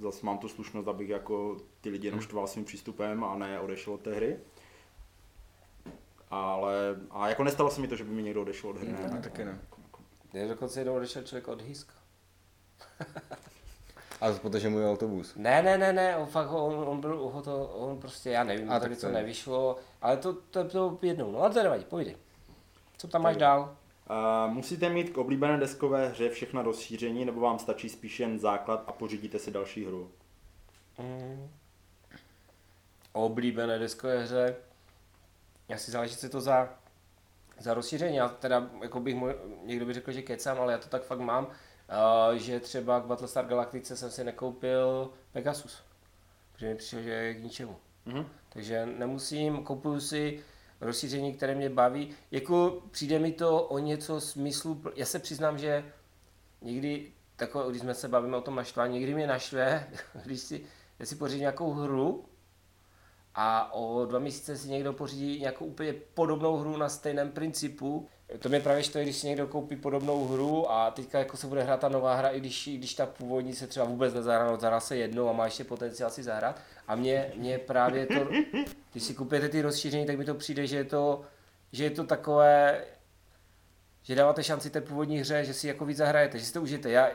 zase 0.00 0.26
mám 0.26 0.38
tu 0.38 0.48
slušnost, 0.48 0.88
abych 0.88 1.08
jako 1.08 1.56
ty 1.80 1.90
lidi 1.90 2.06
jenom 2.08 2.20
štval 2.20 2.46
svým 2.46 2.64
přístupem 2.64 3.24
a 3.24 3.38
ne 3.38 3.60
odešel 3.60 3.94
od 3.94 4.00
té 4.00 4.14
hry. 4.14 4.36
Ale 6.30 6.96
a 7.10 7.28
jako 7.28 7.44
nestalo 7.44 7.70
se 7.70 7.80
mi 7.80 7.88
to, 7.88 7.96
že 7.96 8.04
by 8.04 8.10
mi 8.10 8.22
někdo 8.22 8.42
odešel 8.42 8.70
od 8.70 8.76
hry. 8.76 8.92
Ne, 8.92 9.08
Ne, 9.14 9.20
taky 9.22 9.44
ne. 9.44 9.58
Je 10.32 10.48
dokonce 10.48 10.80
jednou 10.80 10.94
odešel 10.96 11.22
člověk 11.22 11.48
od 11.48 11.62
Hýska. 11.62 11.94
A 14.20 14.32
protože 14.32 14.68
můj 14.68 14.86
autobus. 14.90 15.34
Ne, 15.36 15.62
ne, 15.62 15.78
ne, 15.78 15.92
ne, 15.92 16.16
on 16.16 16.26
fakt, 16.26 16.50
on, 16.50 16.88
on 16.88 17.00
byl, 17.00 17.16
ho 17.28 17.42
to, 17.42 17.66
on 17.66 17.98
prostě, 18.00 18.30
já 18.30 18.44
nevím, 18.44 18.70
A 18.70 18.76
a 18.76 18.80
tak 18.80 18.98
to 19.00 19.06
je. 19.06 19.12
nevyšlo, 19.12 19.78
ale 20.02 20.16
to, 20.16 20.32
to, 20.32 20.64
to 20.64 20.98
jednou, 21.02 21.32
no 21.32 21.40
ale 21.42 21.54
to 21.54 21.62
nevadí, 21.62 21.84
povídej. 21.84 22.16
Co 22.98 23.08
tam 23.08 23.22
máš 23.22 23.36
dál? 23.36 23.76
Uh, 24.46 24.52
musíte 24.54 24.88
mít 24.88 25.10
k 25.10 25.18
oblíbené 25.18 25.56
deskové 25.58 26.08
hře 26.08 26.28
všechna 26.30 26.62
rozšíření, 26.62 27.24
nebo 27.24 27.40
vám 27.40 27.58
stačí 27.58 27.88
spíš 27.88 28.20
jen 28.20 28.38
základ 28.38 28.84
a 28.86 28.92
pořídíte 28.92 29.38
si 29.38 29.50
další 29.50 29.86
hru? 29.86 30.10
Mm. 30.98 31.50
Oblíbené 33.12 33.78
deskové 33.78 34.18
hře. 34.22 34.56
Asi 35.74 35.90
záleží, 35.90 36.16
co 36.16 36.26
je 36.26 36.30
to 36.30 36.40
za, 36.40 36.68
za 37.58 37.74
rozšíření. 37.74 38.16
Já 38.16 38.28
teda, 38.28 38.70
jako 38.82 39.00
bych, 39.00 39.16
mo- 39.16 39.34
někdo 39.64 39.86
by 39.86 39.94
řekl, 39.94 40.12
že 40.12 40.22
kecám, 40.22 40.60
ale 40.60 40.72
já 40.72 40.78
to 40.78 40.88
tak 40.88 41.02
fakt 41.02 41.20
mám, 41.20 41.46
uh, 41.46 42.34
že 42.34 42.60
třeba 42.60 43.00
k 43.00 43.04
Battlestar 43.04 43.46
Galactice 43.46 43.96
jsem 43.96 44.10
si 44.10 44.24
nekoupil 44.24 45.10
Pegasus. 45.32 45.82
Protože 46.52 46.68
mi 46.68 46.74
přišel, 46.74 47.02
že 47.02 47.10
je 47.10 47.34
k 47.34 47.42
ničemu. 47.42 47.76
Mhm. 48.06 48.26
Takže 48.48 48.86
nemusím, 48.86 49.64
kupuju 49.64 50.00
si 50.00 50.42
rozšíření, 50.80 51.34
které 51.34 51.54
mě 51.54 51.70
baví. 51.70 52.10
Jako 52.30 52.82
přijde 52.90 53.18
mi 53.18 53.32
to 53.32 53.62
o 53.62 53.78
něco 53.78 54.20
smyslu, 54.20 54.82
já 54.96 55.06
se 55.06 55.18
přiznám, 55.18 55.58
že 55.58 55.84
někdy, 56.62 57.12
tako, 57.36 57.70
když 57.70 57.80
jsme 57.80 57.94
se 57.94 58.08
bavíme 58.08 58.36
o 58.36 58.40
tom 58.40 58.54
naštvání, 58.54 58.94
někdy 58.94 59.14
mě 59.14 59.26
naštve, 59.26 59.88
když 60.24 60.40
si, 60.40 60.64
já 60.98 61.06
si 61.06 61.16
pořídím 61.16 61.40
nějakou 61.40 61.72
hru 61.72 62.24
a 63.34 63.74
o 63.74 64.06
dva 64.06 64.18
měsíce 64.18 64.56
si 64.56 64.68
někdo 64.68 64.92
pořídí 64.92 65.40
nějakou 65.40 65.64
úplně 65.64 65.94
podobnou 66.14 66.56
hru 66.56 66.76
na 66.76 66.88
stejném 66.88 67.30
principu. 67.30 68.08
To 68.38 68.48
mě 68.48 68.60
právě 68.60 68.82
štve, 68.82 69.02
když 69.02 69.16
si 69.16 69.26
někdo 69.26 69.46
koupí 69.46 69.76
podobnou 69.76 70.26
hru 70.26 70.70
a 70.70 70.90
teďka 70.90 71.18
jako 71.18 71.36
se 71.36 71.46
bude 71.46 71.62
hrát 71.62 71.80
ta 71.80 71.88
nová 71.88 72.14
hra, 72.14 72.28
i 72.28 72.40
když, 72.40 72.66
i 72.66 72.76
když 72.76 72.94
ta 72.94 73.06
původní 73.06 73.52
se 73.52 73.66
třeba 73.66 73.86
vůbec 73.86 74.14
nezahrá, 74.14 74.50
no 74.50 74.56
zahrá 74.56 74.80
se 74.80 74.96
jednou 74.96 75.28
a 75.28 75.32
má 75.32 75.44
ještě 75.44 75.64
potenciál 75.64 76.10
si 76.10 76.22
zahrát. 76.22 76.60
A 76.88 76.94
mě, 76.94 77.32
mě 77.36 77.58
právě 77.58 78.06
to, 78.06 78.28
když 78.92 79.04
si 79.04 79.14
kupujete 79.14 79.48
ty 79.48 79.62
rozšíření, 79.62 80.06
tak 80.06 80.18
mi 80.18 80.24
to 80.24 80.34
přijde, 80.34 80.66
že 80.66 80.76
je 80.76 80.84
to, 80.84 81.22
že 81.72 81.84
je 81.84 81.90
to 81.90 82.04
takové, 82.04 82.84
že 84.02 84.14
dáváte 84.14 84.44
šanci 84.44 84.70
té 84.70 84.80
původní 84.80 85.18
hře, 85.18 85.44
že 85.44 85.54
si 85.54 85.68
jako 85.68 85.84
víc 85.84 85.96
zahrajete, 85.96 86.38
že 86.38 86.44
si 86.44 86.52
to 86.52 86.62
užijete. 86.62 86.90
Já 86.90 87.10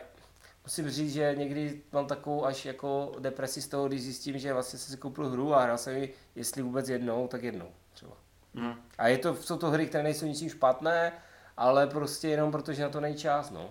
musím 0.65 0.89
říct, 0.89 1.13
že 1.13 1.35
někdy 1.37 1.81
mám 1.91 2.07
takovou 2.07 2.45
až 2.45 2.65
jako 2.65 3.11
depresi 3.19 3.61
z 3.61 3.67
toho, 3.67 3.87
když 3.87 4.01
zjistím, 4.03 4.37
že 4.37 4.53
vlastně 4.53 4.79
jsem 4.79 4.91
si 4.91 5.01
koupil 5.01 5.29
hru 5.29 5.53
a 5.53 5.63
hrál 5.63 5.77
jsem 5.77 5.95
ji, 5.95 6.13
jestli 6.35 6.61
vůbec 6.61 6.89
jednou, 6.89 7.27
tak 7.27 7.43
jednou 7.43 7.67
třeba. 7.93 8.13
Mhm. 8.53 8.73
A 8.97 9.07
je 9.07 9.17
to, 9.17 9.35
jsou 9.35 9.57
to 9.57 9.69
hry, 9.69 9.85
které 9.87 10.03
nejsou 10.03 10.25
ničím 10.25 10.49
špatné, 10.49 11.13
ale 11.57 11.87
prostě 11.87 12.27
jenom 12.27 12.51
protože 12.51 12.83
na 12.83 12.89
to 12.89 12.99
není 12.99 13.15
čas, 13.15 13.51
no. 13.51 13.69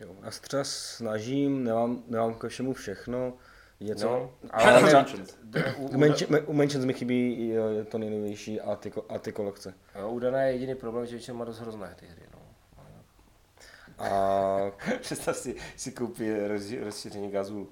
Jo, 0.00 0.14
já 0.22 0.30
se 0.30 0.40
třeba 0.40 0.64
snažím, 0.64 1.64
nemám, 1.64 2.02
nemám 2.08 2.34
ke 2.34 2.48
všemu 2.48 2.72
všechno, 2.72 3.32
něco, 3.80 4.08
no 4.08 4.30
ale 4.50 5.04
u, 6.46 6.52
Mentions 6.52 6.84
mi 6.84 6.92
chybí 6.92 7.48
je 7.48 7.84
to 7.84 7.98
nejnovější 7.98 8.60
a 8.60 8.76
ty, 8.76 8.92
a 9.08 9.18
ty 9.18 9.32
kolekce. 9.32 9.74
jo, 9.98 10.10
u 10.10 10.18
Dana 10.18 10.42
je 10.42 10.52
jediný 10.52 10.74
problém, 10.74 11.06
že 11.06 11.16
většinou 11.16 11.36
má 11.36 11.44
dost 11.44 11.58
hrozné 11.58 11.94
ty 12.00 12.06
hry, 12.06 12.22
no. 12.31 12.31
A, 13.98 14.08
Představ 15.00 15.36
si, 15.36 15.56
si 15.76 15.92
koupí 15.92 16.32
roz, 16.32 16.62
rozšíření 16.80 17.30
gazů. 17.30 17.68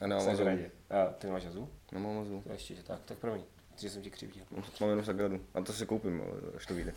a 0.00 0.06
nemám 0.06 0.20
Jsem 0.20 0.28
Amazon. 0.30 0.46
radě. 0.46 0.70
A 0.90 1.06
ty 1.12 1.26
nemáš 1.26 1.44
gazů? 1.44 1.68
Nemám 1.92 2.16
Amazon. 2.16 2.42
To 2.42 2.52
ještě, 2.52 2.74
že 2.74 2.82
tak, 2.82 3.00
tak 3.04 3.18
promiň, 3.18 3.42
že 3.76 3.90
jsem 3.90 4.02
ti 4.02 4.10
křivdil. 4.10 4.44
Mám 4.80 4.90
jenom 4.90 5.04
Sagadu. 5.04 5.40
A 5.54 5.60
to 5.60 5.72
si 5.72 5.86
koupím, 5.86 6.20
ale 6.20 6.40
až 6.56 6.66
to 6.66 6.74
vyjde. 6.74 6.94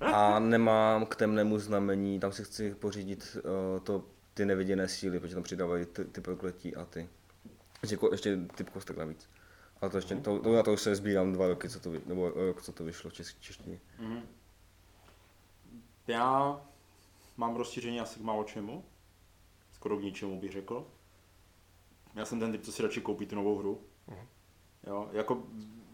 A 0.00 0.38
nemám 0.38 1.06
k 1.06 1.16
temnému 1.16 1.58
znamení, 1.58 2.20
tam 2.20 2.32
si 2.32 2.44
chci 2.44 2.74
pořídit 2.74 3.36
uh, 3.74 3.80
to, 3.80 4.04
ty 4.34 4.44
neviděné 4.46 4.88
síly, 4.88 5.20
protože 5.20 5.34
tam 5.34 5.42
přidávají 5.44 5.86
ty, 5.86 6.04
ty 6.04 6.20
prokletí 6.20 6.76
a 6.76 6.84
ty. 6.84 7.08
Ještě, 7.82 7.96
ko- 7.96 8.12
ještě 8.12 8.38
typ 8.54 8.70
kostek 8.70 8.96
navíc. 8.96 9.28
A 9.80 9.88
to 9.88 9.96
ještě, 9.98 10.16
to, 10.16 10.38
to, 10.38 10.52
na 10.52 10.62
to 10.62 10.72
už 10.72 10.80
se 10.82 10.94
sbírám 10.94 11.32
dva 11.32 11.48
roky, 11.48 11.68
co 11.68 11.80
to, 11.80 11.90
vy, 11.90 12.00
nebo 12.06 12.28
rok, 12.30 12.62
co 12.62 12.72
to 12.72 12.84
vyšlo 12.84 13.10
v 13.10 13.12
čes, 13.12 13.34
češtině. 13.40 13.78
Já 16.06 16.60
mám 17.38 17.56
rozšíření 17.56 18.00
asi 18.00 18.20
k 18.20 18.22
málo 18.22 18.44
čemu. 18.44 18.84
Skoro 19.72 19.96
k 19.96 20.02
ničemu 20.02 20.40
bych 20.40 20.52
řekl. 20.52 20.86
Já 22.14 22.24
jsem 22.24 22.40
ten 22.40 22.52
typ, 22.52 22.62
co 22.62 22.72
si 22.72 22.82
radši 22.82 23.00
koupí 23.00 23.26
tu 23.26 23.36
novou 23.36 23.58
hru. 23.58 23.80
Jo, 24.86 25.08
jako 25.12 25.42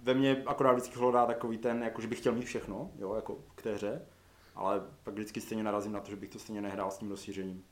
ve 0.02 0.14
mně 0.14 0.42
akorát 0.46 0.72
vždycky 0.72 0.98
hledá 0.98 1.26
takový 1.26 1.58
ten, 1.58 1.82
jako 1.82 2.00
že 2.02 2.08
bych 2.08 2.18
chtěl 2.18 2.34
mít 2.34 2.44
všechno, 2.44 2.90
jo, 2.98 3.14
jako 3.14 3.38
k 3.54 3.62
té 3.62 3.74
hře, 3.74 4.06
ale 4.54 4.82
pak 5.02 5.14
vždycky 5.14 5.40
stejně 5.40 5.62
narazím 5.64 5.92
na 5.92 6.00
to, 6.00 6.10
že 6.10 6.16
bych 6.16 6.30
to 6.30 6.38
stejně 6.38 6.62
nehrál 6.62 6.90
s 6.90 6.98
tím 6.98 7.10
rozšířením. 7.10 7.64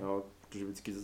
Jo, 0.00 0.24
protože 0.40 0.64
vždycky, 0.64 0.94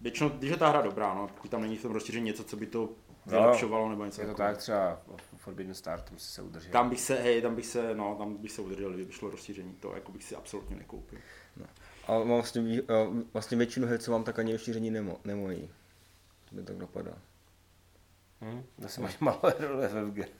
většinou, 0.00 0.28
když 0.28 0.50
je 0.50 0.56
ta 0.56 0.68
hra 0.68 0.82
dobrá, 0.82 1.14
no, 1.14 1.28
pokud 1.28 1.50
tam 1.50 1.60
není 1.60 1.76
v 1.76 1.82
tom 1.82 1.92
rozšíření 1.92 2.26
něco, 2.26 2.44
co 2.44 2.56
by 2.56 2.66
to 2.66 2.88
vylepšovalo 3.26 3.88
nebo 3.88 4.04
něco 4.04 4.20
Je 4.20 4.26
to 4.26 4.32
takového. 4.32 4.54
tak, 4.54 4.58
třeba 4.62 5.02
Forbidden 5.36 5.74
Star, 5.74 6.00
tam 6.00 6.18
si 6.18 6.26
se 6.26 6.42
udržel. 6.42 6.72
Tam 6.72 6.90
bych 6.90 7.00
se, 7.00 7.14
hej, 7.14 7.42
tam 7.42 7.54
bych 7.54 7.66
se, 7.66 7.94
no, 7.94 8.14
tam 8.18 8.36
bych 8.36 8.52
se 8.52 8.62
udržel, 8.62 8.92
kdyby 8.92 9.12
šlo 9.12 9.30
rozšíření, 9.30 9.74
to 9.74 9.94
jako 9.94 10.12
bych 10.12 10.24
si 10.24 10.36
absolutně 10.36 10.76
nekoupil. 10.76 11.18
A 12.06 12.12
mám 12.18 12.28
vlastně, 12.28 12.80
a 12.80 12.92
vlastně 13.32 13.56
většinu 13.56 13.86
her, 13.86 13.98
co 13.98 14.10
mám, 14.10 14.24
tak 14.24 14.38
ani 14.38 14.52
rozšíření 14.52 14.90
nemo, 14.90 15.16
nemají. 15.24 15.70
To 16.50 16.56
mi 16.56 16.62
tak 16.62 16.76
dopadá. 16.76 17.12
Hm? 18.40 18.62
Zase 18.78 19.00
máš 19.00 19.18
malé 19.18 19.54
role 19.58 19.88
FFG. 19.88 20.30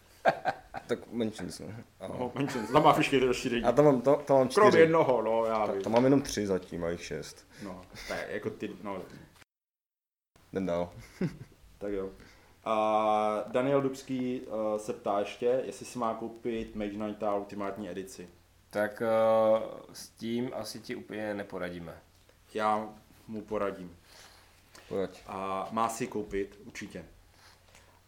Tak 0.87 1.12
menšins, 1.12 1.59
no. 1.61 1.66
A, 2.01 2.09
No, 2.09 2.33
menšin, 2.35 2.66
tam 2.66 2.83
máš 2.85 2.96
všechny 2.99 3.18
rozšíření. 3.27 3.64
a 3.64 3.73
tam 3.73 3.85
mám, 3.85 4.01
to, 4.01 4.16
tam 4.27 4.37
mám 4.37 4.49
čtyři. 4.49 4.79
jednoho, 4.79 5.23
no, 5.23 5.44
já 5.44 5.66
vím. 5.73 5.83
tam 5.83 5.92
mám 5.92 6.05
jenom 6.05 6.23
tři 6.23 6.46
zatím, 6.46 6.85
a 6.85 6.88
jich 6.90 7.05
šest. 7.05 7.46
No, 7.62 7.83
to 8.09 8.12
je 8.14 8.27
jako 8.31 8.51
ty, 8.51 8.70
no, 8.83 9.03
Jdem 10.53 10.66
dál. 10.66 10.92
tak 11.79 11.92
jo. 11.92 12.11
A 12.64 13.44
Daniel 13.49 13.81
Dubský 13.83 14.40
uh, 14.40 14.77
se 14.77 14.92
ptá 14.92 15.18
ještě, 15.20 15.62
jestli 15.64 15.87
si 15.87 15.99
má 15.99 16.14
koupit 16.14 16.75
Mage 16.77 16.90
Knighta 16.90 17.35
ultimátní 17.35 17.90
edici. 17.90 18.29
Tak 18.70 19.02
uh, 19.02 19.62
s 19.92 20.09
tím 20.09 20.50
asi 20.54 20.80
ti 20.80 20.94
úplně 20.94 21.35
neporadíme. 21.35 21.94
Já 22.54 22.88
mu 23.28 23.42
poradím. 23.42 23.96
Pojď. 24.88 25.22
A 25.26 25.68
má 25.70 25.88
si 25.88 26.06
koupit, 26.06 26.59
určitě. 26.64 27.04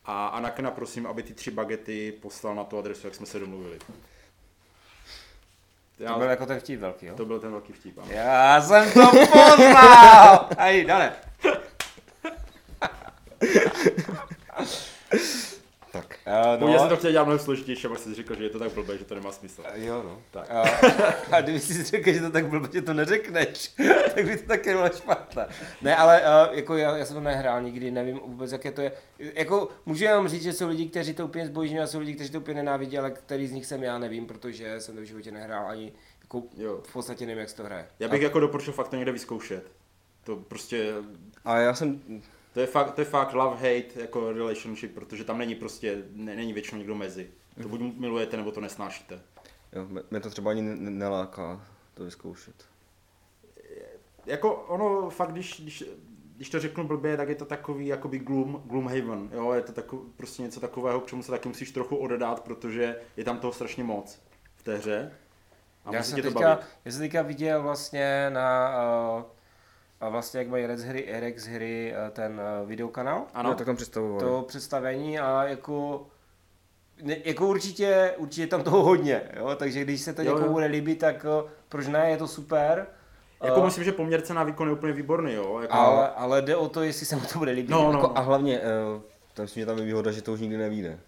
A 0.05 0.27
Anakena 0.27 0.70
prosím, 0.70 1.07
aby 1.07 1.22
ty 1.22 1.35
tři 1.35 1.51
bagety 1.51 2.12
poslal 2.22 2.55
na 2.55 2.64
tu 2.64 2.79
adresu, 2.79 3.07
jak 3.07 3.14
jsme 3.14 3.27
se 3.27 3.38
domluvili. 3.38 3.79
Já, 5.98 6.12
To 6.12 6.18
byl 6.18 6.31
jako 6.31 6.46
ten 6.46 6.61
vtip 6.61 6.81
velký, 6.81 7.07
jo? 7.07 7.14
to 7.16 7.25
byl 7.25 7.40
ten 7.40 7.51
velký 7.51 7.72
vtip, 7.72 7.98
ano. 7.98 8.11
Já 8.11 8.61
jsem 8.61 8.92
to 8.92 9.11
poznal! 9.33 10.48
Hej, 10.59 10.85
Dane. 10.85 11.16
Tak. 16.25 16.35
Uh, 16.55 16.61
No. 16.61 16.73
Já 16.73 16.79
jsem 16.79 16.89
to 16.89 16.97
chtěl 16.97 17.11
dělat 17.13 17.25
mnohem 17.25 17.39
složitější, 17.39 17.87
ale 17.87 17.99
jsi 17.99 18.15
říkal, 18.15 18.37
že 18.37 18.45
je 18.45 18.51
to 18.51 18.59
tak 18.59 18.73
blbé, 18.73 18.99
že 18.99 19.05
to 19.05 19.15
nemá 19.15 19.33
smysl. 19.33 19.63
Jo, 19.75 20.03
no. 20.05 20.23
Tak. 20.31 20.51
A, 20.51 20.63
a 21.37 21.41
kdyby 21.41 21.61
si 21.61 21.83
řekl, 21.83 22.13
že 22.13 22.21
to 22.21 22.31
tak 22.31 22.47
blbě, 22.47 22.69
že 22.73 22.83
to 22.83 22.95
neřekneš, 22.95 23.69
tak 24.15 24.25
by 24.25 24.37
to 24.37 24.47
taky 24.47 24.71
bylo 24.71 24.89
špatné. 24.89 25.49
Ne, 25.83 25.97
ale 25.97 26.21
uh, 26.21 26.57
jako 26.57 26.77
já, 26.77 26.97
já 26.97 27.05
jsem 27.05 27.15
to 27.15 27.21
nehrál 27.21 27.63
nikdy, 27.63 27.91
nevím 27.91 28.21
vůbec, 28.27 28.53
jaké 28.53 28.73
to 28.73 28.81
je. 28.81 28.93
Jako 29.19 29.69
můžu 29.87 30.05
jenom 30.05 30.29
říct, 30.29 30.43
že 30.43 30.53
jsou 30.53 30.69
lidi, 30.69 30.89
kteří 30.89 31.15
to 31.15 31.25
úplně 31.25 31.47
zbožňují 31.47 31.81
a 31.81 31.87
jsou 31.87 31.99
lidi, 31.99 32.15
kteří 32.15 32.31
to 32.31 32.39
úplně 32.39 32.55
nenávidí, 32.55 32.99
ale 32.99 33.11
který 33.11 33.47
z 33.47 33.53
nich 33.53 33.67
jsem 33.67 33.83
já, 33.83 33.99
nevím, 33.99 34.27
protože 34.27 34.81
jsem 34.81 34.95
to 34.95 35.01
v 35.01 35.05
životě 35.05 35.31
nehrál 35.33 35.67
ani, 35.69 35.93
jako 36.23 36.43
Jo. 36.57 36.81
v 36.89 36.93
podstatě 36.93 37.27
nevím, 37.27 37.41
jak 37.41 37.49
se 37.51 37.57
to 37.57 37.65
hraje. 37.65 37.87
Já 37.99 38.09
bych 38.09 38.23
jako 38.23 38.41
doporučil 38.41 38.73
fakt 38.73 38.89
to 38.89 38.97
někde 38.97 39.13
vyzkoušet. 39.13 39.65
To 40.25 40.37
prostě, 40.37 40.93
A 41.45 41.59
já 41.59 41.75
jsem, 41.75 42.01
to 42.53 42.61
je 42.61 42.67
fakt, 42.67 42.95
to 42.95 43.01
je 43.01 43.05
fakt 43.05 43.33
love-hate 43.35 43.85
jako 44.01 44.33
relationship, 44.33 44.95
protože 44.95 45.25
tam 45.25 45.38
není 45.38 45.55
prostě, 45.55 46.03
ne, 46.12 46.37
není 46.37 46.53
většinou 46.53 46.79
nikdo 46.79 46.95
mezi. 46.95 47.31
To 47.62 47.69
buď 47.69 47.81
milujete, 47.99 48.37
nebo 48.37 48.53
to 48.53 48.61
nesnášíte. 48.61 49.21
jo, 49.73 49.87
mě- 50.11 50.21
to 50.21 50.31
třeba 50.31 50.51
ani 50.51 50.62
ne- 50.62 50.91
neláká 50.91 51.67
to 51.95 52.05
vyzkoušet. 52.05 52.55
Jako 54.27 54.55
ono 54.55 55.11
fakt, 55.11 55.33
když, 55.33 55.61
když, 55.61 55.85
když 56.37 56.51
to 56.51 56.61
řeknu 56.61 56.85
blbě, 56.87 57.17
tak 57.17 57.29
je 57.29 57.35
to 57.35 57.45
takový 57.45 57.87
jakoby 57.87 58.19
gloom, 58.19 58.62
Gloomhaven, 58.65 59.31
jo, 59.33 59.53
je 59.53 59.61
to 59.62 59.73
takový, 59.73 60.03
prostě 60.17 60.43
něco 60.43 60.61
takového, 60.61 61.01
k 61.01 61.07
čemu 61.07 61.23
se 61.23 61.31
taky 61.31 61.49
musíš 61.49 61.71
trochu 61.71 61.97
odedát, 61.97 62.41
protože 62.45 62.97
je 63.17 63.25
tam 63.25 63.38
toho 63.38 63.53
strašně 63.53 63.85
moc 63.85 64.23
v 64.57 64.62
té 64.62 64.77
hře. 64.77 65.12
A 65.85 65.93
Já 65.93 65.99
musí 65.99 66.11
jsem, 66.11 66.17
tě 66.17 66.23
to 66.23 66.29
teďka, 66.29 66.49
bavit. 66.49 66.65
já 66.85 66.93
jsem 66.93 67.01
teďka 67.01 67.23
viděl 67.23 67.62
vlastně 67.62 68.31
na, 68.31 68.71
uh, 69.17 69.23
a 70.03 70.09
vlastně 70.09 70.38
jak 70.38 70.49
mají 70.49 70.67
Rex 70.67 70.83
hry, 70.83 71.07
Rex 71.21 71.47
hry 71.47 71.95
uh, 72.05 72.11
ten 72.11 72.41
uh, 72.62 72.69
videokanál, 72.69 73.25
Ano, 73.35 73.51
Jo, 73.51 73.57
tak 73.57 73.67
tam 73.67 73.77
představovali. 73.77 74.25
to 74.25 74.45
představení 74.49 75.19
a 75.19 75.45
jako 75.45 76.07
ne, 77.03 77.17
jako 77.25 77.49
určitě, 77.49 78.15
určitě 78.17 78.47
tam 78.47 78.62
toho 78.62 78.83
hodně, 78.83 79.23
jo? 79.37 79.55
takže 79.57 79.85
když 79.85 80.01
se 80.01 80.12
to 80.12 80.23
Jo, 80.23 80.29
někomu 80.29 80.47
jo. 80.47 80.53
bude 80.53 80.67
líbit, 80.67 80.99
tak 80.99 81.27
uh, 81.45 81.51
proč 81.69 81.87
ne, 81.87 82.11
je 82.11 82.17
to 82.17 82.29
super. 82.29 82.87
jako 83.43 83.59
Uh, 83.61 83.65
myslím, 83.65 83.85
že 83.85 83.93
poměr 83.93 84.21
cena 84.23 84.45
výkon 84.45 84.69
je 84.69 84.75
úplně 84.75 84.93
výborný, 84.93 85.33
jo. 85.33 85.59
Jako, 85.61 85.75
ale, 85.75 86.11
ale 86.11 86.43
jde 86.43 86.57
o 86.57 86.69
to, 86.69 86.83
jestli 86.83 87.07
se 87.07 87.17
mu 87.17 87.23
to 87.33 87.38
bude 87.38 87.51
líbit. 87.53 87.71
No, 87.71 87.93
no. 87.93 87.99
Jako, 87.99 88.12
a 88.15 88.21
hlavně, 88.21 88.61
uh, 88.61 89.01
tam 89.35 89.45
myslím, 89.45 89.61
že 89.61 89.67
tam 89.67 89.79
je 89.79 89.85
výhoda, 89.85 90.11
že 90.12 90.23
to 90.23 90.33
už 90.33 90.41
nikdy 90.41 90.57
nevíde. 90.57 90.99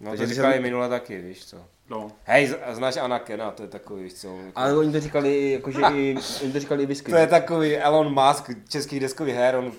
No 0.00 0.10
takže 0.10 0.26
to 0.26 0.30
říkali 0.32 0.54
jsem- 0.54 0.62
minule 0.62 0.88
taky, 0.88 1.20
víš 1.20 1.46
co. 1.46 1.56
no. 1.90 2.10
Hej, 2.24 2.54
znáš 2.72 2.96
Anakena, 2.96 3.50
to 3.50 3.62
je 3.62 3.68
takový, 3.68 4.02
víš 4.02 4.14
co. 4.14 4.36
Jako, 4.36 4.52
Ale 4.54 4.76
oni 4.76 4.92
to 4.92 5.00
říkali, 5.00 5.50
jakože 5.50 5.80
i, 5.94 6.16
oni 6.42 6.52
to 6.52 6.60
říkali 6.60 6.82
i 6.82 6.86
whisky. 6.86 7.10
to 7.10 7.16
je 7.16 7.26
takový 7.26 7.76
Elon 7.76 8.14
Musk 8.26 8.50
českých 8.68 9.00
deskových 9.00 9.34
her, 9.34 9.56
on 9.56 9.72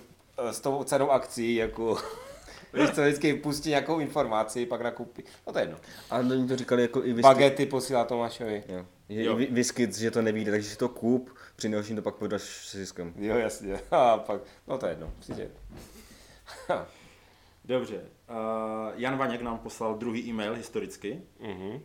eh, 0.50 0.54
s 0.54 0.60
tou 0.60 0.84
cenou 0.84 1.12
akcí, 1.12 1.56
jako 1.56 1.98
Víš 2.74 2.90
co, 2.90 3.02
vždycky 3.02 3.34
pustí 3.34 3.70
nějakou 3.70 4.00
informaci, 4.00 4.66
pak 4.66 4.82
nakoupí. 4.82 5.24
No 5.48 5.54
to 5.54 5.60
je 5.60 5.64
jedno. 5.64 5.78
A 6.10 6.18
oni 6.18 6.48
to 6.48 6.56
říkali 6.58 6.82
jako 6.82 7.00
i 7.06 7.14
whisky. 7.14 7.22
Bagety 7.22 7.66
posílá 7.66 8.04
Tomášovi. 8.06 8.64
Jo. 8.68 8.86
Že 9.10 9.24
Jo. 9.24 9.36
whisky, 9.36 9.92
že 9.92 10.12
to 10.12 10.22
nevíde, 10.22 10.52
takže 10.52 10.70
si 10.70 10.78
to 10.78 10.90
kup, 10.90 11.38
při 11.56 11.70
nejhorším 11.70 11.96
to 11.96 12.02
pak 12.02 12.16
prodáš 12.16 12.42
s 12.42 12.76
ziskem. 12.76 13.14
Jo, 13.18 13.38
jasně. 13.38 13.80
A 13.92 14.18
pak, 14.18 14.42
no 14.68 14.78
to 14.78 14.86
je 14.86 14.92
jedno. 14.92 15.12
Přijde. 15.20 15.48
Dobře. 17.66 18.02
Uh, 18.30 18.92
Jan 18.96 19.18
Vaněk 19.18 19.42
nám 19.42 19.58
poslal 19.60 19.96
druhý 19.96 20.30
e-mail 20.30 20.54
historicky. 20.54 21.22
Mhm. 21.40 21.70
Uh, 21.70 21.80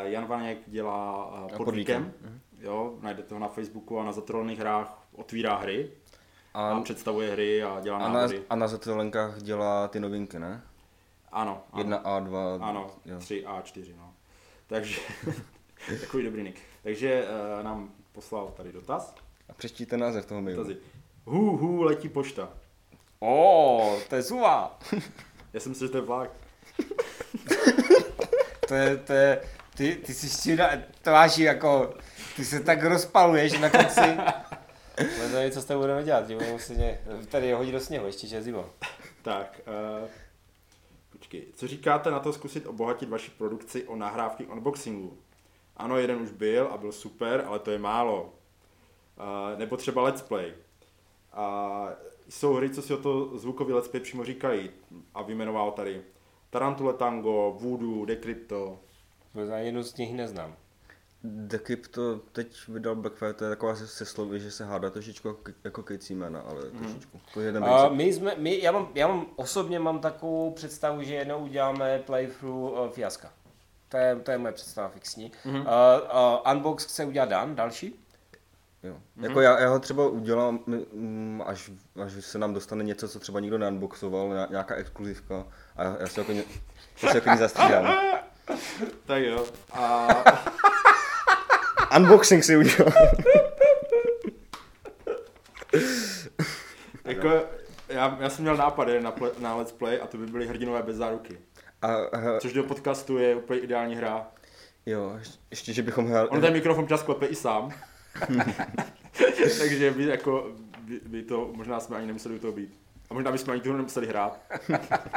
Jan 0.00 0.26
Vaněk 0.26 0.58
dělá 0.66 1.26
uh, 1.42 1.48
pod, 1.56 1.64
pod 1.64 1.74
víkem. 1.74 2.04
víkem. 2.04 2.40
Jo, 2.60 2.94
najdete 3.00 3.34
ho 3.34 3.40
na 3.40 3.48
Facebooku 3.48 3.98
a 3.98 4.04
na 4.04 4.12
zatrolných 4.12 4.58
hrách 4.58 5.06
otvírá 5.12 5.56
hry 5.56 5.90
a, 6.54 6.70
A, 6.70 6.80
představuje 6.80 7.32
hry 7.32 7.62
a 7.62 7.80
dělá 7.80 7.98
a, 7.98 8.08
na, 8.08 8.08
návody. 8.08 8.42
a 8.50 8.56
na 8.56 8.68
zatrolenkách 8.68 9.42
dělá 9.42 9.88
ty 9.88 10.00
novinky, 10.00 10.38
ne? 10.38 10.62
Ano, 11.32 11.62
ano. 11.72 11.80
Jedna 11.80 11.96
A, 11.96 12.20
dva. 12.20 12.54
Ano, 12.60 12.90
jo. 13.04 13.18
3 13.18 13.46
a 13.46 13.62
4, 13.62 13.94
no. 13.98 14.14
Takže, 14.66 15.00
takový 16.00 16.24
dobrý 16.24 16.42
nick. 16.42 16.60
Takže 16.82 17.24
uh, 17.58 17.64
nám 17.64 17.90
poslal 18.12 18.52
tady 18.56 18.72
dotaz. 18.72 19.14
A 19.48 19.52
přečtíte 19.52 19.96
název 19.96 20.26
toho 20.26 20.42
mailu. 20.42 20.56
Dotazy. 20.56 20.80
Hů, 21.26 21.56
hů, 21.56 21.82
letí 21.82 22.08
pošta. 22.08 22.48
O, 23.20 23.98
to 24.08 24.14
je 24.16 24.22
suva. 24.22 24.78
Já 25.52 25.60
jsem 25.60 25.74
si, 25.74 25.80
že 25.80 25.88
to 25.88 25.96
je 25.96 26.02
vlak. 26.02 26.30
To 28.68 28.74
je, 28.76 28.96
to 28.96 29.12
je, 29.12 29.42
ty, 29.76 29.94
ty 29.94 30.14
jsi 30.14 30.28
štína, 30.28 30.70
Tomáši, 31.02 31.42
jako, 31.42 31.94
ty 32.36 32.44
se 32.44 32.60
tak 32.60 32.82
rozpaluješ 32.82 33.58
na 33.58 33.70
konci. 33.70 34.00
Ale 34.98 35.30
to 35.30 35.36
je, 35.36 35.50
co 35.50 35.62
s 35.62 35.64
tebou 35.64 35.80
budeme 35.80 36.02
dělat, 36.04 36.28
že 36.28 36.34
budeme 36.34 36.52
muset 36.52 36.98
tady 37.30 37.46
je 37.46 37.54
hodit 37.54 37.72
do 37.72 37.80
sněhu, 37.80 38.06
ještě 38.06 38.26
že 38.26 38.36
je 38.36 38.42
zima. 38.42 38.64
Tak, 39.22 39.60
uh, 40.02 40.08
počkej, 41.12 41.46
co 41.54 41.66
říkáte 41.66 42.10
na 42.10 42.18
to 42.18 42.32
zkusit 42.32 42.66
obohatit 42.66 43.08
vaši 43.08 43.30
produkci 43.30 43.84
o 43.84 43.96
nahrávky 43.96 44.46
unboxingu? 44.46 45.18
Ano, 45.76 45.98
jeden 45.98 46.22
už 46.22 46.30
byl 46.30 46.66
a 46.66 46.76
byl 46.76 46.92
super, 46.92 47.44
ale 47.46 47.58
to 47.58 47.70
je 47.70 47.78
málo. 47.78 48.22
Uh, 48.22 49.58
nebo 49.58 49.76
třeba 49.76 50.02
let's 50.02 50.22
play. 50.22 50.54
A 51.32 51.88
jsou 52.32 52.54
hry, 52.54 52.70
co 52.70 52.82
si 52.82 52.94
o 52.94 52.96
to 52.96 53.38
zvukový 53.38 53.72
let's 53.72 53.88
přímo 53.88 54.24
říkají. 54.24 54.70
A 55.14 55.22
vyjmenoval 55.22 55.72
tady 55.72 56.02
Tarantule 56.50 56.94
Tango, 56.94 57.56
Voodoo, 57.60 58.04
Decrypto. 58.04 58.78
Ani 59.54 59.66
jednu 59.66 59.82
z 59.82 59.96
nich 59.96 60.14
neznám. 60.14 60.56
Decrypto 61.24 62.20
teď 62.32 62.68
vydal 62.68 62.96
Blackfire, 62.96 63.32
to 63.32 63.44
je 63.44 63.50
taková 63.50 63.74
se, 63.76 64.04
slovy, 64.04 64.40
že 64.40 64.50
se 64.50 64.64
hádá 64.64 64.90
trošičku 64.90 65.28
jako, 65.28 65.52
jako 65.64 65.82
kecí 65.82 66.14
jména, 66.14 66.40
ale 66.40 66.62
trošičku. 66.62 67.20
To 67.34 67.40
je 67.40 67.46
jeden 67.46 67.64
A 67.64 67.88
my 67.88 68.12
jsme, 68.12 68.34
my, 68.38 68.60
já, 68.62 68.72
mám, 68.72 68.88
já 68.94 69.08
mám, 69.08 69.26
osobně 69.36 69.78
mám 69.78 69.98
takovou 69.98 70.50
představu, 70.50 71.02
že 71.02 71.14
jednou 71.14 71.44
uděláme 71.44 72.02
playthrough 72.06 72.72
uh, 72.72 72.88
fiaska. 72.88 73.32
To 73.88 73.96
je, 73.96 74.16
to 74.16 74.30
je 74.30 74.38
moje 74.38 74.52
představa 74.52 74.88
fixní. 74.88 75.32
Mm-hmm. 75.44 75.60
Uh, 75.60 76.44
uh, 76.44 76.52
unbox 76.52 76.84
chce 76.84 77.04
udělat 77.04 77.28
Dan, 77.28 77.54
další. 77.54 78.01
Jo. 78.82 78.96
Jako 79.20 79.40
já, 79.40 79.60
já 79.60 79.68
ho 79.68 79.78
třeba 79.78 80.08
udělám, 80.08 80.60
mm, 80.66 81.42
až, 81.46 81.70
až 82.04 82.12
se 82.20 82.38
nám 82.38 82.54
dostane 82.54 82.84
něco, 82.84 83.08
co 83.08 83.20
třeba 83.20 83.40
nikdo 83.40 83.58
neunboxoval, 83.58 84.28
ně- 84.28 84.46
nějaká 84.50 84.74
exkluzivka 84.74 85.44
a 85.76 85.84
já, 85.84 85.96
já 86.00 86.06
se 86.06 86.20
jako, 86.20 86.32
ně, 86.32 86.44
já 87.02 87.10
se 87.12 87.16
jako 87.16 87.36
zastřídám. 87.38 87.94
Tak 89.06 89.22
jo. 89.22 89.44
A 89.72 90.08
Unboxing 91.96 92.44
si 92.44 92.56
udělám. 92.56 92.92
jako, 97.04 97.28
Já, 97.88 98.16
já 98.20 98.30
jsem 98.30 98.42
měl 98.42 98.56
nápad 98.56 98.88
na, 99.00 99.10
ple, 99.10 99.30
na 99.38 99.56
Let's 99.56 99.72
Play 99.72 100.00
a 100.02 100.06
to 100.06 100.18
by 100.18 100.26
byly 100.26 100.46
hrdinové 100.46 100.82
bez 100.82 100.96
záruky. 100.96 101.38
A, 101.82 101.94
a 101.94 102.40
Což 102.40 102.52
do 102.52 102.64
podcastu 102.64 103.18
je 103.18 103.36
úplně 103.36 103.60
ideální 103.60 103.94
hra. 103.96 104.26
jo, 104.86 105.12
ještě- 105.18 105.38
ještě, 105.50 105.72
že 105.72 105.82
bychom 105.82 106.06
hráli... 106.06 106.28
On 106.28 106.40
ten 106.40 106.52
mikrofon 106.52 106.88
čas 106.88 107.02
klepe 107.02 107.26
i 107.26 107.34
sám. 107.34 107.72
Takže 109.58 109.90
by, 109.90 110.04
jako, 110.04 110.52
by, 110.78 111.00
by, 111.06 111.22
to, 111.22 111.50
možná 111.54 111.80
jsme 111.80 111.96
ani 111.96 112.06
nemuseli 112.06 112.34
u 112.34 112.38
toho 112.38 112.52
být. 112.52 112.80
A 113.10 113.14
možná 113.14 113.32
bychom 113.32 113.50
ani 113.52 113.60
toho 113.60 113.76
nemuseli 113.76 114.06
hrát. 114.06 114.40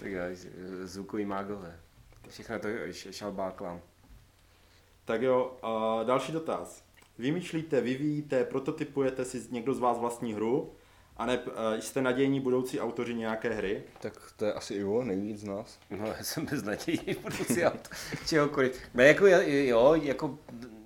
Tak 0.00 0.08
jo, 0.10 0.22
zvukový 0.82 1.24
mágové. 1.24 1.76
Všechno 2.28 2.58
to 2.58 2.68
je 2.68 2.88
š- 2.88 3.12
šalbáklám. 3.12 3.80
Tak 5.04 5.22
jo, 5.22 5.56
a 5.62 6.02
další 6.02 6.32
dotaz. 6.32 6.84
Vymýšlíte, 7.18 7.80
vyvíjíte, 7.80 8.44
prototypujete 8.44 9.24
si 9.24 9.42
někdo 9.50 9.74
z 9.74 9.78
vás 9.78 9.98
vlastní 9.98 10.34
hru? 10.34 10.72
A 11.16 11.26
ne, 11.26 11.38
jste 11.78 12.02
nadějní 12.02 12.40
budoucí 12.40 12.80
autoři 12.80 13.14
nějaké 13.14 13.54
hry? 13.54 13.82
Tak 14.00 14.32
to 14.36 14.44
je 14.44 14.52
asi 14.52 14.74
Ivo, 14.74 15.04
nejvíc 15.04 15.40
z 15.40 15.44
nás. 15.44 15.78
No, 15.90 16.06
já 16.18 16.24
jsem 16.24 16.46
beznadějný 16.46 17.16
budoucí 17.22 17.64
auto, 17.64 17.90
čehokoliv. 18.26 18.80
Ne, 18.94 19.06
jako 19.06 19.26
jo, 19.26 19.94
jako, 19.94 20.38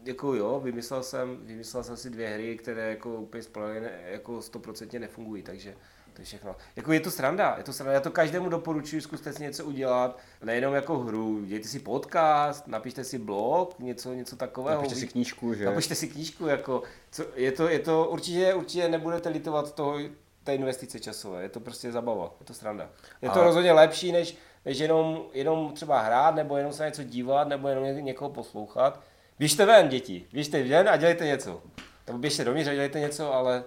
jako 0.04 0.34
jo, 0.34 0.60
vymyslel 0.64 1.02
jsem, 1.02 1.38
vymyslel 1.42 1.84
jsem 1.84 1.96
si 1.96 2.10
dvě 2.10 2.28
hry, 2.28 2.56
které 2.56 2.90
jako 2.90 3.14
úplně 3.14 3.42
spolehli, 3.42 3.80
ne, 3.80 3.90
jako 4.06 4.42
stoprocentně 4.42 4.98
nefungují, 4.98 5.42
takže 5.42 5.74
to 6.12 6.22
je 6.22 6.24
všechno. 6.24 6.56
Jako 6.76 6.92
je 6.92 7.00
to 7.00 7.10
sranda, 7.10 7.54
je 7.58 7.64
to 7.64 7.72
sranda, 7.72 7.92
já 7.92 8.00
to 8.00 8.10
každému 8.10 8.48
doporučuji, 8.48 9.00
zkuste 9.02 9.32
si 9.32 9.42
něco 9.42 9.64
udělat, 9.64 10.18
nejenom 10.44 10.74
jako 10.74 10.98
hru, 10.98 11.44
dějte 11.44 11.68
si 11.68 11.78
podcast, 11.78 12.66
napište 12.66 13.04
si 13.04 13.18
blog, 13.18 13.78
něco, 13.78 14.12
něco 14.12 14.36
takového. 14.36 14.76
Napište 14.82 15.00
si 15.00 15.06
knížku, 15.08 15.54
že? 15.54 15.64
Napište 15.64 15.94
si 15.94 16.08
knížku, 16.08 16.46
jako, 16.46 16.82
co, 17.10 17.24
je 17.34 17.52
to, 17.52 17.68
je 17.68 17.78
to, 17.78 18.08
určitě, 18.10 18.54
určitě 18.54 18.88
nebudete 18.88 19.28
litovat 19.28 19.74
toho, 19.74 19.98
té 20.44 20.54
investice 20.54 21.00
časové, 21.00 21.42
je 21.42 21.48
to 21.48 21.60
prostě 21.60 21.92
zabava, 21.92 22.34
je 22.40 22.46
to 22.46 22.54
sranda. 22.54 22.90
Je 23.22 23.30
to 23.30 23.40
A- 23.40 23.44
rozhodně 23.44 23.72
lepší, 23.72 24.12
než, 24.12 24.36
než 24.64 24.78
jenom, 24.78 25.22
jenom 25.32 25.72
třeba 25.74 26.00
hrát, 26.00 26.34
nebo 26.34 26.56
jenom 26.56 26.72
se 26.72 26.82
na 26.82 26.88
něco 26.88 27.02
dívat, 27.04 27.48
nebo 27.48 27.68
jenom 27.68 27.84
ně- 27.84 28.02
někoho 28.02 28.30
poslouchat. 28.30 29.00
Běžte 29.40 29.66
ven, 29.66 29.88
děti, 29.88 30.26
běžte 30.32 30.62
ven 30.62 30.88
a 30.88 30.96
dělejte 30.96 31.26
něco. 31.26 31.62
Nebo 32.06 32.18
běžte 32.18 32.44
dovnitř 32.44 32.68
a 32.68 32.72
dělejte 32.74 33.00
něco, 33.00 33.34
ale 33.34 33.64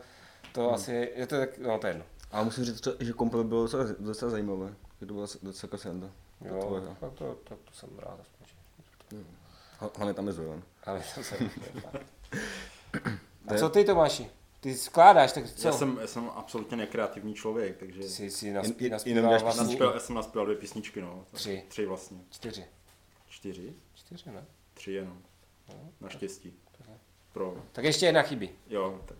to 0.52 0.62
Hmm. 0.66 0.74
asi, 0.74 1.12
je 1.16 1.28
to 1.28 1.38
tak, 1.38 1.58
no 1.58 1.80
to 1.80 1.88
je 1.88 1.92
jedno. 1.92 2.06
A 2.32 2.44
musím 2.44 2.64
říct, 2.66 2.84
že- 2.86 3.06
že 3.06 3.14
komplet 3.14 3.46
bylo 3.48 3.62
docela, 3.62 3.84
docela 4.00 4.32
zajímavé. 4.32 4.74
Je 5.02 5.08
to 5.08 5.14
byla 5.14 5.28
docela 5.42 5.78
sranda. 5.78 6.10
To 6.40 6.48
Jo, 6.48 6.62
tvoje 6.62 6.82
hra. 6.82 6.96
tak 7.00 7.14
to, 7.14 7.38
tak 7.44 7.58
to 7.66 7.74
jsem 7.74 7.90
rád 8.00 8.20
aspoň. 8.22 8.48
že- 9.12 9.18
Hla- 9.82 9.92
Hlavně 9.98 10.14
tam 10.14 10.28
je 10.28 10.34
Zoran. 10.34 10.64
Ale 10.84 11.04
to 11.16 11.24
jsem, 11.24 11.50
to. 11.82 12.00
A 13.48 13.58
co 13.58 13.70
ty 13.70 13.84
Tomáši? 13.84 14.30
Ty 14.60 14.76
skládáš, 14.78 15.32
tak 15.32 15.50
co? 15.52 15.68
Já 15.68 15.74
jsem, 15.74 15.98
já 16.02 16.08
jsem 16.08 16.30
absolutně 16.36 16.78
nekreativní 16.78 17.34
člověk, 17.34 17.78
takže 17.78 18.04
Jsi, 18.04 18.30
jsi 18.32 18.52
naspí, 18.54 18.90
naspíval 18.90 19.40
vlastní... 19.40 19.64
naspěl, 19.68 19.92
já 19.94 20.00
jsem 20.00 20.16
naspěl 20.16 20.46
dvě 20.46 20.58
písničky, 20.58 21.02
no. 21.02 21.26
Tři. 21.32 21.64
Tři 21.68 21.86
vlastně. 21.86 22.18
Čtyři. 22.30 22.66
Čtyři? 23.30 23.74
Čtyři, 23.96 24.32
ne? 24.32 24.46
Tři 24.74 24.92
jenom. 24.92 25.22
Naštěstí. 26.01 26.53
Pro, 27.34 27.55
Tak 27.72 27.86
ještě 27.86 28.05
jedna 28.05 28.22
chybí. 28.22 28.49
jo, 28.68 28.99
tak. 29.05 29.18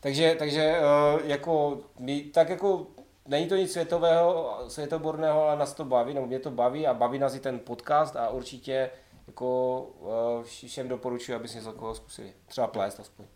Takže, 0.00 0.36
takže 0.38 0.62
eh, 0.62 0.82
jako, 1.24 1.78
my, 1.98 2.20
tak 2.20 2.48
jako 2.48 2.86
není 3.26 3.48
to 3.48 3.56
nic 3.56 3.72
světového, 3.72 4.58
světoborného, 4.68 5.42
ale 5.42 5.58
nás 5.58 5.74
to 5.74 5.84
baví, 5.84 6.14
nebo 6.14 6.26
mě 6.26 6.38
to 6.38 6.50
baví 6.50 6.86
a 6.86 6.94
baví 6.94 7.18
nás 7.18 7.34
i 7.34 7.40
ten 7.40 7.58
podcast 7.58 8.16
a 8.16 8.28
určitě 8.28 8.90
jako 9.26 9.86
eh, 10.00 10.42
vš- 10.42 10.68
všem 10.68 10.88
doporučuji, 10.88 11.34
aby 11.34 11.48
si 11.48 11.56
něco 11.56 11.70
takového 11.72 11.94
zkusili. 11.94 12.32
Třeba 12.46 12.66
plést 12.66 13.00
aspoň. 13.00 13.26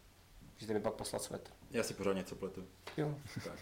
Můžete 0.54 0.74
mi 0.74 0.80
pak 0.80 0.94
poslat 0.94 1.22
svet. 1.22 1.50
Já 1.70 1.82
si 1.82 1.94
pořád 1.94 2.12
něco 2.12 2.34
pletu. 2.36 2.64
Jo. 2.96 3.14
Tak. 3.44 3.58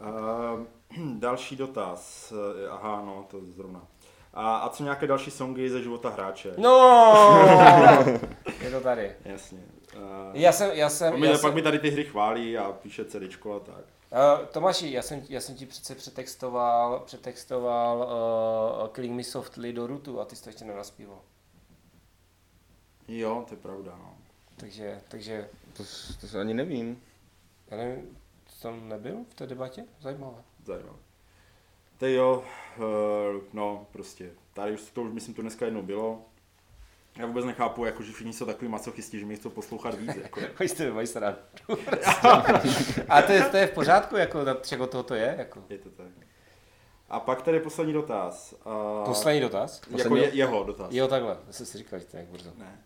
Uh, 0.00 0.66
další 1.18 1.56
dotaz. 1.56 2.32
Aha, 2.70 3.02
no, 3.06 3.26
to 3.30 3.40
zrovna. 3.44 3.86
A, 4.34 4.56
a 4.56 4.68
co 4.68 4.82
nějaké 4.82 5.06
další 5.06 5.30
songy 5.30 5.68
ze 5.70 5.82
života 5.82 6.08
hráče? 6.10 6.54
No! 6.58 7.24
Je 8.60 8.70
to 8.70 8.80
tady. 8.80 9.12
Jasně. 9.24 9.58
Uh, 9.96 10.02
Já 10.32 10.52
jsem, 10.52 10.70
já 10.72 10.88
jsem, 10.90 11.12
pak, 11.12 11.20
mi, 11.20 11.26
já 11.26 11.32
pak 11.32 11.40
jsem, 11.40 11.54
mi 11.54 11.62
tady 11.62 11.78
ty 11.78 11.90
hry 11.90 12.04
chválí 12.04 12.58
a 12.58 12.72
píše 12.72 13.04
CDčko 13.04 13.54
a 13.54 13.60
tak. 13.60 13.84
Uh, 14.40 14.46
Tomáši, 14.46 14.92
já 14.92 15.02
jsem, 15.02 15.22
já 15.28 15.40
jsem 15.40 15.54
ti 15.54 15.66
přece 15.66 15.94
přetextoval, 15.94 17.00
přetextoval 17.00 17.98
uh, 18.82 18.88
Killing 18.88 19.16
Me 19.16 19.24
Softly 19.24 19.72
do 19.72 19.86
Rutu 19.86 20.20
a 20.20 20.24
ty 20.24 20.36
jsi 20.36 20.42
to 20.42 20.48
ještě 20.48 20.64
nenaspíval. 20.64 21.18
Jo, 23.08 23.44
to 23.48 23.54
je 23.54 23.60
pravda, 23.60 23.92
no. 23.98 24.14
Takže, 24.56 25.00
takže, 25.08 25.48
To, 25.76 25.82
to 26.20 26.26
se 26.26 26.40
ani 26.40 26.54
nevím. 26.54 27.02
já 27.70 27.76
nevím, 27.76 28.18
jsi 28.48 28.62
tam 28.62 28.88
nebyl 28.88 29.16
v 29.30 29.34
té 29.34 29.46
debatě? 29.46 29.84
Zajímavé. 30.00 30.42
Zajímavé. 30.64 30.98
Teď 32.02 32.14
jo, 32.14 32.44
uh, 32.78 33.42
no 33.52 33.86
prostě, 33.92 34.30
tady 34.52 34.72
už 34.72 34.80
to 34.80 35.02
už 35.02 35.12
myslím 35.12 35.34
tu 35.34 35.42
dneska 35.42 35.64
jednou 35.64 35.82
bylo. 35.82 36.24
Já 37.18 37.26
vůbec 37.26 37.44
nechápu, 37.44 37.84
jako, 37.84 38.02
že 38.02 38.12
všichni 38.12 38.32
jsou 38.32 38.46
takový 38.46 38.68
masochisti, 38.68 39.18
že 39.20 39.26
mi 39.26 39.36
chcou 39.36 39.50
poslouchat 39.50 39.94
víc. 39.94 40.16
Jako. 40.16 40.40
Pojďte, 40.56 40.90
mají 40.92 41.06
se 41.06 41.20
rád. 41.20 41.38
a 43.08 43.22
to 43.22 43.32
je, 43.32 43.42
to 43.42 43.56
je 43.56 43.66
v 43.66 43.70
pořádku, 43.70 44.16
jako 44.16 44.44
na 44.44 44.54
čego 44.54 44.86
toho 44.86 45.02
to 45.02 45.14
je? 45.14 45.34
Jako. 45.38 45.64
Je 45.68 45.78
to 45.78 45.90
tak. 45.90 46.06
A 47.08 47.20
pak 47.20 47.42
tady 47.42 47.60
poslední 47.60 47.92
dotaz. 47.92 48.54
Uh, 48.66 49.04
Poslední 49.04 49.40
dotaz? 49.40 49.80
Jako 49.80 49.92
Poslední- 49.92 50.18
je, 50.18 50.30
jeho 50.34 50.64
dotaz. 50.64 50.92
Jo, 50.92 51.08
takhle, 51.08 51.36
já 51.46 51.52
jsem 51.52 51.66
si 51.66 51.78
říkal, 51.78 51.98
že 51.98 52.04
to 52.04 52.16
je 52.16 52.26
brzo. 52.32 52.52
Ne. 52.58 52.80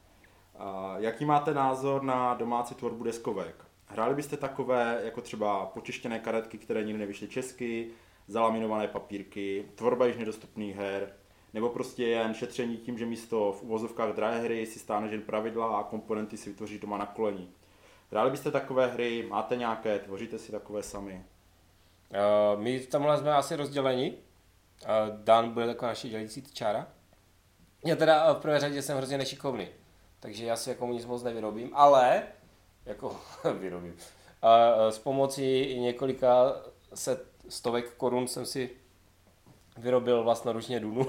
A 0.58 0.94
jaký 0.98 1.24
máte 1.24 1.54
názor 1.54 2.02
na 2.02 2.34
domácí 2.34 2.74
tvorbu 2.74 3.04
deskovek? 3.04 3.64
Hráli 3.86 4.14
byste 4.14 4.36
takové, 4.36 5.00
jako 5.04 5.20
třeba 5.20 5.66
počištěné 5.66 6.18
karetky, 6.18 6.58
které 6.58 6.84
nikdy 6.84 6.98
nevyšly 6.98 7.28
česky, 7.28 7.90
zalaminované 8.26 8.88
papírky, 8.88 9.64
tvorba 9.74 10.06
již 10.06 10.16
nedostupných 10.16 10.76
her, 10.76 11.12
nebo 11.54 11.68
prostě 11.68 12.06
jen 12.06 12.34
šetření 12.34 12.76
tím, 12.76 12.98
že 12.98 13.06
místo 13.06 13.52
v 13.52 13.62
uvozovkách 13.62 14.14
drahé 14.14 14.40
hry 14.40 14.66
si 14.66 14.78
stáneš 14.78 15.12
jen 15.12 15.22
pravidla 15.22 15.76
a 15.76 15.82
komponenty 15.82 16.36
si 16.36 16.50
vytvoříš 16.50 16.80
doma 16.80 16.98
na 16.98 17.06
kolení. 17.06 17.50
Hráli 18.10 18.30
byste 18.30 18.50
takové 18.50 18.86
hry, 18.86 19.26
máte 19.28 19.56
nějaké, 19.56 19.98
tvoříte 19.98 20.38
si 20.38 20.52
takové 20.52 20.82
sami? 20.82 21.24
Uh, 22.10 22.60
my 22.62 22.78
v 22.78 22.86
tomhle 22.86 23.18
jsme 23.18 23.34
asi 23.34 23.56
rozděleni. 23.56 24.12
Uh, 24.12 25.16
Dan 25.16 25.50
bude 25.50 25.66
taková 25.66 25.88
naše 25.88 26.08
dělící 26.08 26.42
čára. 26.42 26.86
Já 27.84 27.96
teda 27.96 28.30
uh, 28.30 28.38
v 28.38 28.42
prvé 28.42 28.60
řadě 28.60 28.82
jsem 28.82 28.96
hrozně 28.96 29.18
nešikovný, 29.18 29.68
takže 30.20 30.46
já 30.46 30.56
si 30.56 30.70
jako 30.70 30.86
nic 30.86 31.06
moc 31.06 31.22
nevyrobím, 31.22 31.70
ale 31.74 32.22
jako 32.86 33.16
vyrobím. 33.58 33.92
Uh, 33.92 34.90
s 34.90 34.98
pomocí 34.98 35.78
několika 35.80 36.56
set 36.94 37.35
stovek 37.48 37.94
korun 37.94 38.28
jsem 38.28 38.46
si 38.46 38.70
vyrobil 39.76 40.22
vlastnoručně 40.22 40.80
Dunu. 40.80 41.06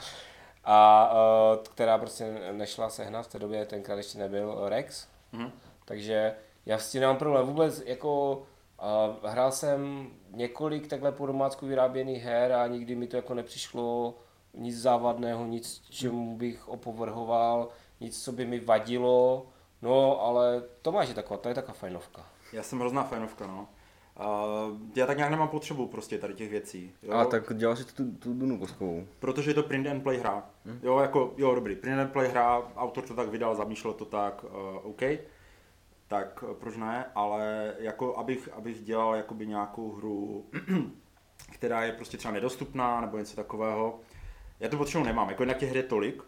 a 0.64 1.10
uh, 1.12 1.62
která 1.62 1.98
prostě 1.98 2.52
nešla 2.52 2.90
sehnat 2.90 3.26
v 3.26 3.32
té 3.32 3.38
době, 3.38 3.66
tenkrát 3.66 3.96
ještě 3.96 4.18
nebyl 4.18 4.68
Rex. 4.68 5.06
Mhm. 5.32 5.52
Takže 5.84 6.36
já 6.66 6.78
s 6.78 6.92
tím 6.92 7.00
nemám 7.00 7.16
problém. 7.16 7.46
Vůbec 7.46 7.82
jako 7.86 8.32
uh, 8.32 9.30
hrál 9.30 9.52
jsem 9.52 10.10
několik 10.30 10.86
takhle 10.86 11.12
po 11.12 11.26
domácku 11.26 11.66
vyráběných 11.66 12.22
her 12.22 12.52
a 12.52 12.66
nikdy 12.66 12.94
mi 12.94 13.06
to 13.06 13.16
jako 13.16 13.34
nepřišlo 13.34 14.14
nic 14.54 14.80
závadného, 14.80 15.46
nic, 15.46 15.82
čemu 15.90 16.36
bych 16.36 16.68
opovrhoval, 16.68 17.68
nic, 18.00 18.24
co 18.24 18.32
by 18.32 18.44
mi 18.44 18.60
vadilo. 18.60 19.46
No, 19.82 20.22
ale 20.22 20.62
to 20.82 20.92
máš 20.92 21.08
taková, 21.08 21.38
to 21.38 21.48
je 21.48 21.54
taková 21.54 21.74
fajnovka. 21.74 22.26
Já 22.52 22.62
jsem 22.62 22.78
hrozná 22.78 23.04
fajnovka, 23.04 23.46
no. 23.46 23.68
Uh, 24.20 24.76
já 24.96 25.06
tak 25.06 25.16
nějak 25.16 25.30
nemám 25.30 25.48
potřebu 25.48 25.86
prostě 25.86 26.18
tady 26.18 26.34
těch 26.34 26.50
věcí. 26.50 26.92
Jo? 27.02 27.12
Ale 27.12 27.26
tak 27.26 27.52
si 27.74 27.84
tu, 27.94 28.12
tu 28.12 28.34
Dunu 28.34 28.58
kostkovou. 28.58 29.06
Protože 29.18 29.50
je 29.50 29.54
to 29.54 29.62
print 29.62 29.86
and 29.86 30.02
play 30.02 30.18
hra. 30.18 30.50
Hmm. 30.64 30.80
Jo, 30.82 30.98
jako, 30.98 31.34
jo, 31.36 31.54
dobrý, 31.54 31.76
print 31.76 32.00
and 32.00 32.12
play 32.12 32.28
hra, 32.28 32.62
autor 32.76 33.04
to 33.04 33.14
tak 33.14 33.28
vydal, 33.28 33.56
zamýšlel 33.56 33.92
to 33.92 34.04
tak, 34.04 34.44
uh, 34.44 34.50
OK. 34.90 35.02
Tak 36.08 36.42
uh, 36.42 36.54
proč 36.54 36.76
ne, 36.76 37.04
ale 37.14 37.74
jako 37.78 38.16
abych, 38.16 38.48
abych 38.52 38.84
dělal 38.84 39.14
jakoby 39.14 39.46
nějakou 39.46 39.92
hru, 39.92 40.46
která 41.52 41.84
je 41.84 41.92
prostě 41.92 42.16
třeba 42.16 42.34
nedostupná 42.34 43.00
nebo 43.00 43.18
něco 43.18 43.36
takového, 43.36 44.00
já 44.60 44.68
to 44.68 44.76
potřebu 44.76 45.04
nemám, 45.04 45.28
jako 45.28 45.42
jinak 45.42 45.56
těch 45.56 45.68
her 45.68 45.76
je 45.76 45.82
tolik, 45.82 46.22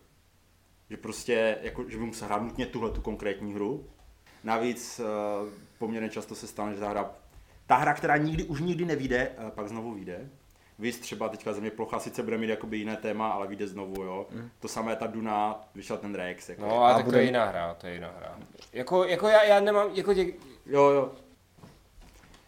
že 0.90 0.96
prostě, 0.96 1.58
jako, 1.62 1.84
že 1.88 1.96
bych 1.96 2.06
musel 2.06 2.28
hrát 2.28 2.42
nutně 2.42 2.66
tuhle 2.66 2.90
tu 2.90 3.00
konkrétní 3.00 3.54
hru. 3.54 3.86
Navíc 4.44 5.00
uh, 5.00 5.48
poměrně 5.78 6.08
často 6.08 6.34
se 6.34 6.46
stane, 6.46 6.74
že 6.74 6.80
ta 6.80 6.88
hra, 6.88 7.10
ta 7.68 7.76
hra, 7.76 7.94
která 7.94 8.16
nikdy, 8.16 8.44
už 8.44 8.60
nikdy 8.60 8.84
nevíde, 8.84 9.28
uh, 9.44 9.50
pak 9.50 9.68
znovu 9.68 9.94
vyjde. 9.94 10.30
Víš, 10.78 10.96
třeba 10.96 11.28
teďka 11.28 11.52
země 11.52 11.70
plocha 11.70 11.98
sice 11.98 12.22
bude 12.22 12.38
mít 12.38 12.48
jakoby 12.50 12.76
jiné 12.76 12.96
téma, 12.96 13.28
ale 13.28 13.46
vyjde 13.46 13.66
znovu, 13.66 14.02
jo. 14.02 14.26
Mm. 14.30 14.50
To 14.60 14.68
samé 14.68 14.96
ta 14.96 15.06
Duna, 15.06 15.60
vyšel 15.74 15.96
ten 15.96 16.14
Rex. 16.14 16.48
Jako. 16.48 16.62
No, 16.62 16.82
ale 16.82 16.92
A 16.92 16.96
tak 16.96 17.04
to 17.04 17.10
bude- 17.10 17.18
je 17.22 17.24
jiná 17.24 17.44
hra, 17.44 17.74
to 17.74 17.86
je 17.86 17.94
jiná 17.94 18.12
hra. 18.18 18.38
Jako, 18.72 19.04
jako 19.04 19.28
já, 19.28 19.42
já 19.44 19.60
nemám, 19.60 19.88
jako 19.94 20.14
tě, 20.14 20.26
Jo, 20.66 20.82
jo. 20.90 21.12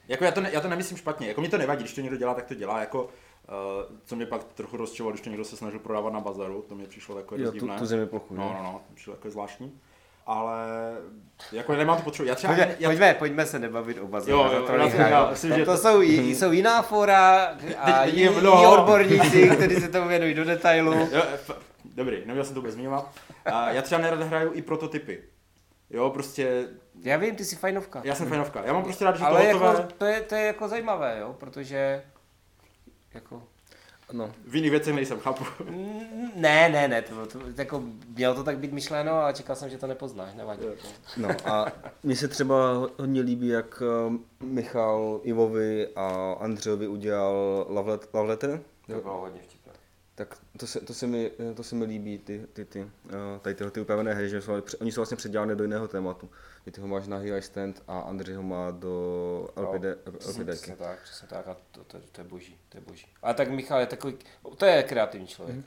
Jako 0.09 0.25
já 0.25 0.31
to, 0.31 0.41
ne, 0.41 0.51
já 0.53 0.61
to 0.61 0.69
nemyslím 0.69 0.99
špatně, 0.99 1.29
jako 1.29 1.41
mě 1.41 1.51
to 1.51 1.59
nevadí, 1.59 1.81
když 1.83 1.95
to 1.95 2.01
někdo 2.01 2.17
dělá, 2.17 2.35
tak 2.35 2.47
to 2.47 2.55
dělá, 2.55 2.81
jako 2.81 3.05
uh, 3.05 3.11
co 4.05 4.17
mě 4.17 4.27
pak 4.27 4.45
trochu 4.45 4.77
rozčovalo, 4.77 5.13
když 5.13 5.21
to 5.21 5.31
někdo 5.31 5.45
se 5.45 5.57
snažil 5.57 5.79
prodávat 5.81 6.13
na 6.13 6.21
bazaru, 6.21 6.65
to 6.69 6.75
mě 6.75 6.87
přišlo 6.87 7.15
takové 7.15 7.43
Jo, 7.43 7.53
tu, 7.53 7.69
tu 7.79 7.87
zemi 7.87 8.07
plochu, 8.07 8.35
No, 8.35 8.43
no, 8.57 8.63
no, 8.63 8.83
to 8.89 8.95
přišlo 8.95 9.13
jako 9.13 9.31
zvláštní. 9.31 9.81
Ale 10.31 10.93
jako 11.53 11.75
nemám 11.77 11.97
to 11.97 12.03
potřebu. 12.03 12.29
Já 12.29 12.35
třeba, 12.35 12.55
Pojďme, 12.55 12.77
já, 12.79 12.89
pojďme, 12.89 13.15
pojďme 13.15 13.47
se 13.47 13.59
nebavit 13.59 13.99
o 13.99 14.07
bazénu. 14.07 14.37
Jo, 14.39 14.51
jo, 14.53 14.63
to, 14.67 14.73
já 14.75 15.31
myslím, 15.31 15.53
že 15.55 15.65
to, 15.65 15.73
to- 15.73 15.79
jsou, 15.79 16.01
jí- 16.01 16.35
jsou 16.35 16.53
jiná 16.53 16.83
fora 16.83 17.45
a 17.79 18.03
Teď 18.05 18.15
jiní, 18.15 18.23
je 18.23 18.31
mnoho. 18.41 18.73
odborníci, 18.79 19.49
kteří 19.51 19.77
se 19.77 19.89
tomu 19.89 20.09
věnují 20.09 20.35
do 20.35 20.45
detailu. 20.45 20.93
jo, 21.13 21.23
f- 21.35 21.59
dobrý, 21.95 22.23
neměl 22.27 22.45
jsem 22.45 22.55
to 22.55 22.61
vůbec 22.61 22.75
zmiňovat. 22.75 23.11
A 23.45 23.71
já 23.71 23.83
třeba 23.83 24.01
nerad 24.01 24.21
hraju 24.21 24.51
i 24.55 24.63
prototypy. 24.63 25.23
Jo, 25.91 26.11
prostě, 26.11 26.67
Já 27.03 27.17
vím, 27.17 27.37
ty 27.37 27.45
jsi 27.45 27.57
fajnovka. 27.57 28.01
já 28.05 28.15
jsem 28.15 28.29
fanovka. 28.29 28.63
Já 28.65 28.73
mám 28.73 28.83
prostě 28.83 29.05
rád, 29.05 29.13
že 29.17 29.21
to 29.21 29.27
Ale 29.27 29.53
hotové. 29.53 29.67
jako, 29.77 29.89
to, 29.99 30.05
je, 30.05 30.21
to 30.21 30.35
je 30.35 30.47
jako 30.47 30.69
zajímavé, 30.69 31.17
jo, 31.21 31.35
protože 31.39 32.03
jako, 33.15 33.43
No, 34.13 34.33
V 34.47 34.57
jiných 34.57 34.71
věcech 34.71 34.95
nejsem, 34.95 35.19
chápu. 35.19 35.45
Mm, 35.71 36.31
ne, 36.37 36.69
ne, 36.69 36.89
ne, 36.89 37.03
to, 37.03 37.27
to, 37.27 37.39
jako, 37.57 37.83
mělo 38.17 38.35
to 38.35 38.45
tak 38.45 38.59
být 38.59 38.73
myšleno, 38.73 39.13
ale 39.13 39.35
čekal 39.35 39.57
jsem, 39.57 39.69
že 39.71 39.79
to 39.79 39.87
nepoznáš, 39.87 40.35
nevadí. 40.35 40.63
no 41.17 41.29
a 41.45 41.73
mně 42.03 42.17
se 42.17 42.29
třeba 42.29 42.73
hodně 42.99 43.21
líbí, 43.21 43.49
jak 43.49 43.83
eh, 43.83 44.19
Michal 44.45 45.21
Ivovi 45.23 45.89
a 45.97 46.33
Andřejovi 46.41 46.89
udělal 46.89 47.67
love, 47.69 47.91
let, 47.91 48.09
love 48.13 48.29
letter. 48.29 48.61
To 48.87 49.01
bylo 49.01 49.21
hodně 49.21 49.41
vtipné. 49.43 49.73
Tak 50.15 50.37
to 50.57 50.67
se, 50.67 50.81
to 50.81 50.95
se, 50.95 51.07
mi, 51.07 51.31
to 51.55 51.63
se 51.63 51.75
mi 51.75 51.85
líbí, 51.85 52.19
ty, 52.19 52.47
ty, 52.53 52.65
ty, 52.65 52.87
eh, 53.09 53.39
tady 53.43 53.55
tyhle 53.55 53.71
ty 53.71 53.81
upravené 53.81 54.15
hry, 54.15 54.29
že 54.29 54.43
jsou, 54.43 54.53
oni 54.81 54.93
jsou 54.93 55.01
vlastně 55.01 55.17
předělané 55.17 55.55
do 55.55 55.65
jiného 55.65 55.89
tématu. 55.89 56.31
Že 56.71 56.75
ty 56.75 56.81
ho 56.81 56.89
máš 56.89 57.07
na 57.07 57.17
High 57.17 57.41
Stand 57.43 57.83
a 57.89 58.01
Andrej 58.01 58.35
ho 58.37 58.43
má 58.43 58.71
do 58.71 59.49
LPD, 59.57 59.85
Přesně, 60.19 60.43
LPDky. 60.43 60.57
přesně 60.57 60.77
tak, 60.77 61.03
přesně 61.03 61.29
tak 61.29 61.49
a 61.49 61.57
to, 61.73 61.85
to, 61.85 61.99
to, 62.13 62.21
je 62.21 62.25
boží, 62.29 62.59
to 62.69 62.77
je 62.79 62.81
boží. 62.81 63.07
A 63.23 63.35
tak 63.35 63.51
Michal 63.51 63.81
je 63.81 63.87
takový, 63.87 64.17
to 64.57 64.67
je 64.67 64.83
kreativní 64.83 65.27
člověk. 65.27 65.59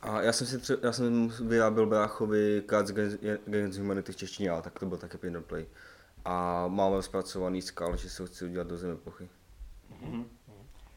A 0.00 0.22
já 0.22 0.32
jsem 0.32 0.46
si 0.46 0.58
tře- 0.58 0.78
já 0.82 0.92
jsem 0.92 1.28
vyráběl 1.28 1.86
bráchovi 1.86 2.62
Cards 2.70 2.90
Against 3.46 3.78
Humanity 3.78 4.12
v 4.12 4.16
češtině, 4.16 4.50
ale 4.50 4.62
tak 4.62 4.78
to 4.78 4.86
byl 4.86 4.98
taky 4.98 5.18
pin 5.18 5.36
and 5.36 5.46
play. 5.46 5.66
A 6.24 6.64
máme 6.68 7.02
zpracovaný 7.02 7.62
skal, 7.62 7.96
že 7.96 8.10
se 8.10 8.22
ho 8.22 8.26
chci 8.26 8.44
udělat 8.44 8.66
do 8.66 8.76
zemi 8.76 8.96
plochy. 8.96 9.28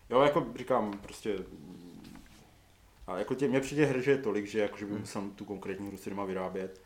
Jo, 0.10 0.22
jako 0.22 0.46
říkám, 0.58 1.00
prostě... 1.02 1.38
A 3.08 3.18
jako 3.18 3.36
tě, 3.36 3.48
mě 3.48 3.60
přijde 3.60 3.86
hry, 3.86 4.02
že 4.04 4.12
je 4.12 4.18
tolik, 4.18 4.46
že, 4.46 4.60
jako, 4.60 4.78
že 4.78 4.86
by 4.86 4.92
musel 4.94 5.22
tu 5.36 5.46
konkrétní 5.46 5.88
hru 5.88 5.98
si 5.98 6.10
doma 6.10 6.26
vyrábět. 6.26 6.82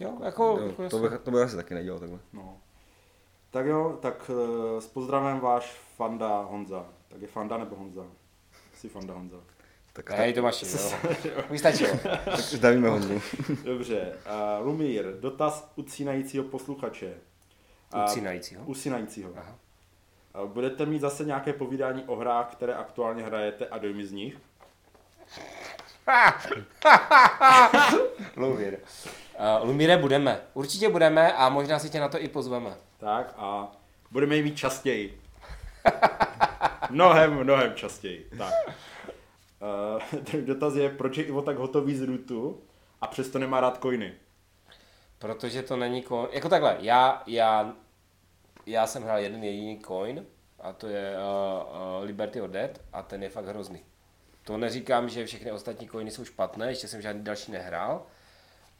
Jo, 0.00 0.18
jako, 0.24 0.44
Jo, 0.60 0.66
jako 0.68 0.88
to, 0.88 0.98
bych, 0.98 1.20
to 1.20 1.30
bych 1.30 1.40
asi 1.42 1.56
taky 1.56 1.74
nedělal 1.74 2.00
takhle. 2.00 2.18
No. 2.32 2.56
Tak 3.50 3.66
jo, 3.66 3.98
tak 4.02 4.30
eh, 4.34 4.80
s 4.80 4.86
pozdravem 4.86 5.40
váš 5.40 5.80
Fanda 5.96 6.38
Honza. 6.42 6.86
Tak 7.08 7.20
je 7.22 7.28
Fanda 7.28 7.56
nebo 7.58 7.76
Honza? 7.76 8.06
Jsi 8.76 8.88
Fanda 8.88 9.14
Honza. 9.14 9.36
Tak, 9.92 10.10
Hej, 10.10 10.32
Tomáši, 10.32 10.66
jo. 10.66 11.42
Už 11.50 11.58
stačilo. 11.58 11.90
tak 12.24 12.38
zdravíme 12.38 12.88
Honzu. 12.88 13.20
Dobře, 13.64 14.16
uh, 14.60 14.66
Lumír, 14.66 15.06
dotaz 15.20 15.72
ucínajícího 15.76 16.44
posluchače. 16.44 17.14
A- 17.92 18.04
Ucínajícího. 18.04 18.64
Usínajícího. 18.64 19.30
Aha. 19.36 19.56
A 20.34 20.44
Budete 20.46 20.86
mít 20.86 20.98
zase 21.00 21.24
nějaké 21.24 21.52
povídání 21.52 22.04
o 22.04 22.16
hrách, 22.16 22.52
které 22.52 22.74
aktuálně 22.74 23.22
hrajete 23.22 23.66
a 23.66 23.78
dojmy 23.78 24.06
z 24.06 24.12
nich? 24.12 24.36
Lumír. 28.36 28.78
Uh, 29.38 29.68
Lumíre 29.68 29.96
budeme, 29.96 30.40
určitě 30.54 30.88
budeme 30.88 31.32
a 31.32 31.48
možná 31.48 31.78
si 31.78 31.90
tě 31.90 32.00
na 32.00 32.08
to 32.08 32.20
i 32.20 32.28
pozveme. 32.28 32.76
Tak 32.98 33.34
a 33.36 33.72
budeme 34.10 34.36
ji 34.36 34.42
mít 34.42 34.56
častěji. 34.56 35.20
mnohem, 36.90 37.34
mnohem 37.34 37.74
častěji. 37.74 38.30
Tak. 38.38 38.54
Uh, 38.66 40.20
ten 40.20 40.46
dotaz 40.46 40.74
je, 40.74 40.90
proč 40.90 41.16
je 41.16 41.24
Ivo 41.24 41.42
tak 41.42 41.56
hotový 41.56 41.96
z 41.96 42.02
rootu 42.02 42.62
a 43.00 43.06
přesto 43.06 43.38
nemá 43.38 43.60
rád 43.60 43.82
coiny. 43.82 44.12
Protože 45.18 45.62
to 45.62 45.76
není 45.76 46.02
coin, 46.02 46.28
jako 46.32 46.48
takhle, 46.48 46.76
já, 46.80 47.22
já, 47.26 47.72
já 48.66 48.86
jsem 48.86 49.02
hrál 49.02 49.18
jeden 49.18 49.44
jediný 49.44 49.80
coin 49.86 50.26
a 50.60 50.72
to 50.72 50.88
je 50.88 51.14
uh, 51.16 51.98
uh, 51.98 52.04
Liberty 52.04 52.40
or 52.40 52.50
Dead 52.50 52.80
a 52.92 53.02
ten 53.02 53.22
je 53.22 53.28
fakt 53.28 53.46
hrozný. 53.46 53.80
To 54.42 54.56
neříkám, 54.56 55.08
že 55.08 55.26
všechny 55.26 55.52
ostatní 55.52 55.88
coiny 55.88 56.10
jsou 56.10 56.24
špatné, 56.24 56.68
ještě 56.68 56.88
jsem 56.88 57.02
žádný 57.02 57.24
další 57.24 57.52
nehrál, 57.52 58.06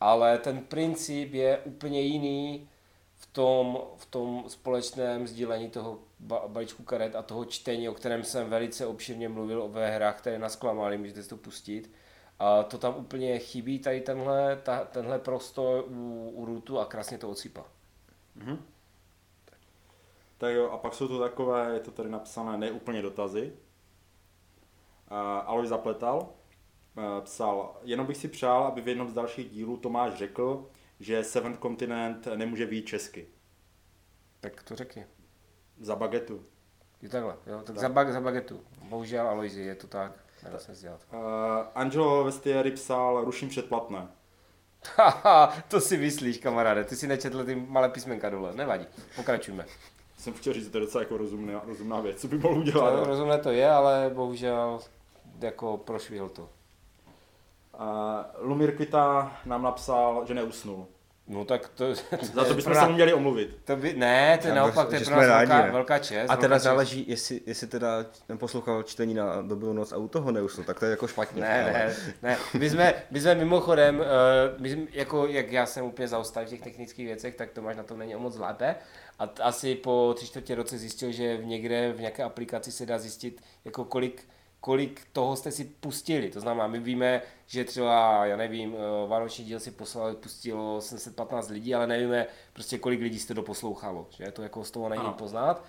ale 0.00 0.38
ten 0.38 0.60
princip 0.60 1.34
je 1.34 1.58
úplně 1.58 2.00
jiný 2.00 2.68
v 3.16 3.26
tom, 3.26 3.78
v 3.96 4.06
tom 4.06 4.44
společném 4.48 5.26
sdílení 5.26 5.70
toho 5.70 5.98
ba- 6.20 6.48
balíčku 6.48 6.82
karet 6.82 7.16
a 7.16 7.22
toho 7.22 7.44
čtení, 7.44 7.88
o 7.88 7.94
kterém 7.94 8.24
jsem 8.24 8.50
velice 8.50 8.86
obširně 8.86 9.28
mluvil 9.28 9.68
ve 9.68 9.90
hrách, 9.90 10.18
které 10.18 10.38
nás 10.38 10.56
klamaly, 10.56 10.98
můžete 10.98 11.22
si 11.22 11.28
to 11.28 11.36
pustit. 11.36 11.90
A 12.38 12.62
to 12.62 12.78
tam 12.78 12.96
úplně 12.96 13.38
chybí, 13.38 13.78
tady 13.78 14.00
tenhle, 14.00 14.56
ta, 14.56 14.84
tenhle 14.84 15.18
prostor 15.18 15.84
u, 15.88 16.30
u 16.34 16.44
Rootu 16.44 16.78
a 16.78 16.84
krásně 16.86 17.18
to 17.18 17.30
odsýpá. 17.30 17.64
Tak 20.38 20.54
jo, 20.54 20.70
a 20.70 20.78
pak 20.78 20.94
jsou 20.94 21.08
tu 21.08 21.18
takové, 21.18 21.74
je 21.74 21.80
to 21.80 21.90
tady 21.90 22.08
napsané, 22.08 22.58
neúplně 22.58 23.02
dotazy. 23.02 23.52
Uh, 25.10 25.16
Alois 25.18 25.68
Zapletal 25.68 26.28
psal, 27.20 27.76
jenom 27.82 28.06
bych 28.06 28.16
si 28.16 28.28
přál, 28.28 28.64
aby 28.64 28.80
v 28.80 28.88
jednom 28.88 29.10
z 29.10 29.14
dalších 29.14 29.50
dílů 29.50 29.76
Tomáš 29.76 30.14
řekl, 30.14 30.66
že 31.00 31.24
Seventh 31.24 31.60
Continent 31.62 32.28
nemůže 32.36 32.66
být 32.66 32.86
česky. 32.86 33.26
Tak 34.40 34.62
to 34.62 34.76
řekni. 34.76 35.06
Za 35.80 35.96
bagetu. 35.96 36.42
Je 37.02 37.08
takhle, 37.08 37.36
jo? 37.46 37.56
Tak, 37.56 37.66
tak. 37.66 37.78
Za, 37.78 37.88
bag, 37.88 38.12
za 38.12 38.20
bagetu. 38.20 38.60
Bohužel, 38.82 39.28
Aloisi, 39.28 39.60
je 39.60 39.74
to 39.74 39.86
tak. 39.86 40.12
Nedá 40.42 40.58
se 40.58 40.72
dělat. 40.72 41.00
Uh, 41.12 41.18
Angelo 41.74 42.24
Vestieri 42.24 42.70
psal, 42.70 43.24
ruším 43.24 43.48
předplatné. 43.48 44.08
Haha, 44.96 45.54
to 45.68 45.80
si 45.80 45.96
myslíš, 45.98 46.38
kamaráde. 46.38 46.84
Ty 46.84 46.96
si 46.96 47.06
nečetl 47.06 47.44
ty 47.44 47.54
malé 47.54 47.88
písmenka 47.88 48.30
dole. 48.30 48.54
Nevadí. 48.54 48.86
Pokračujme. 49.16 49.66
Jsem 50.18 50.32
chtěl 50.34 50.52
říct, 50.52 50.64
že 50.64 50.70
to 50.70 50.78
je 50.78 50.84
docela 50.84 51.02
jako 51.02 51.16
rozumná, 51.16 51.62
rozumná 51.66 52.00
věc, 52.00 52.20
co 52.20 52.28
by 52.28 52.38
mohl 52.38 52.54
To, 52.54 52.60
udělat. 52.60 53.06
rozumné 53.06 53.38
to 53.38 53.50
je, 53.50 53.70
ale 53.70 54.10
bohužel 54.14 54.80
jako 55.40 55.76
prošvihl 55.76 56.28
to. 56.28 56.48
Uh, 57.80 58.48
Lumír 58.48 58.76
Kvita 58.76 59.36
nám 59.44 59.62
napsal, 59.62 60.24
že 60.26 60.34
neusnul. 60.34 60.86
No 61.28 61.44
tak 61.44 61.68
to... 61.68 61.94
Za 62.22 62.44
to 62.44 62.54
bychom 62.54 62.74
se 62.74 62.88
měli 62.88 63.12
omluvit. 63.12 63.56
To 63.64 63.76
by, 63.76 63.94
ne, 63.94 64.38
to 64.42 64.48
je 64.48 64.54
naopak, 64.54 64.88
to 64.88 64.94
je 64.94 64.98
že 64.98 65.04
pro 65.04 65.14
jsme 65.14 65.26
nás 65.26 65.28
rádi, 65.28 65.48
velká, 65.48 65.66
ne? 65.66 65.72
velká 65.72 65.98
čest. 65.98 66.30
A 66.30 66.36
teda 66.36 66.56
čest. 66.56 66.62
záleží, 66.62 67.04
jestli, 67.08 67.40
jestli 67.46 67.66
teda 67.66 67.88
poslouchal 68.38 68.82
čtení 68.82 69.14
na 69.14 69.42
dobrou 69.42 69.72
noc 69.72 69.92
a 69.92 69.96
u 69.96 70.08
toho 70.08 70.32
neusl, 70.32 70.62
tak 70.64 70.78
to 70.78 70.84
je 70.84 70.90
jako 70.90 71.06
špatně. 71.06 71.42
Ne, 71.42 71.70
ne, 71.72 71.96
ne. 72.22 72.38
My 72.58 72.70
jsme, 72.70 72.94
my 73.10 73.20
jsme 73.20 73.34
mimochodem, 73.34 74.00
uh, 74.00 74.04
my 74.58 74.70
jsme, 74.70 74.82
jako 74.90 75.26
jak 75.26 75.52
já 75.52 75.66
jsem 75.66 75.84
úplně 75.84 76.08
zaostalý 76.08 76.46
v 76.46 76.50
těch 76.50 76.62
technických 76.62 77.06
věcech, 77.06 77.34
tak 77.34 77.50
Tomáš 77.50 77.76
na 77.76 77.82
tom 77.82 77.98
není 77.98 78.16
o 78.16 78.18
moc 78.18 78.38
lépe. 78.38 78.74
A 79.18 79.26
t- 79.26 79.42
asi 79.42 79.74
po 79.74 80.12
tři 80.16 80.26
čtvrtě 80.26 80.54
roce 80.54 80.78
zjistil, 80.78 81.12
že 81.12 81.36
v 81.36 81.46
někde 81.46 81.92
v 81.92 82.00
nějaké 82.00 82.22
aplikaci 82.22 82.72
se 82.72 82.86
dá 82.86 82.98
zjistit, 82.98 83.42
jako 83.64 83.84
kolik, 83.84 84.28
kolik 84.64 85.06
toho 85.12 85.36
jste 85.36 85.50
si 85.50 85.64
pustili. 85.64 86.30
To 86.30 86.40
znamená, 86.40 86.66
my 86.66 86.78
víme, 86.78 87.22
že 87.46 87.64
třeba, 87.64 88.26
já 88.26 88.36
nevím, 88.36 88.74
eh, 88.74 89.08
Vánoční 89.08 89.44
díl 89.44 89.60
si 89.60 89.70
poslal, 89.70 90.14
pustilo 90.14 90.80
715 90.80 91.48
lidí, 91.50 91.74
ale 91.74 91.86
nevíme 91.86 92.26
prostě 92.52 92.78
kolik 92.78 93.00
lidí 93.00 93.18
jste 93.18 93.34
doposlouchalo. 93.34 94.06
Že 94.10 94.30
to 94.32 94.42
jako 94.42 94.64
z 94.64 94.70
toho 94.70 94.88
není 94.88 95.00
Ano. 95.02 95.12
poznat. 95.12 95.64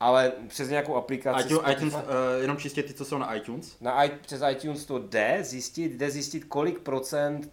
Ale 0.00 0.32
přes 0.48 0.68
nějakou 0.68 0.94
aplikaci... 0.96 1.44
iTunes, 1.46 1.62
Spotify- 1.62 1.72
iTunes, 1.72 1.94
uh, 1.94 2.00
jenom 2.40 2.56
čistě 2.56 2.82
ty, 2.82 2.94
co 2.94 3.04
jsou 3.04 3.18
na 3.18 3.34
iTunes. 3.34 3.76
na, 3.80 4.04
i- 4.04 4.10
přes 4.18 4.42
iTunes 4.50 4.84
to 4.86 4.98
jde 4.98 5.38
zjistit, 5.40 5.92
jde 5.92 6.10
zjistit, 6.10 6.44
kolik 6.44 6.78
procent 6.78 7.52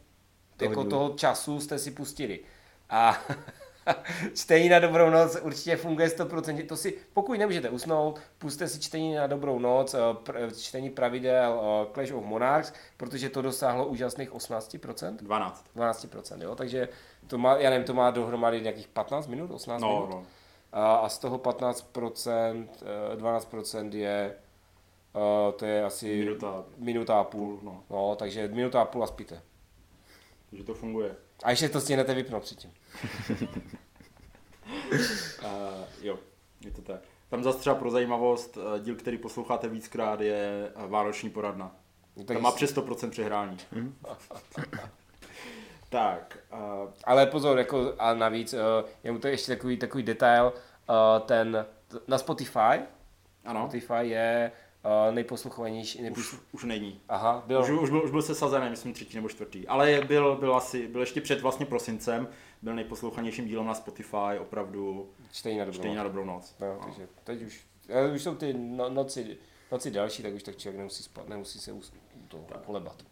Toho 0.57 0.71
jako 0.71 0.83
toho 0.83 1.09
času 1.09 1.59
jste 1.59 1.79
si 1.79 1.91
pustili. 1.91 2.39
A 2.89 3.21
čtení 4.33 4.69
na 4.69 4.79
dobrou 4.79 5.09
noc 5.09 5.37
určitě 5.41 5.75
funguje 5.75 6.07
100%. 6.07 6.65
To 6.67 6.77
si, 6.77 6.97
pokud 7.13 7.39
nemůžete 7.39 7.69
usnout, 7.69 8.19
puste 8.37 8.67
si 8.67 8.79
čtení 8.79 9.15
na 9.15 9.27
dobrou 9.27 9.59
noc, 9.59 9.93
eh, 9.93 9.97
pr- 10.13 10.61
čtení 10.61 10.89
pravidel 10.89 11.61
eh, 11.61 11.93
Clash 11.93 12.11
of 12.11 12.23
Monarchs, 12.25 12.73
protože 12.97 13.29
to 13.29 13.41
dosáhlo 13.41 13.85
úžasných 13.87 14.31
18%. 14.33 15.17
12. 15.17 15.65
12%, 15.75 16.41
jo, 16.41 16.55
takže 16.55 16.89
to 17.27 17.37
má, 17.37 17.57
já 17.57 17.69
nevím, 17.69 17.85
to 17.85 17.93
má 17.93 18.11
dohromady 18.11 18.61
nějakých 18.61 18.87
15 18.87 19.27
minut, 19.27 19.51
18 19.51 19.81
No, 19.81 19.87
minut. 19.95 20.09
no. 20.09 20.23
A, 20.73 20.95
a 20.95 21.09
z 21.09 21.17
toho 21.17 21.37
15%, 21.37 22.67
eh, 23.13 23.15
12% 23.15 23.93
je, 23.93 24.35
eh, 25.15 25.51
to 25.51 25.65
je 25.65 25.83
asi 25.85 26.19
Minuta. 26.19 26.63
minuta 26.77 27.19
a 27.19 27.23
půl. 27.23 27.57
Půl, 27.57 27.59
no. 27.63 27.83
no, 27.89 28.15
takže 28.15 28.47
minuta 28.47 28.81
a 28.81 28.85
půl 28.85 29.03
a 29.03 29.07
spíte. 29.07 29.41
Takže 30.49 30.63
to 30.63 30.73
funguje. 30.73 31.15
A 31.43 31.49
ještě 31.49 31.69
to 31.69 31.81
stihnete 31.81 32.13
vypnout 32.13 32.43
předtím. 32.43 32.71
Uh, 35.43 35.47
jo, 36.01 36.19
je 36.65 36.71
to 36.71 36.81
tak. 36.81 37.01
Tam 37.29 37.43
zase 37.43 37.59
třeba 37.59 37.75
pro 37.75 37.91
zajímavost, 37.91 38.57
eh, 38.57 38.79
díl, 38.79 38.95
který 38.95 39.17
posloucháte 39.17 39.67
víckrát, 39.67 40.21
je 40.21 40.71
eh, 40.75 40.87
Vánoční 40.87 41.29
poradna. 41.29 41.75
No, 42.15 42.23
Tam 42.23 42.41
má 42.41 42.51
přes 42.51 42.75
100% 42.75 43.09
přehrání. 43.09 43.57
tak, 45.89 46.37
uh, 46.53 46.89
Ale 47.03 47.25
pozor, 47.25 47.57
jako 47.57 47.93
a 47.99 48.13
navíc, 48.13 48.53
uh, 48.53 48.59
je 49.03 49.11
mu 49.11 49.19
to 49.19 49.27
ještě 49.27 49.55
takový, 49.55 49.77
takový 49.77 50.03
detail, 50.03 50.53
uh, 50.89 51.25
ten, 51.25 51.65
t- 51.87 51.97
na 52.07 52.17
Spotify, 52.17 52.79
ano. 53.45 53.59
Spotify 53.59 54.07
je 54.07 54.51
uh, 54.85 55.15
nejposluchovanější, 55.15 56.01
nejposlu... 56.01 56.37
Už, 56.37 56.43
už 56.51 56.63
není. 56.63 57.01
Aha, 57.09 57.43
byl. 57.47 57.61
Už, 57.61 57.69
už, 57.69 57.89
byl, 57.89 58.03
už 58.03 58.11
byl 58.11 58.21
sesazený, 58.21 58.69
myslím, 58.69 58.93
třetí 58.93 59.15
nebo 59.15 59.29
čtvrtý. 59.29 59.67
Ale 59.67 60.01
byl, 60.07 60.35
byl 60.35 60.55
asi, 60.55 60.87
byl 60.87 61.01
ještě 61.01 61.21
před 61.21 61.41
vlastně 61.41 61.65
prosincem, 61.65 62.27
byl 62.61 62.75
nejposlouchanějším 62.75 63.45
dílem 63.47 63.65
na 63.67 63.73
Spotify, 63.73 64.39
opravdu 64.39 65.09
Čtení 65.31 65.57
na 65.57 65.65
dobrou 65.65 65.79
čtení 65.79 65.95
na 65.95 66.03
noc. 66.03 66.09
dobrou 66.11 66.25
noc. 66.25 66.55
No, 66.59 66.79
takže 66.85 67.07
teď 67.23 67.41
už, 67.41 67.65
už 68.15 68.23
jsou 68.23 68.35
ty 68.35 68.53
no, 68.53 68.89
noci, 68.89 69.37
noci 69.71 69.91
další, 69.91 70.23
tak 70.23 70.33
už 70.33 70.43
tak 70.43 70.57
člověk 70.57 70.77
nemusí 70.77 71.03
spát, 71.03 71.27
nemusí 71.29 71.59
se 71.59 71.71
us, 71.71 71.93
to 72.27 72.37
polebat. 72.65 73.03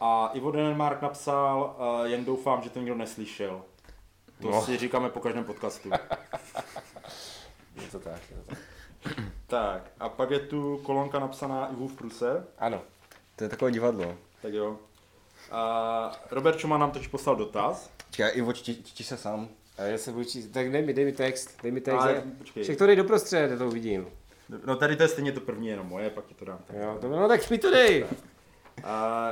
A 0.00 0.30
Ivo 0.34 0.50
Denmark 0.50 1.02
napsal, 1.02 1.76
uh, 2.00 2.06
jen 2.06 2.24
doufám, 2.24 2.62
že 2.62 2.70
to 2.70 2.78
nikdo 2.78 2.94
neslyšel. 2.94 3.62
To 4.42 4.50
No. 4.50 4.62
si 4.62 4.76
říkáme 4.78 5.08
po 5.08 5.20
každém 5.20 5.44
podcastu. 5.44 5.90
Je 7.82 7.88
to 7.92 7.98
tak, 8.00 8.20
je 8.30 8.36
to 8.36 8.42
tak. 8.42 8.58
tak, 9.50 9.90
a 10.00 10.08
pak 10.08 10.30
je 10.30 10.38
tu 10.38 10.80
kolonka 10.82 11.18
napsaná 11.18 11.66
Ivu 11.72 11.88
v 11.88 11.92
pruse. 11.96 12.46
Ano, 12.58 12.82
To 13.36 13.44
je 13.44 13.50
takové 13.50 13.70
divadlo. 13.70 14.16
Tak 14.42 14.52
jo. 14.52 14.78
A 15.50 16.12
Robert 16.30 16.58
Schumann 16.58 16.80
nám 16.80 16.90
teď 16.90 17.08
poslal 17.08 17.36
dotaz. 17.36 17.90
Čekaj, 18.10 18.32
Ivo, 18.34 18.52
čti, 18.52 18.82
čti 18.82 19.04
se 19.04 19.16
sám. 19.16 19.48
a 19.78 19.82
já 19.82 19.98
se 19.98 20.12
budu 20.12 20.24
číst, 20.24 20.46
tak 20.46 20.72
dej 20.72 20.82
mi, 20.82 20.92
dej 20.92 21.04
mi 21.04 21.12
text, 21.12 21.62
dej 21.62 21.72
mi 21.72 21.80
text. 21.80 22.00
Ale, 22.00 22.22
počkej. 22.38 22.62
Však 22.62 22.76
to 22.76 22.86
dej 22.86 22.96
doprostřed, 22.96 23.58
to 23.58 23.66
uvidím. 23.66 24.06
No 24.66 24.76
tady 24.76 24.96
to 24.96 25.02
je 25.02 25.08
stejně 25.08 25.32
to 25.32 25.40
první 25.40 25.68
jenom 25.68 25.86
moje, 25.86 26.10
pak 26.10 26.26
ti 26.26 26.34
to 26.34 26.44
dám. 26.44 26.58
Tak. 26.66 26.76
Jo, 26.76 26.98
to, 27.00 27.08
no 27.08 27.28
tak 27.28 27.50
mi 27.50 27.58
to 27.58 27.70
dej. 27.70 28.06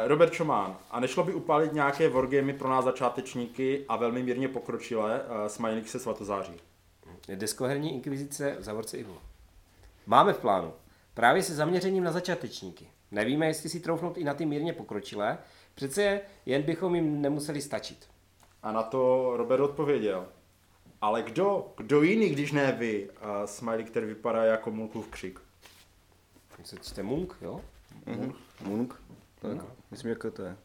Robert 0.07 0.35
Schumann. 0.35 0.77
A 0.91 1.01
nešlo 1.01 1.25
by 1.25 1.35
upálit 1.35 1.73
nějaké 1.73 2.09
wargamy 2.09 2.53
pro 2.53 2.69
nás 2.71 2.85
začátečníky 2.85 3.85
a 3.89 3.97
velmi 3.97 4.23
mírně 4.23 4.49
pokročilé 4.49 5.21
uh, 5.21 5.47
smajlík 5.47 5.89
se 5.89 5.99
svatozáří. 5.99 6.55
Deskoherní 7.35 7.95
inkvizice 7.95 8.57
v 8.59 8.63
Zavorce 8.63 8.97
Ivo. 8.97 9.17
Máme 10.09 10.33
v 10.33 10.39
plánu. 10.39 10.73
Právě 11.15 11.43
se 11.43 11.55
zaměřením 11.55 12.05
na 12.05 12.13
začátečníky. 12.13 12.89
Nevíme, 13.11 13.47
jestli 13.47 13.69
si 13.69 13.81
troufnout 13.81 14.19
i 14.19 14.25
na 14.25 14.35
ty 14.35 14.47
mírně 14.47 14.73
pokročilé, 14.73 15.39
přece 15.75 16.21
jen 16.47 16.63
bychom 16.63 16.95
jim 16.95 17.23
nemuseli 17.23 17.63
stačit. 17.63 18.09
A 18.63 18.73
na 18.73 18.83
to 18.83 19.33
Robert 19.37 19.61
odpověděl. 19.61 20.27
Ale 21.01 21.23
kdo? 21.23 21.73
Kdo 21.77 22.03
jiný, 22.03 22.29
když 22.29 22.53
ne 22.53 22.73
vy? 22.73 23.11
Uh, 23.11 23.45
smajlík, 23.45 23.91
který 23.91 24.07
vypadá 24.07 24.45
jako 24.45 24.71
Mulkův 24.71 25.09
křik. 25.09 25.41
Se 26.65 26.77
čte 26.77 27.03
Munk, 27.03 27.37
jo? 27.41 27.61
Mhm. 28.07 28.33
Munk. 28.61 29.03
Tak, 29.41 29.65
myslím, 29.91 30.11
jak 30.11 30.25
to 30.33 30.43
je. 30.43 30.57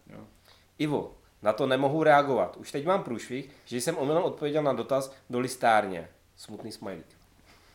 Ivo, 0.77 1.17
na 1.41 1.53
to 1.53 1.67
nemohu 1.67 2.03
reagovat. 2.03 2.57
Už 2.57 2.71
teď 2.71 2.85
mám 2.85 3.03
průšvih, 3.03 3.49
že 3.65 3.77
jsem 3.77 3.97
omylem 3.97 4.23
odpověděl 4.23 4.63
na 4.63 4.73
dotaz 4.73 5.13
do 5.29 5.39
listárně. 5.39 6.09
Smutný 6.35 6.71
smajlík. 6.71 7.12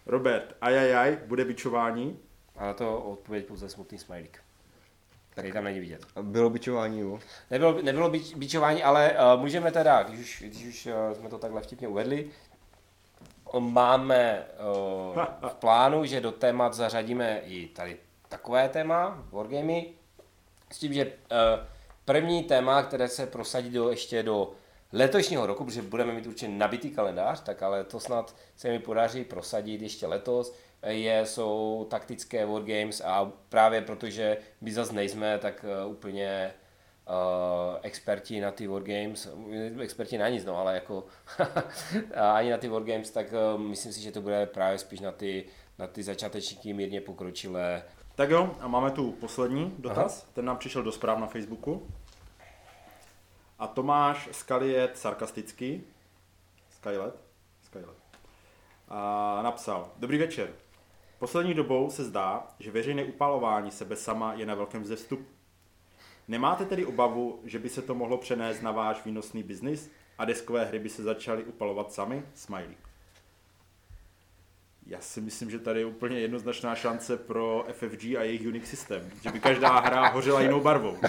Robert, 0.09 0.57
ajajaj, 0.61 1.19
bude 1.27 1.45
bičování? 1.45 2.19
A 2.57 2.67
na 2.67 2.75
to 2.75 3.01
odpověď 3.01 3.47
pouze 3.47 3.69
smutný 3.69 3.99
smajlík. 3.99 4.41
Který 5.31 5.53
tam 5.53 5.65
není 5.65 5.81
vidět. 5.81 6.07
A 6.17 6.23
bylo 6.23 6.51
bičování, 6.51 7.01
jo. 7.01 7.19
Nebylo, 7.51 7.83
nebylo 7.83 8.11
bič, 8.11 8.35
bičování, 8.35 8.83
ale 8.83 9.13
uh, 9.13 9.41
můžeme 9.41 9.73
teda, 9.73 10.03
když 10.03 10.21
už, 10.21 10.43
když 10.47 10.67
už 10.67 10.87
uh, 10.87 11.17
jsme 11.17 11.29
to 11.29 11.39
takhle 11.39 11.61
vtipně 11.61 11.89
uvedli, 11.89 12.31
máme 13.59 14.47
uh, 15.13 15.49
v 15.49 15.55
plánu, 15.55 16.05
že 16.05 16.21
do 16.21 16.33
témat 16.33 16.75
zařadíme 16.75 17.41
i 17.45 17.67
tady 17.67 17.97
takové 18.29 18.69
téma, 18.69 19.25
wargamy, 19.33 19.93
s 20.73 20.79
tím, 20.79 20.93
že 20.93 21.07
uh, 21.07 21.11
první 22.05 22.45
téma, 22.45 22.83
které 22.83 23.09
se 23.09 23.27
prosadí 23.27 23.71
do, 23.71 23.91
ještě 23.91 24.23
do 24.23 24.53
letošního 24.93 25.47
roku, 25.47 25.65
protože 25.65 25.83
budeme 25.83 26.13
mít 26.13 26.27
určitě 26.27 26.49
nabitý 26.49 26.91
kalendář, 26.91 27.41
tak 27.41 27.63
ale 27.63 27.85
to 27.85 28.01
snad 28.01 28.37
se 28.57 28.69
mi 28.69 28.79
podaří 28.79 29.25
prosadit 29.25 29.83
ještě 29.83 30.07
letos, 30.07 30.55
je, 30.87 31.27
jsou 31.27 31.87
taktické 31.91 32.47
wargames 32.47 33.03
a 33.05 33.33
právě 33.49 33.83
protože 33.83 34.39
my 34.61 34.73
zase 34.73 34.93
nejsme 34.93 35.39
tak 35.39 35.65
uh, 35.85 35.93
úplně 35.93 36.55
uh, 37.09 37.77
experti 37.83 38.41
na 38.41 38.51
ty 38.51 38.67
wargames, 38.67 39.29
experti 39.81 40.19
na 40.19 40.29
nic, 40.29 40.45
no, 40.45 40.57
ale 40.57 40.75
jako 40.75 41.05
ani 42.35 42.51
na 42.51 42.59
ty 42.59 42.69
wargames, 42.69 43.11
tak 43.11 43.27
uh, 43.55 43.61
myslím 43.61 43.93
si, 43.93 44.01
že 44.01 44.13
to 44.13 44.23
bude 44.23 44.47
právě 44.47 44.79
spíš 44.79 45.01
na 45.01 45.13
ty, 45.13 45.45
na 45.79 45.87
ty 45.87 46.03
začátečníky 46.03 46.73
mírně 46.73 47.01
pokročilé. 47.01 47.83
Tak 48.15 48.31
jo, 48.31 48.57
a 48.61 48.69
máme 48.69 48.91
tu 48.91 49.13
poslední 49.13 49.75
dotaz. 49.79 50.23
Aha. 50.23 50.31
Ten 50.33 50.45
nám 50.45 50.59
přišel 50.59 50.83
do 50.83 50.93
zpráv 50.93 51.19
na 51.19 51.27
Facebooku. 51.27 51.87
A 53.59 53.67
Tomáš 53.67 54.29
Skaliet 54.33 54.99
sarkastický. 54.99 55.85
Skylet? 56.71 57.15
Skylet. 57.63 57.97
A 58.89 59.41
napsal. 59.43 59.93
Dobrý 59.97 60.19
večer. 60.19 60.53
Poslední 61.19 61.55
dobou 61.55 61.91
se 61.91 62.05
zdá, 62.05 62.47
že 62.59 62.71
veřejné 62.71 63.05
upalování 63.05 63.71
sebe 63.71 63.97
sama 63.97 64.35
je 64.35 64.47
na 64.47 64.55
velkém 64.55 64.83
vzestupu. 64.83 65.25
Nemáte 66.29 66.65
tedy 66.65 66.87
obavu, 66.87 67.41
že 67.45 67.59
by 67.59 67.69
se 67.69 67.83
to 67.83 67.95
mohlo 67.95 68.19
přenést 68.19 68.63
na 68.63 68.73
váš 68.73 69.05
výnosný 69.05 69.43
biznis 69.43 69.91
a 70.19 70.25
deskové 70.25 70.65
hry 70.65 70.79
by 70.79 70.89
se 70.89 71.03
začaly 71.03 71.45
upalovat 71.45 71.93
sami? 71.93 72.23
Smiley. 72.35 72.88
Já 74.89 75.01
si 75.01 75.21
myslím, 75.21 75.51
že 75.51 75.59
tady 75.59 75.81
je 75.81 75.87
úplně 75.87 76.21
jednoznačná 76.21 76.75
šance 76.75 77.17
pro 77.17 77.67
FFG 77.73 78.05
a 78.05 78.23
jejich 78.23 78.47
Unix 78.47 78.69
systém. 78.69 79.11
Že 79.23 79.31
by 79.31 79.41
každá 79.41 79.81
hra 79.81 80.09
hořela 80.09 80.41
jinou 80.41 80.61
barvou. 80.61 80.97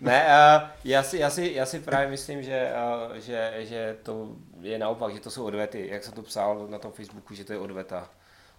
Ne, 0.00 0.26
uh, 0.26 0.68
já, 0.84 1.02
si, 1.02 1.18
já, 1.18 1.30
si, 1.30 1.52
já 1.54 1.66
si 1.66 1.80
právě 1.80 2.08
myslím, 2.08 2.42
že, 2.42 2.72
uh, 3.08 3.16
že, 3.16 3.54
že 3.58 3.96
to 4.02 4.36
je 4.60 4.78
naopak, 4.78 5.14
že 5.14 5.20
to 5.20 5.30
jsou 5.30 5.44
odvety, 5.44 5.88
jak 5.90 6.04
jsem 6.04 6.12
to 6.12 6.22
psal 6.22 6.66
na 6.68 6.78
tom 6.78 6.92
Facebooku, 6.92 7.34
že 7.34 7.44
to 7.44 7.52
je 7.52 7.58
odveta, 7.58 8.10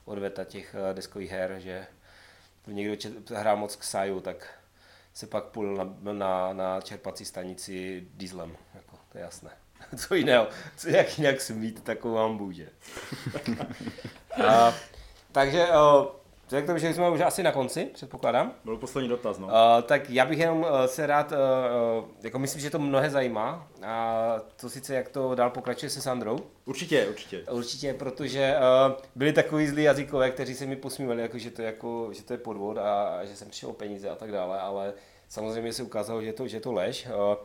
odveta 0.05 0.43
těch 0.43 0.75
uh, 0.89 0.95
deskových 0.95 1.31
her, 1.31 1.55
že 1.57 1.87
někdo 2.67 3.09
hrál 3.35 3.57
moc 3.57 3.75
k 3.75 3.83
Saju, 3.83 4.19
tak 4.19 4.53
se 5.13 5.27
pak 5.27 5.43
půl 5.43 5.75
na, 5.75 6.13
na, 6.13 6.53
na 6.53 6.81
čerpací 6.81 7.25
stanici 7.25 8.07
dieselem, 8.13 8.57
jako, 8.73 8.97
to 9.11 9.17
je 9.17 9.23
jasné. 9.23 9.51
Co 9.97 10.15
jiného, 10.15 10.47
co 10.77 10.89
jak 10.89 11.17
jinak 11.19 11.41
smít 11.41 11.83
takovou 11.83 12.15
hambu, 12.15 12.51
že? 12.51 12.69
uh, 14.37 14.73
takže 15.31 15.67
uh, 15.67 16.07
Vzhledem 16.47 16.63
k 16.63 16.67
tomu, 16.67 16.79
že 16.79 16.93
jsme 16.93 17.09
už 17.09 17.21
asi 17.21 17.43
na 17.43 17.51
konci, 17.51 17.85
předpokládám, 17.93 18.53
Byl 18.65 18.77
poslední 18.77 19.09
dotaz, 19.09 19.37
no. 19.39 19.47
Uh, 19.47 19.53
tak 19.83 20.09
já 20.09 20.25
bych 20.25 20.39
jenom 20.39 20.59
uh, 20.59 20.67
se 20.85 21.07
rád, 21.07 21.31
uh, 21.31 21.37
uh, 22.03 22.09
jako 22.21 22.39
myslím, 22.39 22.61
že 22.61 22.69
to 22.69 22.79
mnohé 22.79 23.09
zajímá, 23.09 23.67
a 23.85 24.35
to 24.55 24.69
sice 24.69 24.95
jak 24.95 25.09
to 25.09 25.35
dál 25.35 25.49
pokračuje 25.49 25.89
se 25.89 26.01
Sandrou, 26.01 26.39
Určitě, 26.65 27.07
určitě. 27.07 27.43
určitě, 27.51 27.93
protože 27.93 28.55
uh, 28.87 28.93
byli 29.15 29.33
takový 29.33 29.67
zlí 29.67 29.83
jazykové, 29.83 30.31
kteří 30.31 30.55
se 30.55 30.65
mi 30.65 30.75
posmívali, 30.75 31.21
jako, 31.21 31.37
že, 31.37 31.51
to 31.51 31.61
je 31.61 31.65
jako, 31.65 32.09
že 32.13 32.23
to 32.23 32.33
je 32.33 32.37
podvod 32.37 32.77
a, 32.77 33.03
a 33.03 33.25
že 33.25 33.35
jsem 33.35 33.49
přišel 33.49 33.69
o 33.69 33.73
peníze 33.73 34.09
a 34.09 34.15
tak 34.15 34.31
dále, 34.31 34.59
ale 34.59 34.93
samozřejmě 35.29 35.73
se 35.73 35.83
ukázalo, 35.83 36.21
že 36.21 36.27
je 36.27 36.33
to, 36.33 36.47
že 36.47 36.57
je 36.57 36.61
to 36.61 36.73
lež. 36.73 37.07
Uh, 37.07 37.35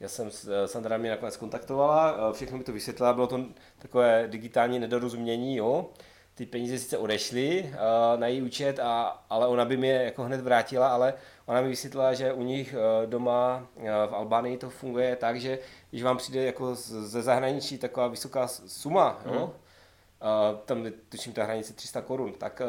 já 0.00 0.08
jsem, 0.08 0.30
s- 0.30 0.66
Sandra 0.66 0.96
mě 0.96 1.10
nakonec 1.10 1.36
kontaktovala, 1.36 2.28
uh, 2.28 2.32
všechno 2.34 2.58
mi 2.58 2.64
to 2.64 2.72
vysvětlila, 2.72 3.12
bylo 3.12 3.26
to 3.26 3.40
takové 3.78 4.24
digitální 4.28 4.78
nedorozumění, 4.78 5.56
jo. 5.56 5.90
Ty 6.34 6.46
peníze 6.46 6.78
sice 6.78 6.98
odešly 6.98 7.62
uh, 7.72 8.20
na 8.20 8.26
její 8.26 8.42
účet, 8.42 8.78
a, 8.78 9.24
ale 9.30 9.46
ona 9.46 9.64
by 9.64 9.76
mi 9.76 9.88
je 9.88 10.02
jako 10.02 10.22
hned 10.22 10.40
vrátila, 10.40 10.88
ale 10.88 11.14
ona 11.46 11.60
mi 11.60 11.68
vysvětlila, 11.68 12.14
že 12.14 12.32
u 12.32 12.42
nich 12.42 12.74
doma 13.06 13.66
v 14.08 14.14
Albánii 14.14 14.56
to 14.56 14.70
funguje 14.70 15.16
tak, 15.16 15.40
že 15.40 15.58
když 15.90 16.02
vám 16.02 16.16
přijde 16.16 16.44
jako 16.44 16.74
ze 16.74 17.22
zahraničí 17.22 17.78
taková 17.78 18.08
vysoká 18.08 18.48
suma, 18.48 19.20
jo, 19.26 19.44
uh, 19.44 20.58
tam 20.64 20.84
je 20.84 20.90
tuším 21.08 21.32
ta 21.32 21.44
hranice 21.44 21.72
300 21.72 22.00
korun, 22.02 22.32
tak 22.32 22.62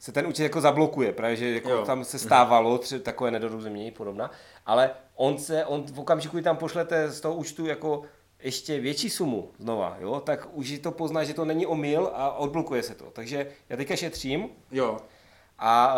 se 0.00 0.12
ten 0.12 0.26
účet 0.26 0.42
jako 0.42 0.60
zablokuje, 0.60 1.12
právě 1.12 1.36
že 1.36 1.50
jako 1.54 1.70
Jo. 1.70 1.84
tam 1.86 2.04
se 2.04 2.18
stávalo 2.18 2.78
tři, 2.78 3.00
takové 3.00 3.30
nedorozumění 3.30 3.90
podobná, 3.90 4.30
ale 4.66 4.90
on 5.14 5.38
se, 5.38 5.64
on 5.64 5.82
v 5.82 6.00
okamžiku, 6.00 6.36
kdy 6.36 6.42
tam 6.44 6.56
pošlete 6.56 7.10
z 7.10 7.20
toho 7.20 7.34
účtu 7.34 7.66
jako 7.66 8.02
ještě 8.38 8.80
větší 8.80 9.10
sumu 9.10 9.50
znova, 9.58 9.96
jo, 10.00 10.20
tak 10.20 10.48
už 10.52 10.78
to 10.78 10.92
pozná, 10.92 11.24
že 11.24 11.34
to 11.34 11.44
není 11.44 11.66
omyl 11.66 12.10
a 12.14 12.32
odblokuje 12.32 12.82
se 12.82 12.94
to. 12.94 13.10
Takže 13.10 13.46
já 13.68 13.76
teďka 13.76 13.96
šetřím 13.96 14.48
Jo, 14.70 14.98
a 15.58 15.94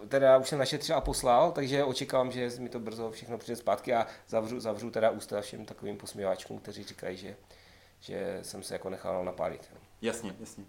uh, 0.00 0.08
teda 0.08 0.36
už 0.36 0.48
jsem 0.48 0.58
našetřil 0.58 0.96
a 0.96 1.00
poslal, 1.00 1.52
takže 1.52 1.84
očekávám, 1.84 2.32
že 2.32 2.50
mi 2.58 2.68
to 2.68 2.78
brzo 2.80 3.10
všechno 3.10 3.38
přijde 3.38 3.56
zpátky 3.56 3.94
a 3.94 4.06
zavřu, 4.28 4.60
zavřu 4.60 4.90
teda 4.90 5.10
ústa 5.10 5.40
všem 5.40 5.64
takovým 5.64 5.96
posměváčkům, 5.96 6.58
kteří 6.58 6.84
říkají, 6.84 7.16
že, 7.16 7.36
že 8.00 8.38
jsem 8.42 8.62
se 8.62 8.74
jako 8.74 8.90
nechal 8.90 9.24
napálit. 9.24 9.70
jasně, 10.02 10.34
jasně. 10.40 10.64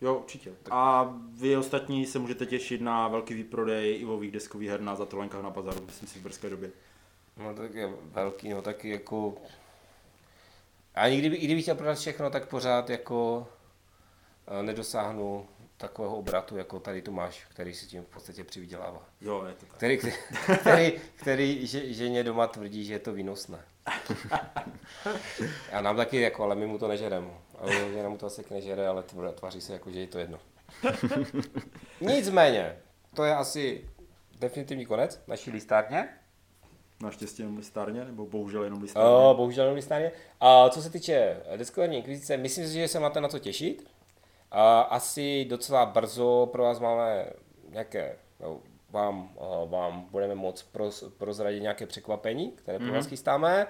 Jo, 0.00 0.14
určitě. 0.14 0.52
A 0.70 1.14
vy 1.40 1.56
ostatní 1.56 2.06
se 2.06 2.18
můžete 2.18 2.46
těšit 2.46 2.80
na 2.80 3.08
velký 3.08 3.34
výprodej 3.34 4.00
Ivových 4.00 4.30
deskových 4.30 4.70
her 4.70 4.80
na 4.80 4.96
Zatolenkách 4.96 5.42
na 5.42 5.50
bazaru, 5.50 5.80
myslím 5.86 6.08
si 6.08 6.18
v 6.18 6.22
brzké 6.22 6.50
době. 6.50 6.70
No 7.36 7.54
tak 7.54 7.74
je 7.74 7.92
velký, 8.02 8.48
no 8.48 8.62
taky 8.62 8.90
jako... 8.90 9.34
A 10.94 11.08
kdyby, 11.08 11.36
i 11.36 11.44
kdybych 11.44 11.64
chtěl 11.64 11.74
prodat 11.74 11.98
všechno, 11.98 12.30
tak 12.30 12.48
pořád 12.48 12.90
jako 12.90 13.46
eh, 14.46 14.62
nedosáhnu 14.62 15.46
takového 15.76 16.16
obratu, 16.16 16.56
jako 16.56 16.80
tady 16.80 17.02
tu 17.02 17.12
máš, 17.12 17.44
který 17.44 17.74
si 17.74 17.86
tím 17.86 18.02
v 18.02 18.06
podstatě 18.06 18.44
přivydělává. 18.44 19.08
Jo, 19.20 19.44
je 19.48 19.54
to 19.54 19.66
tak. 19.66 19.76
Který, 19.76 19.98
který, 19.98 20.14
který, 20.58 20.92
který 21.14 21.66
že, 21.66 21.92
ženě 21.92 22.24
doma 22.24 22.46
tvrdí, 22.46 22.84
že 22.84 22.92
je 22.92 22.98
to 22.98 23.12
výnosné. 23.12 23.64
Já 25.72 25.80
nám 25.80 25.96
taky 25.96 26.20
jako, 26.20 26.42
ale 26.42 26.54
my 26.54 26.66
mu 26.66 26.78
to 26.78 26.88
nežereme. 26.88 27.30
Ale 27.64 27.92
žena 27.92 28.08
mu 28.08 28.18
to 28.18 28.26
asi 28.26 28.42
taky 28.42 28.54
nežere, 28.54 28.88
ale 28.88 29.02
tv- 29.02 29.32
tváří 29.32 29.60
se 29.60 29.72
jako, 29.72 29.90
že 29.90 30.00
je 30.00 30.06
to 30.06 30.18
jedno. 30.18 30.38
Nicméně, 32.00 32.76
to 33.14 33.24
je 33.24 33.34
asi 33.34 33.88
definitivní 34.38 34.86
konec 34.86 35.22
naší 35.26 35.50
listárně. 35.50 36.08
Naštěstí 37.02 37.42
jenom 37.42 37.56
listárně, 37.56 38.04
nebo 38.04 38.26
bohužel 38.26 38.64
jenom 38.64 38.82
listárně. 38.82 39.10
Uh, 39.10 39.36
bohužel 39.36 39.64
jenom 39.64 39.76
listárně. 39.76 40.12
A 40.40 40.68
co 40.68 40.82
se 40.82 40.90
týče 40.90 41.36
Discovery 41.56 41.96
Inkvizice, 41.96 42.36
myslím 42.36 42.66
si, 42.66 42.72
že 42.72 42.88
se 42.88 43.00
máte 43.00 43.20
na 43.20 43.28
co 43.28 43.38
těšit. 43.38 43.90
A 44.50 44.80
asi 44.80 45.44
docela 45.44 45.86
brzo 45.86 46.48
pro 46.52 46.62
vás 46.62 46.80
máme 46.80 47.26
nějaké, 47.68 48.16
no, 48.40 48.60
vám, 48.90 49.36
uh, 49.36 49.70
vám 49.70 50.06
budeme 50.10 50.34
moc 50.34 50.62
proz, 50.62 51.04
prozradit 51.18 51.62
nějaké 51.62 51.86
překvapení, 51.86 52.52
které 52.52 52.78
pro 52.78 52.92
vás 52.92 53.06
chystáme. 53.06 53.66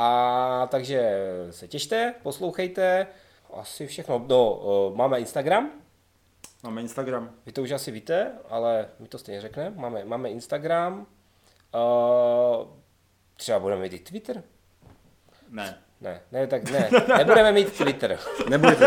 A 0.00 0.68
takže 0.70 1.12
se 1.50 1.68
těšte, 1.68 2.14
poslouchejte. 2.22 3.06
Asi 3.54 3.86
všechno. 3.86 4.24
No, 4.28 4.54
uh, 4.54 4.96
máme 4.96 5.20
Instagram, 5.20 5.70
Máme 6.62 6.80
Instagram. 6.80 7.30
vy 7.46 7.52
to 7.52 7.62
už 7.62 7.70
asi 7.70 7.90
víte, 7.90 8.32
ale 8.48 8.88
my 8.98 9.08
to 9.08 9.18
stejně 9.18 9.40
řekneme. 9.40 9.76
Máme, 9.76 10.04
máme 10.04 10.30
Instagram, 10.30 11.06
uh, 11.74 12.66
třeba 13.36 13.58
budeme 13.58 13.82
mít 13.82 13.92
i 13.92 13.98
Twitter. 13.98 14.42
Ne. 15.50 15.78
Ne, 16.00 16.20
ne, 16.32 16.46
tak 16.46 16.70
ne, 16.70 16.90
nebudeme 17.18 17.52
mít 17.52 17.76
Twitter. 17.78 18.18
Nebudete. 18.48 18.86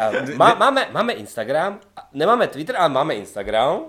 A 0.00 0.10
Má, 0.36 0.54
máme, 0.54 0.88
máme 0.92 1.12
Instagram, 1.12 1.80
nemáme 2.12 2.48
Twitter, 2.48 2.76
ale 2.76 2.88
máme 2.88 3.14
Instagram. 3.14 3.80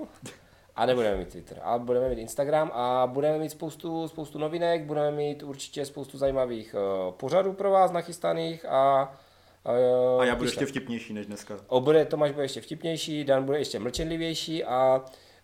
A 0.75 0.85
nebudeme 0.85 1.17
mít 1.17 1.27
Twitter, 1.27 1.59
ale 1.63 1.79
budeme 1.79 2.09
mít 2.09 2.19
Instagram 2.19 2.71
a 2.73 3.07
budeme 3.07 3.37
mít 3.37 3.49
spoustu, 3.49 4.07
spoustu 4.07 4.39
novinek, 4.39 4.83
budeme 4.83 5.11
mít 5.11 5.43
určitě 5.43 5.85
spoustu 5.85 6.17
zajímavých 6.17 6.75
uh, 6.75 7.13
pořadů 7.13 7.53
pro 7.53 7.71
vás 7.71 7.91
nachystaných 7.91 8.65
a 8.65 9.13
uh, 10.15 10.21
A 10.21 10.25
já 10.25 10.35
budu 10.35 10.49
ještě 10.49 10.65
vtipnější 10.65 11.13
než 11.13 11.25
dneska. 11.25 11.57
O, 11.67 11.81
bude, 11.81 12.05
Tomáš 12.05 12.31
bude 12.31 12.43
ještě 12.43 12.61
vtipnější, 12.61 13.23
Dan 13.23 13.43
bude 13.43 13.57
ještě 13.57 13.79
mlčenlivější 13.79 14.63
a 14.63 15.01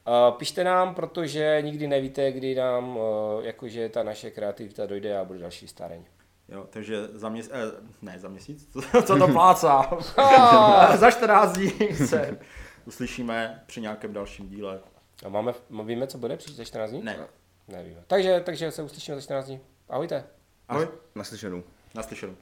uh, 0.07 0.37
pište 0.37 0.63
nám, 0.63 0.95
protože 0.95 1.57
nikdy 1.61 1.87
nevíte, 1.87 2.31
kdy 2.31 2.55
nám 2.55 2.97
uh, 2.97 3.03
jakože 3.41 3.89
ta 3.89 4.03
naše 4.03 4.31
kreativita 4.31 4.85
dojde 4.85 5.17
a 5.17 5.25
bude 5.25 5.39
další 5.39 5.67
stareň. 5.67 6.05
Jo, 6.51 6.65
takže 6.69 7.07
za 7.13 7.29
měsíc, 7.29 7.51
eh, 7.53 7.71
ne 8.01 8.19
za 8.19 8.29
měsíc, 8.29 8.69
co, 8.73 9.01
co 9.03 9.17
to 9.17 9.27
plácá? 9.27 9.89
za 10.97 11.11
14 11.11 11.57
dní 11.57 11.95
se 11.95 12.39
uslyšíme 12.85 13.63
při 13.65 13.81
nějakém 13.81 14.13
dalším 14.13 14.49
díle. 14.49 14.79
A 15.25 15.29
máme, 15.29 15.53
víme, 15.83 16.07
co 16.07 16.17
bude 16.17 16.37
příští 16.37 16.55
za 16.57 16.63
14 16.65 16.89
dní? 16.91 17.03
Ne. 17.03 17.17
Nevíme. 17.67 18.03
Takže, 18.07 18.41
takže 18.45 18.71
se 18.71 18.83
uslyšíme 18.83 19.15
za 19.17 19.21
14 19.21 19.45
dní. 19.45 19.59
Ahojte. 19.89 20.23
Ahoj, 20.67 20.87
Naslyšenou. 21.15 21.63
naslyšenou. 21.95 22.35